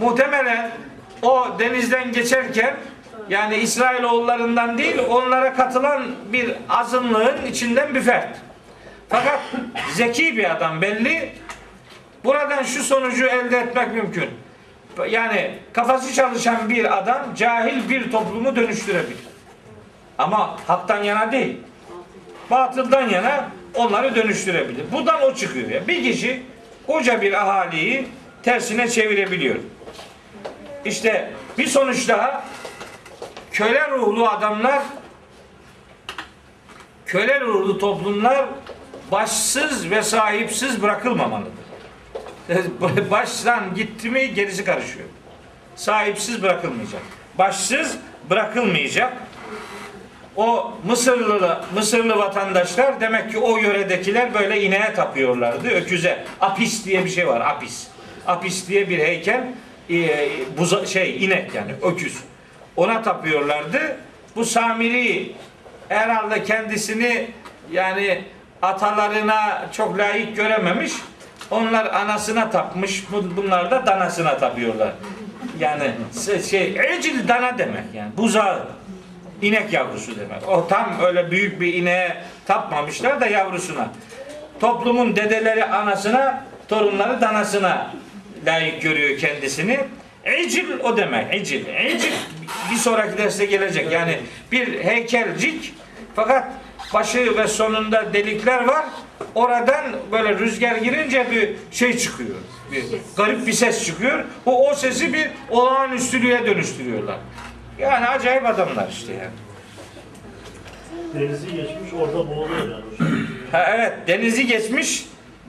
[0.00, 0.70] Muhtemelen
[1.22, 2.76] o denizden geçerken
[3.28, 6.02] yani İsrailoğullarından değil onlara katılan
[6.32, 8.36] bir azınlığın içinden bir fert.
[9.08, 9.40] Fakat
[9.94, 11.32] zeki bir adam belli.
[12.24, 14.30] Buradan şu sonucu elde etmek mümkün.
[15.10, 19.18] Yani kafası çalışan bir adam cahil bir toplumu dönüştürebilir.
[20.18, 21.56] Ama haktan yana değil.
[22.50, 24.92] Batıldan yana onları dönüştürebilir.
[24.92, 25.70] Buradan o çıkıyor.
[25.70, 25.88] ya.
[25.88, 26.42] Bir kişi
[26.86, 28.08] koca bir ahaliyi
[28.42, 29.56] tersine çevirebiliyor.
[30.84, 32.44] İşte bir sonuç daha
[33.52, 34.82] köle ruhlu adamlar
[37.06, 38.46] köle ruhlu toplumlar
[39.12, 41.61] başsız ve sahipsiz bırakılmamalıdır.
[43.10, 45.06] Baştan gitti mi gerisi karışıyor.
[45.76, 47.02] Sahipsiz bırakılmayacak.
[47.38, 47.98] Başsız
[48.30, 49.12] bırakılmayacak.
[50.36, 55.68] O Mısırlı Mısırlı vatandaşlar demek ki o yöredekiler böyle ineğe tapıyorlardı.
[55.68, 56.24] Öküze.
[56.40, 57.40] Apis diye bir şey var.
[57.40, 57.86] Apis.
[58.26, 59.44] Apis diye bir heykel
[59.90, 60.28] e,
[60.58, 62.18] buza, şey inek yani öküz.
[62.76, 63.96] Ona tapıyorlardı.
[64.36, 65.32] Bu Samiri
[65.88, 67.30] herhalde kendisini
[67.72, 68.24] yani
[68.62, 70.92] atalarına çok layık görememiş.
[71.52, 74.92] Onlar anasına tapmış, bu- bunlar da danasına tapıyorlar.
[75.60, 75.90] Yani
[76.50, 78.16] şey, ecil dana demek yani.
[78.16, 78.66] Buzağı.
[79.42, 80.48] inek yavrusu demek.
[80.48, 82.16] O tam öyle büyük bir ineğe
[82.46, 83.88] tapmamışlar da yavrusuna.
[84.60, 87.90] Toplumun dedeleri anasına, torunları danasına
[88.46, 89.80] layık görüyor kendisini.
[90.24, 91.34] Ecil o demek.
[91.34, 91.66] Ecil.
[91.66, 92.12] Ecil
[92.70, 93.92] bir sonraki derste gelecek.
[93.92, 94.18] Yani
[94.52, 95.74] bir heykelcik
[96.16, 96.44] fakat
[96.94, 98.84] başı ve sonunda delikler var.
[99.34, 102.36] Oradan böyle rüzgar girince bir şey çıkıyor.
[102.72, 102.84] Bir
[103.16, 104.24] garip bir ses çıkıyor.
[104.46, 107.18] O o sesi bir olağanüstülüğe dönüştürüyorlar.
[107.78, 109.32] Yani acayip adamlar işte yani.
[111.14, 112.84] Denizi geçmiş orada boğuluyor yani.
[113.52, 115.06] Ha, evet denizi geçmiş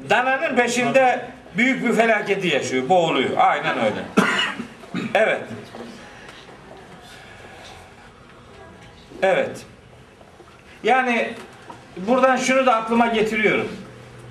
[0.09, 1.25] dananın peşinde
[1.57, 2.89] büyük bir felaketi yaşıyor.
[2.89, 3.37] Boğuluyor.
[3.37, 4.03] Aynen öyle.
[5.15, 5.41] Evet.
[9.21, 9.65] Evet.
[10.83, 11.33] Yani
[11.97, 13.67] buradan şunu da aklıma getiriyorum.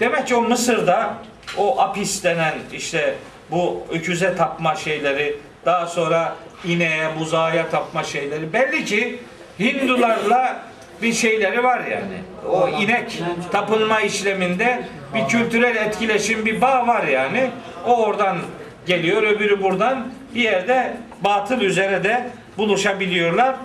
[0.01, 1.15] Demek ki o Mısır'da
[1.59, 3.15] o apis denen işte
[3.51, 9.19] bu öküze tapma şeyleri daha sonra ineğe, buzağa tapma şeyleri belli ki
[9.61, 10.63] Hindularla
[11.03, 12.23] bir şeyleri var yani.
[12.49, 13.23] O inek
[13.53, 14.85] tapınma işleminde
[15.15, 17.51] bir kültürel etkileşim, bir bağ var yani.
[17.87, 18.39] O oradan
[18.87, 23.57] geliyor, öbürü buradan bir yerde batıl üzere de buluşabiliyorlar.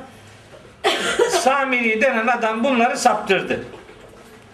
[1.30, 3.64] Samiri denen adam bunları saptırdı.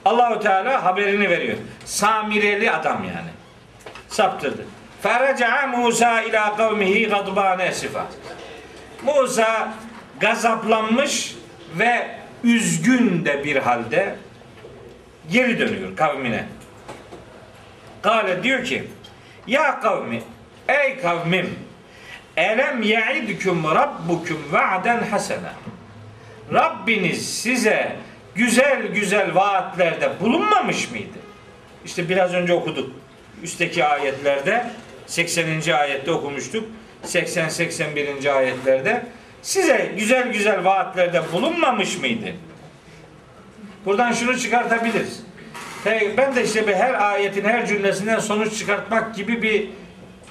[0.06, 1.58] Allahu Teala haberini veriyor.
[1.86, 3.30] Samireli adam yani.
[4.10, 4.66] Saptırdı.
[5.02, 8.06] Feraca Musa ila kavmihi gadban esifa.
[9.04, 9.74] Musa
[10.20, 11.36] gazaplanmış
[11.80, 12.08] ve
[12.44, 14.16] üzgün de bir halde
[15.32, 16.46] geri dönüyor kavmine.
[18.02, 18.88] Kale diyor ki
[19.48, 20.24] Ya kavmi
[20.68, 21.56] ey kavmim
[22.38, 25.54] elem ye'idkum rabbukum va'den hasena
[26.54, 27.96] Rabbiniz size
[28.36, 31.18] güzel güzel vaatlerde bulunmamış mıydı?
[31.86, 32.92] İşte biraz önce okuduk.
[33.44, 34.66] Üstteki ayetlerde
[35.08, 35.74] 80.
[35.74, 36.66] ayette okumuştuk.
[37.06, 38.32] 80-81.
[38.32, 39.06] ayetlerde
[39.42, 42.28] size güzel güzel vaatlerde bulunmamış mıydı?
[43.86, 45.24] Buradan şunu çıkartabiliriz.
[46.18, 49.70] Ben de işte bir her ayetin her cümlesinden sonuç çıkartmak gibi bir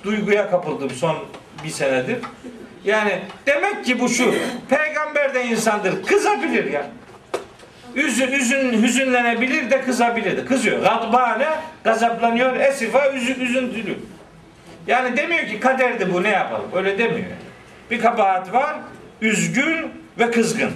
[0.04, 1.16] duyguya kapıldım son
[1.64, 2.18] bir senedir.
[2.84, 4.34] Yani demek ki bu şu.
[4.68, 6.02] Peygamber de insandır.
[6.02, 6.86] Kızabilir ya.
[7.94, 10.44] Üzün, üzün, hüzünlenebilir de kızabilir de.
[10.44, 10.82] Kızıyor.
[10.82, 11.48] Gadbane
[11.84, 12.56] gazaplanıyor.
[12.56, 13.98] Esifa üzü, üzüntülü.
[14.86, 16.70] Yani demiyor ki kaderdi bu ne yapalım.
[16.74, 17.30] Öyle demiyor.
[17.90, 18.76] Bir kabahat var.
[19.20, 20.72] Üzgün ve kızgın.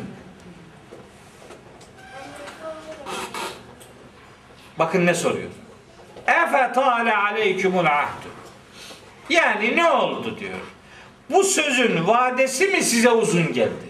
[4.78, 5.50] Bakın ne soruyor.
[6.26, 8.28] Efe tale aleykümul ahdu.
[9.30, 10.58] Yani ne oldu diyor.
[11.30, 13.86] Bu sözün vadesi mi size uzun geldi?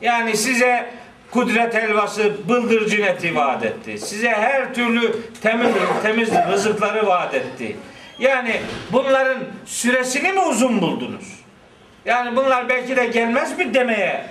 [0.00, 0.90] Yani size
[1.36, 3.98] kudret helvası, bıldırcın eti vaat etti.
[3.98, 5.70] Size her türlü temiz,
[6.02, 7.76] temiz rızıkları vaat etti.
[8.18, 8.60] Yani
[8.92, 11.36] bunların süresini mi uzun buldunuz?
[12.04, 14.26] Yani bunlar belki de gelmez mi demeye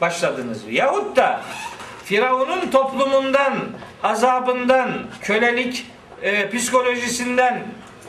[0.00, 0.62] başladınız.
[0.70, 1.40] Yahut da
[2.04, 3.54] Firavun'un toplumundan,
[4.02, 4.90] azabından,
[5.22, 5.86] kölelik
[6.22, 7.62] e, psikolojisinden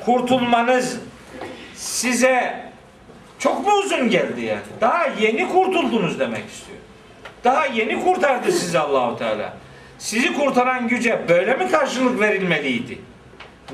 [0.06, 1.00] kurtulmanız
[1.76, 2.66] size
[3.40, 4.62] çok mu uzun geldi yani?
[4.82, 6.79] Daha yeni kurtuldunuz demek istiyor.
[7.44, 9.54] Daha yeni kurtardı sizi Allahu Teala.
[9.98, 12.98] Sizi kurtaran güce böyle mi karşılık verilmeliydi?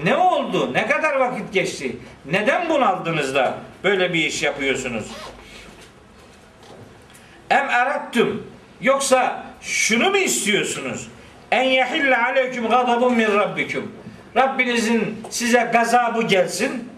[0.03, 0.73] Ne oldu?
[0.73, 1.95] Ne kadar vakit geçti?
[2.25, 5.05] Neden bunaldınız da böyle bir iş yapıyorsunuz?
[7.49, 8.43] Em erattüm
[8.81, 11.07] yoksa şunu mu istiyorsunuz?
[11.51, 13.91] En yehille aleyküm gadabun min rabbikum.
[14.35, 16.89] Rabbinizin size gazabı gelsin.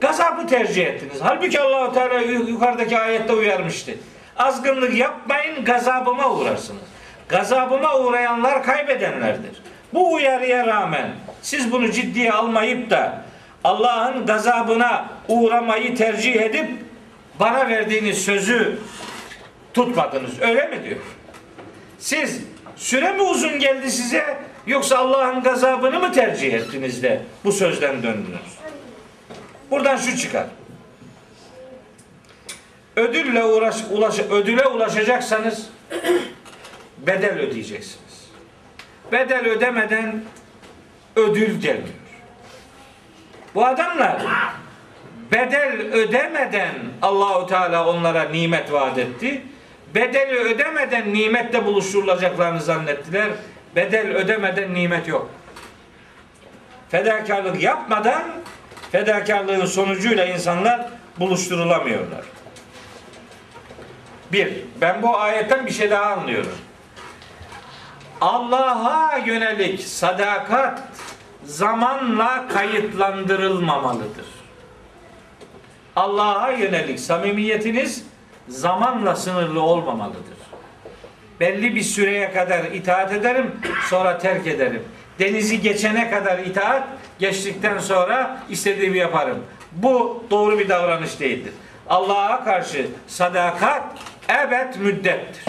[0.00, 1.16] Gazabı tercih ettiniz.
[1.22, 3.94] Halbuki Allahu Teala yu- yukarıdaki ayette uyarmıştı.
[4.36, 6.82] Azgınlık yapmayın, gazabıma uğrarsınız.
[7.28, 9.62] Gazabıma uğrayanlar kaybedenlerdir.
[9.94, 11.10] Bu uyarıya rağmen
[11.42, 13.24] siz bunu ciddiye almayıp da
[13.64, 16.70] Allah'ın gazabına uğramayı tercih edip
[17.40, 18.78] bana verdiğiniz sözü
[19.74, 20.42] tutmadınız.
[20.42, 21.00] Öyle mi diyor?
[21.98, 22.40] Siz
[22.76, 28.58] süre mi uzun geldi size yoksa Allah'ın gazabını mı tercih ettiniz de bu sözden döndünüz?
[29.70, 30.46] Buradan şu çıkar.
[32.96, 35.66] Ödülle uğraş, ulaş, ödüle ulaşacaksanız
[36.98, 38.30] bedel ödeyeceksiniz.
[39.12, 40.22] Bedel ödemeden
[41.16, 41.88] ödül gelmiyor.
[43.54, 44.22] Bu adamlar
[45.32, 49.42] bedel ödemeden Allahu Teala onlara nimet vaat etti.
[49.94, 53.28] Bedeli ödemeden nimette buluşturulacaklarını zannettiler.
[53.76, 55.30] Bedel ödemeden nimet yok.
[56.90, 58.22] Fedakarlık yapmadan
[58.92, 60.88] fedakarlığın sonucuyla insanlar
[61.18, 62.24] buluşturulamıyorlar.
[64.34, 66.52] Bir, ben bu ayetten bir şey daha anlıyorum.
[68.20, 70.82] Allah'a yönelik sadakat
[71.44, 74.26] zamanla kayıtlandırılmamalıdır.
[75.96, 78.06] Allah'a yönelik samimiyetiniz
[78.48, 80.38] zamanla sınırlı olmamalıdır.
[81.40, 83.52] Belli bir süreye kadar itaat ederim,
[83.90, 84.82] sonra terk ederim.
[85.18, 86.82] Denizi geçene kadar itaat,
[87.18, 89.38] geçtikten sonra istediğimi yaparım.
[89.72, 91.52] Bu doğru bir davranış değildir.
[91.88, 93.84] Allah'a karşı sadakat
[94.28, 95.44] ebed müddettir.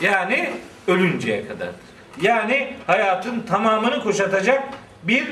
[0.00, 0.50] Yani
[0.88, 1.74] ölünceye kadardır.
[2.22, 4.62] Yani hayatın tamamını kuşatacak
[5.02, 5.28] bir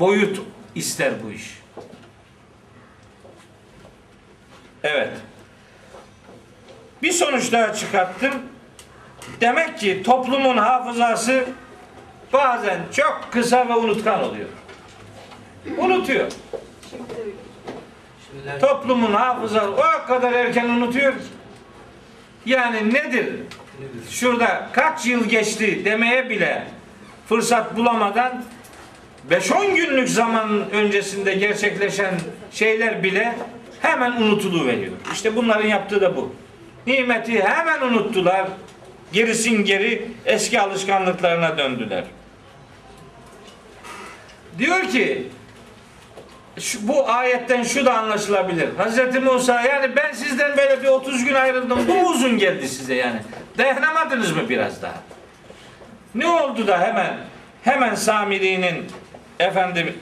[0.00, 0.40] boyut
[0.74, 1.58] ister bu iş.
[4.82, 5.10] Evet.
[7.02, 8.32] Bir sonuç daha çıkarttım.
[9.40, 11.44] Demek ki toplumun hafızası
[12.32, 14.48] bazen çok kısa ve unutkan oluyor.
[15.78, 16.32] Unutuyor.
[18.60, 21.37] Toplumun hafızası o kadar erken unutuyor ki.
[22.48, 23.26] Yani nedir?
[24.10, 26.66] Şurada kaç yıl geçti demeye bile
[27.28, 28.44] fırsat bulamadan
[29.30, 32.14] 5-10 günlük zaman öncesinde gerçekleşen
[32.52, 33.36] şeyler bile
[33.80, 34.92] hemen unutuluveriyor.
[35.12, 36.34] İşte bunların yaptığı da bu.
[36.86, 38.48] Nimeti hemen unuttular.
[39.12, 42.04] Gerisin geri eski alışkanlıklarına döndüler.
[44.58, 45.26] Diyor ki
[46.60, 48.68] şu, bu ayetten şu da anlaşılabilir.
[48.76, 51.88] Hazreti Musa yani ben sizden böyle bir 30 gün ayrıldım.
[51.88, 53.20] Bu uzun geldi size yani.
[53.58, 54.94] Dayanamadınız mı biraz daha?
[56.14, 57.16] Ne oldu da hemen
[57.64, 58.86] hemen Samiri'nin
[59.38, 59.94] efendim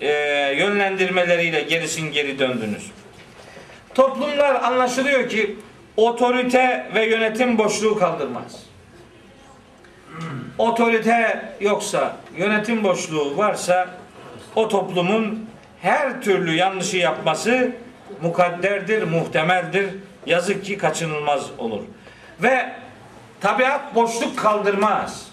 [0.00, 0.10] e,
[0.58, 2.90] yönlendirmeleriyle gerisin geri döndünüz.
[3.94, 5.56] Toplumlar anlaşılıyor ki
[5.96, 8.62] otorite ve yönetim boşluğu kaldırmaz.
[10.58, 13.88] Otorite yoksa, yönetim boşluğu varsa
[14.54, 15.51] o toplumun
[15.82, 17.72] her türlü yanlışı yapması
[18.22, 19.90] mukadderdir, muhtemeldir.
[20.26, 21.80] Yazık ki kaçınılmaz olur.
[22.42, 22.72] Ve
[23.40, 25.28] tabiat boşluk kaldırmaz.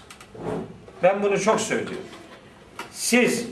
[1.04, 2.08] Ben bunu çok söylüyorum.
[2.92, 3.48] Siz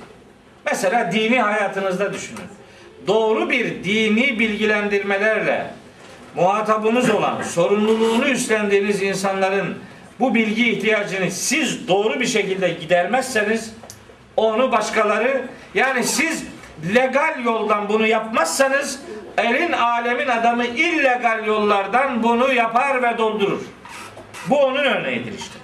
[0.66, 2.40] mesela dini hayatınızda düşünün.
[3.08, 5.68] Doğru bir dini bilgilendirmelerle
[6.36, 9.78] muhatabınız olan, sorumluluğunu üstlendiğiniz insanların
[10.20, 13.74] bu bilgi ihtiyacını siz doğru bir şekilde gidermezseniz
[14.38, 15.42] onu başkaları
[15.74, 16.44] yani siz
[16.96, 19.00] legal yoldan bunu yapmazsanız
[19.38, 23.62] elin alemin adamı illegal yollardan bunu yapar ve doldurur.
[24.48, 25.60] Bu onun örneğidir işte.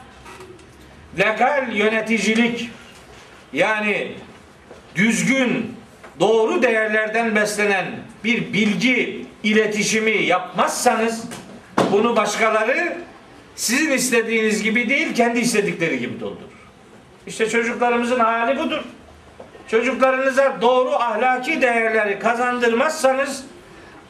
[1.20, 2.70] Legal yöneticilik
[3.54, 4.12] yani
[4.96, 5.76] düzgün,
[6.20, 7.86] doğru değerlerden beslenen
[8.24, 11.24] bir bilgi iletişimi yapmazsanız
[11.92, 12.98] bunu başkaları
[13.56, 16.54] sizin istediğiniz gibi değil, kendi istedikleri gibi doldurur.
[17.28, 18.84] İşte çocuklarımızın hali budur.
[19.68, 23.44] Çocuklarınıza doğru ahlaki değerleri kazandırmazsanız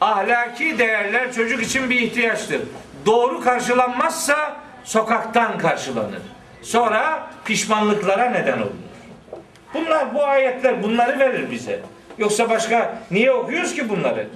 [0.00, 2.60] ahlaki değerler çocuk için bir ihtiyaçtır.
[3.06, 6.22] Doğru karşılanmazsa sokaktan karşılanır.
[6.62, 8.70] Sonra pişmanlıklara neden olur.
[9.74, 11.80] Bunlar bu ayetler bunları verir bize.
[12.18, 14.26] Yoksa başka niye okuyoruz ki bunları?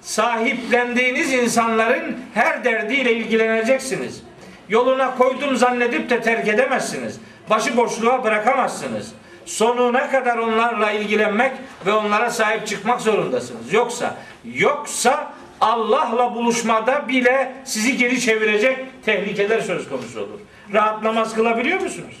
[0.00, 4.22] Sahiplendiğiniz insanların her derdiyle ilgileneceksiniz.
[4.68, 7.20] Yoluna koydum zannedip de terk edemezsiniz.
[7.50, 9.12] Başıboşluğa bırakamazsınız.
[9.46, 11.52] Sonuna kadar onlarla ilgilenmek
[11.86, 13.72] ve onlara sahip çıkmak zorundasınız.
[13.72, 14.14] Yoksa
[14.44, 20.40] yoksa Allah'la buluşmada bile sizi geri çevirecek tehlikeler söz konusu olur.
[20.72, 22.14] Rahat namaz kılabiliyor musunuz?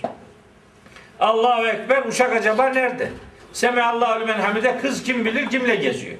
[1.20, 3.10] Allahu Ekber uşak acaba nerede?
[3.52, 6.16] Semi Allahu limen hamide kız kim bilir kimle geziyor.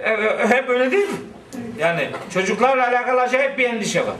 [0.00, 1.16] E, e, Hep öyle değil mi?
[1.78, 4.16] Yani çocuklarla alakalı acayip bir endişe var.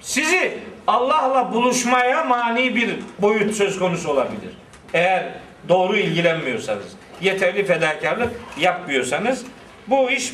[0.00, 4.50] Sizi Allah'la buluşmaya mani bir boyut söz konusu olabilir.
[4.94, 5.24] Eğer
[5.68, 6.86] doğru ilgilenmiyorsanız,
[7.20, 9.44] yeterli fedakarlık yapmıyorsanız
[9.86, 10.32] bu iş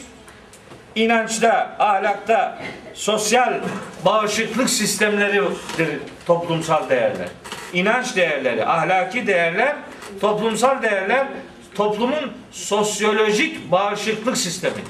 [0.94, 2.58] inançta, ahlakta,
[2.94, 3.60] sosyal
[4.04, 7.28] bağışıklık sistemleridir toplumsal değerler.
[7.72, 9.76] İnanç değerleri, ahlaki değerler,
[10.20, 11.26] toplumsal değerler
[11.74, 14.84] toplumun sosyolojik bağışıklık sistemidir.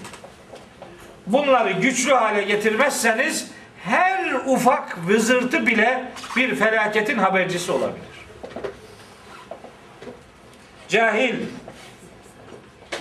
[1.27, 3.51] Bunları güçlü hale getirmezseniz
[3.85, 6.05] her ufak vızırtı bile
[6.36, 8.14] bir felaketin habercisi olabilir.
[10.94, 11.34] Cahil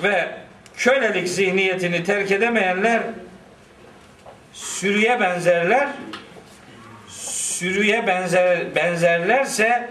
[0.03, 0.37] ve
[0.77, 3.03] kölelik zihniyetini terk edemeyenler
[4.53, 5.89] sürüye benzerler.
[7.09, 9.89] Sürüye benzer benzerlerse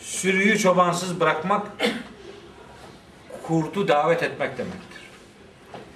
[0.00, 1.66] sürüyü çobansız bırakmak
[3.42, 5.00] kurdu davet etmek demektir.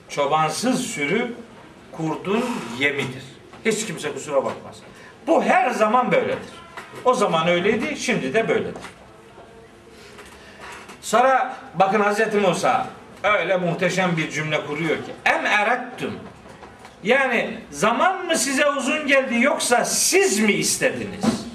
[0.09, 1.35] Çobansız sürü
[1.93, 2.45] kurdun
[2.79, 3.23] yemidir.
[3.65, 4.77] Hiç kimse kusura bakmaz.
[5.27, 6.53] Bu her zaman böyledir.
[7.05, 8.83] O zaman öyleydi, şimdi de böyledir.
[11.03, 12.87] Sonra bakın Hazreti Musa
[13.23, 16.19] öyle muhteşem bir cümle kuruyor ki em erettum
[17.03, 21.47] yani zaman mı size uzun geldi yoksa siz mi istediniz?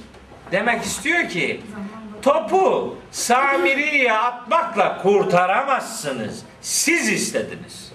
[0.51, 1.61] Demek istiyor ki
[2.21, 6.43] topu Samiri'ye atmakla kurtaramazsınız.
[6.61, 7.91] Siz istediniz.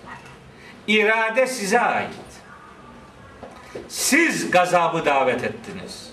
[0.86, 2.10] İrade size ait.
[3.88, 6.10] Siz gazabı davet ettiniz.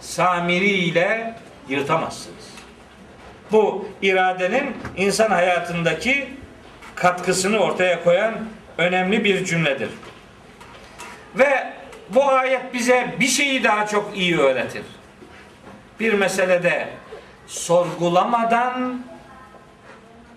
[0.00, 1.34] Samiri ile
[1.68, 2.37] yırtamazsınız.
[3.52, 6.28] Bu iradenin insan hayatındaki
[6.94, 8.34] katkısını ortaya koyan
[8.78, 9.90] önemli bir cümledir.
[11.34, 11.72] Ve
[12.08, 14.82] bu ayet bize bir şeyi daha çok iyi öğretir.
[16.00, 16.88] Bir meselede
[17.46, 19.02] sorgulamadan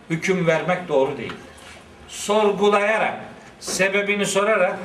[0.09, 1.37] hüküm vermek doğru değildir.
[2.07, 3.13] Sorgulayarak,
[3.59, 4.77] sebebini sorarak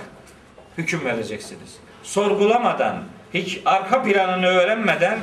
[0.78, 1.77] hüküm vereceksiniz.
[2.03, 3.03] Sorgulamadan,
[3.35, 5.19] hiç arka planını öğrenmeden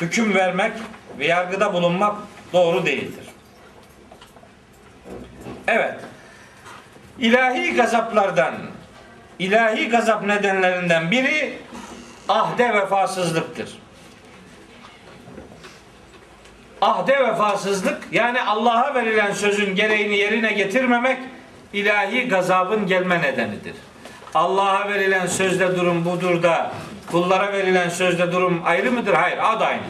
[0.00, 0.72] hüküm vermek
[1.18, 2.16] ve yargıda bulunmak
[2.52, 3.24] doğru değildir.
[5.68, 5.94] Evet.
[7.18, 8.54] İlahi gazaplardan,
[9.38, 11.58] ilahi gazap nedenlerinden biri
[12.28, 13.78] ahde vefasızlıktır.
[16.80, 21.18] Ahde vefasızlık yani Allah'a verilen sözün gereğini yerine getirmemek
[21.72, 23.74] ilahi gazabın gelme nedenidir.
[24.34, 26.72] Allah'a verilen sözde durum budur da
[27.10, 29.14] kullara verilen sözde durum ayrı mıdır?
[29.14, 29.88] Hayır, o da aynıdır.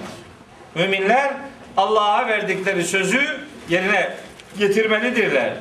[0.74, 1.34] Müminler
[1.76, 3.20] Allah'a verdikleri sözü
[3.68, 4.10] yerine
[4.58, 5.52] getirmelidirler.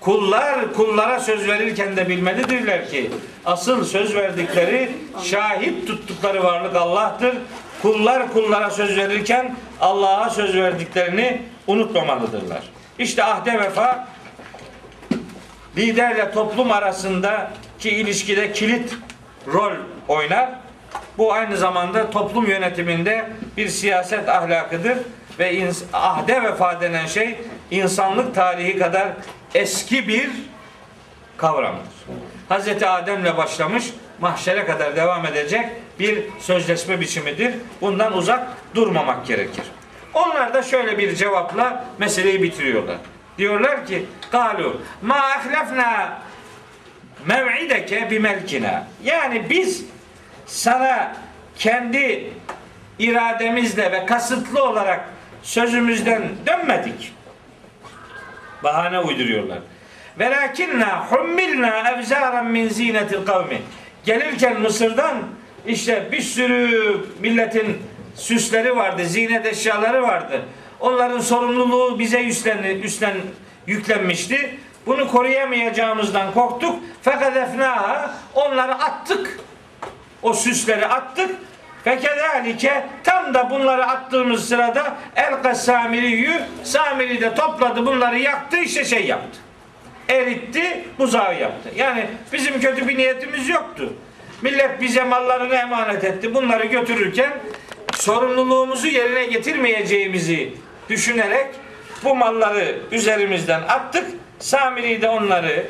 [0.00, 3.10] Kullar kullara söz verirken de bilmelidirler ki
[3.44, 4.90] asıl söz verdikleri
[5.22, 7.36] şahit tuttukları varlık Allah'tır.
[7.82, 12.62] Kullar kullara söz verirken Allah'a söz verdiklerini unutmamalıdırlar.
[12.98, 14.08] İşte ahde vefa
[15.76, 18.94] liderle toplum arasındaki ilişkide kilit
[19.46, 19.72] rol
[20.08, 20.50] oynar.
[21.18, 24.98] Bu aynı zamanda toplum yönetiminde bir siyaset ahlakıdır
[25.38, 27.38] ve ins- ahde vefa denen şey
[27.70, 29.08] insanlık tarihi kadar
[29.54, 30.30] eski bir
[31.36, 31.88] kavramdır.
[32.50, 32.82] Hz.
[32.82, 33.84] Adem'le başlamış,
[34.20, 35.66] mahşere kadar devam edecek
[35.98, 37.54] bir sözleşme biçimidir.
[37.80, 39.64] Bundan uzak durmamak gerekir.
[40.14, 42.96] Onlar da şöyle bir cevapla meseleyi bitiriyorlar.
[43.38, 46.18] Diyorlar ki, "Kalu ma ahlafna
[47.26, 49.84] mev'ideke bimelkina." Yani biz
[50.46, 51.12] sana
[51.58, 52.30] kendi
[52.98, 55.00] irademizle ve kasıtlı olarak
[55.42, 57.12] sözümüzden dönmedik.
[58.64, 59.58] Bahane uyduruyorlar.
[60.18, 63.62] Velakinna hummilna evzaran min zinetil kavmi.
[64.04, 65.16] Gelirken Mısır'dan
[65.66, 67.82] işte bir sürü milletin
[68.14, 70.42] süsleri vardı, zinet eşyaları vardı.
[70.80, 73.16] Onların sorumluluğu bize üstlen, üstlen
[73.66, 74.58] yüklenmişti.
[74.86, 76.76] Bunu koruyamayacağımızdan korktuk.
[77.02, 79.40] Fakat efnaha onları attık.
[80.22, 81.30] O süsleri attık.
[81.84, 89.06] Fekedalike tam da bunları attığımız sırada el Samiri'yü Samiri de topladı bunları yaktı işte şey
[89.06, 89.38] yaptı.
[90.08, 91.70] Eritti buzağı yaptı.
[91.76, 93.92] Yani bizim kötü bir niyetimiz yoktu.
[94.42, 96.34] Millet bize mallarını emanet etti.
[96.34, 97.32] Bunları götürürken
[97.94, 100.54] sorumluluğumuzu yerine getirmeyeceğimizi
[100.88, 101.46] düşünerek
[102.04, 104.06] bu malları üzerimizden attık.
[104.38, 105.66] Samiri de onları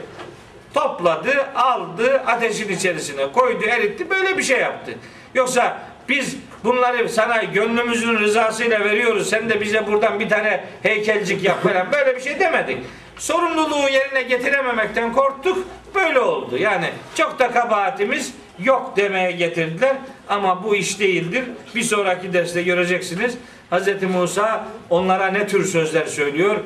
[0.74, 4.10] topladı, aldı, ateşin içerisine koydu, eritti.
[4.10, 4.94] Böyle bir şey yaptı.
[5.35, 5.78] Yoksa
[6.09, 9.30] biz bunları sana gönlümüzün rızasıyla veriyoruz.
[9.30, 11.93] Sen de bize buradan bir tane heykelcik yap falan.
[11.93, 12.78] Böyle bir şey demedik.
[13.16, 15.66] Sorumluluğu yerine getirememekten korktuk.
[15.94, 16.59] Böyle oldu.
[16.59, 19.97] Yani çok da kabahatimiz yok demeye getirdiler.
[20.28, 21.44] Ama bu iş değildir.
[21.74, 23.35] Bir sonraki derste göreceksiniz.
[23.70, 24.02] Hz.
[24.02, 26.56] Musa onlara ne tür sözler söylüyor?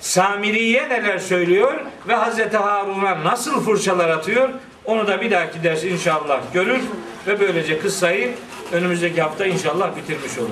[0.00, 4.48] Samiri'ye neler söylüyor ve Hazreti Harun'a nasıl fırçalar atıyor
[4.84, 6.80] onu da bir dahaki ders inşallah görür
[7.26, 8.30] ve böylece kıssayı
[8.72, 10.48] önümüzdeki hafta inşallah bitirmiş olur.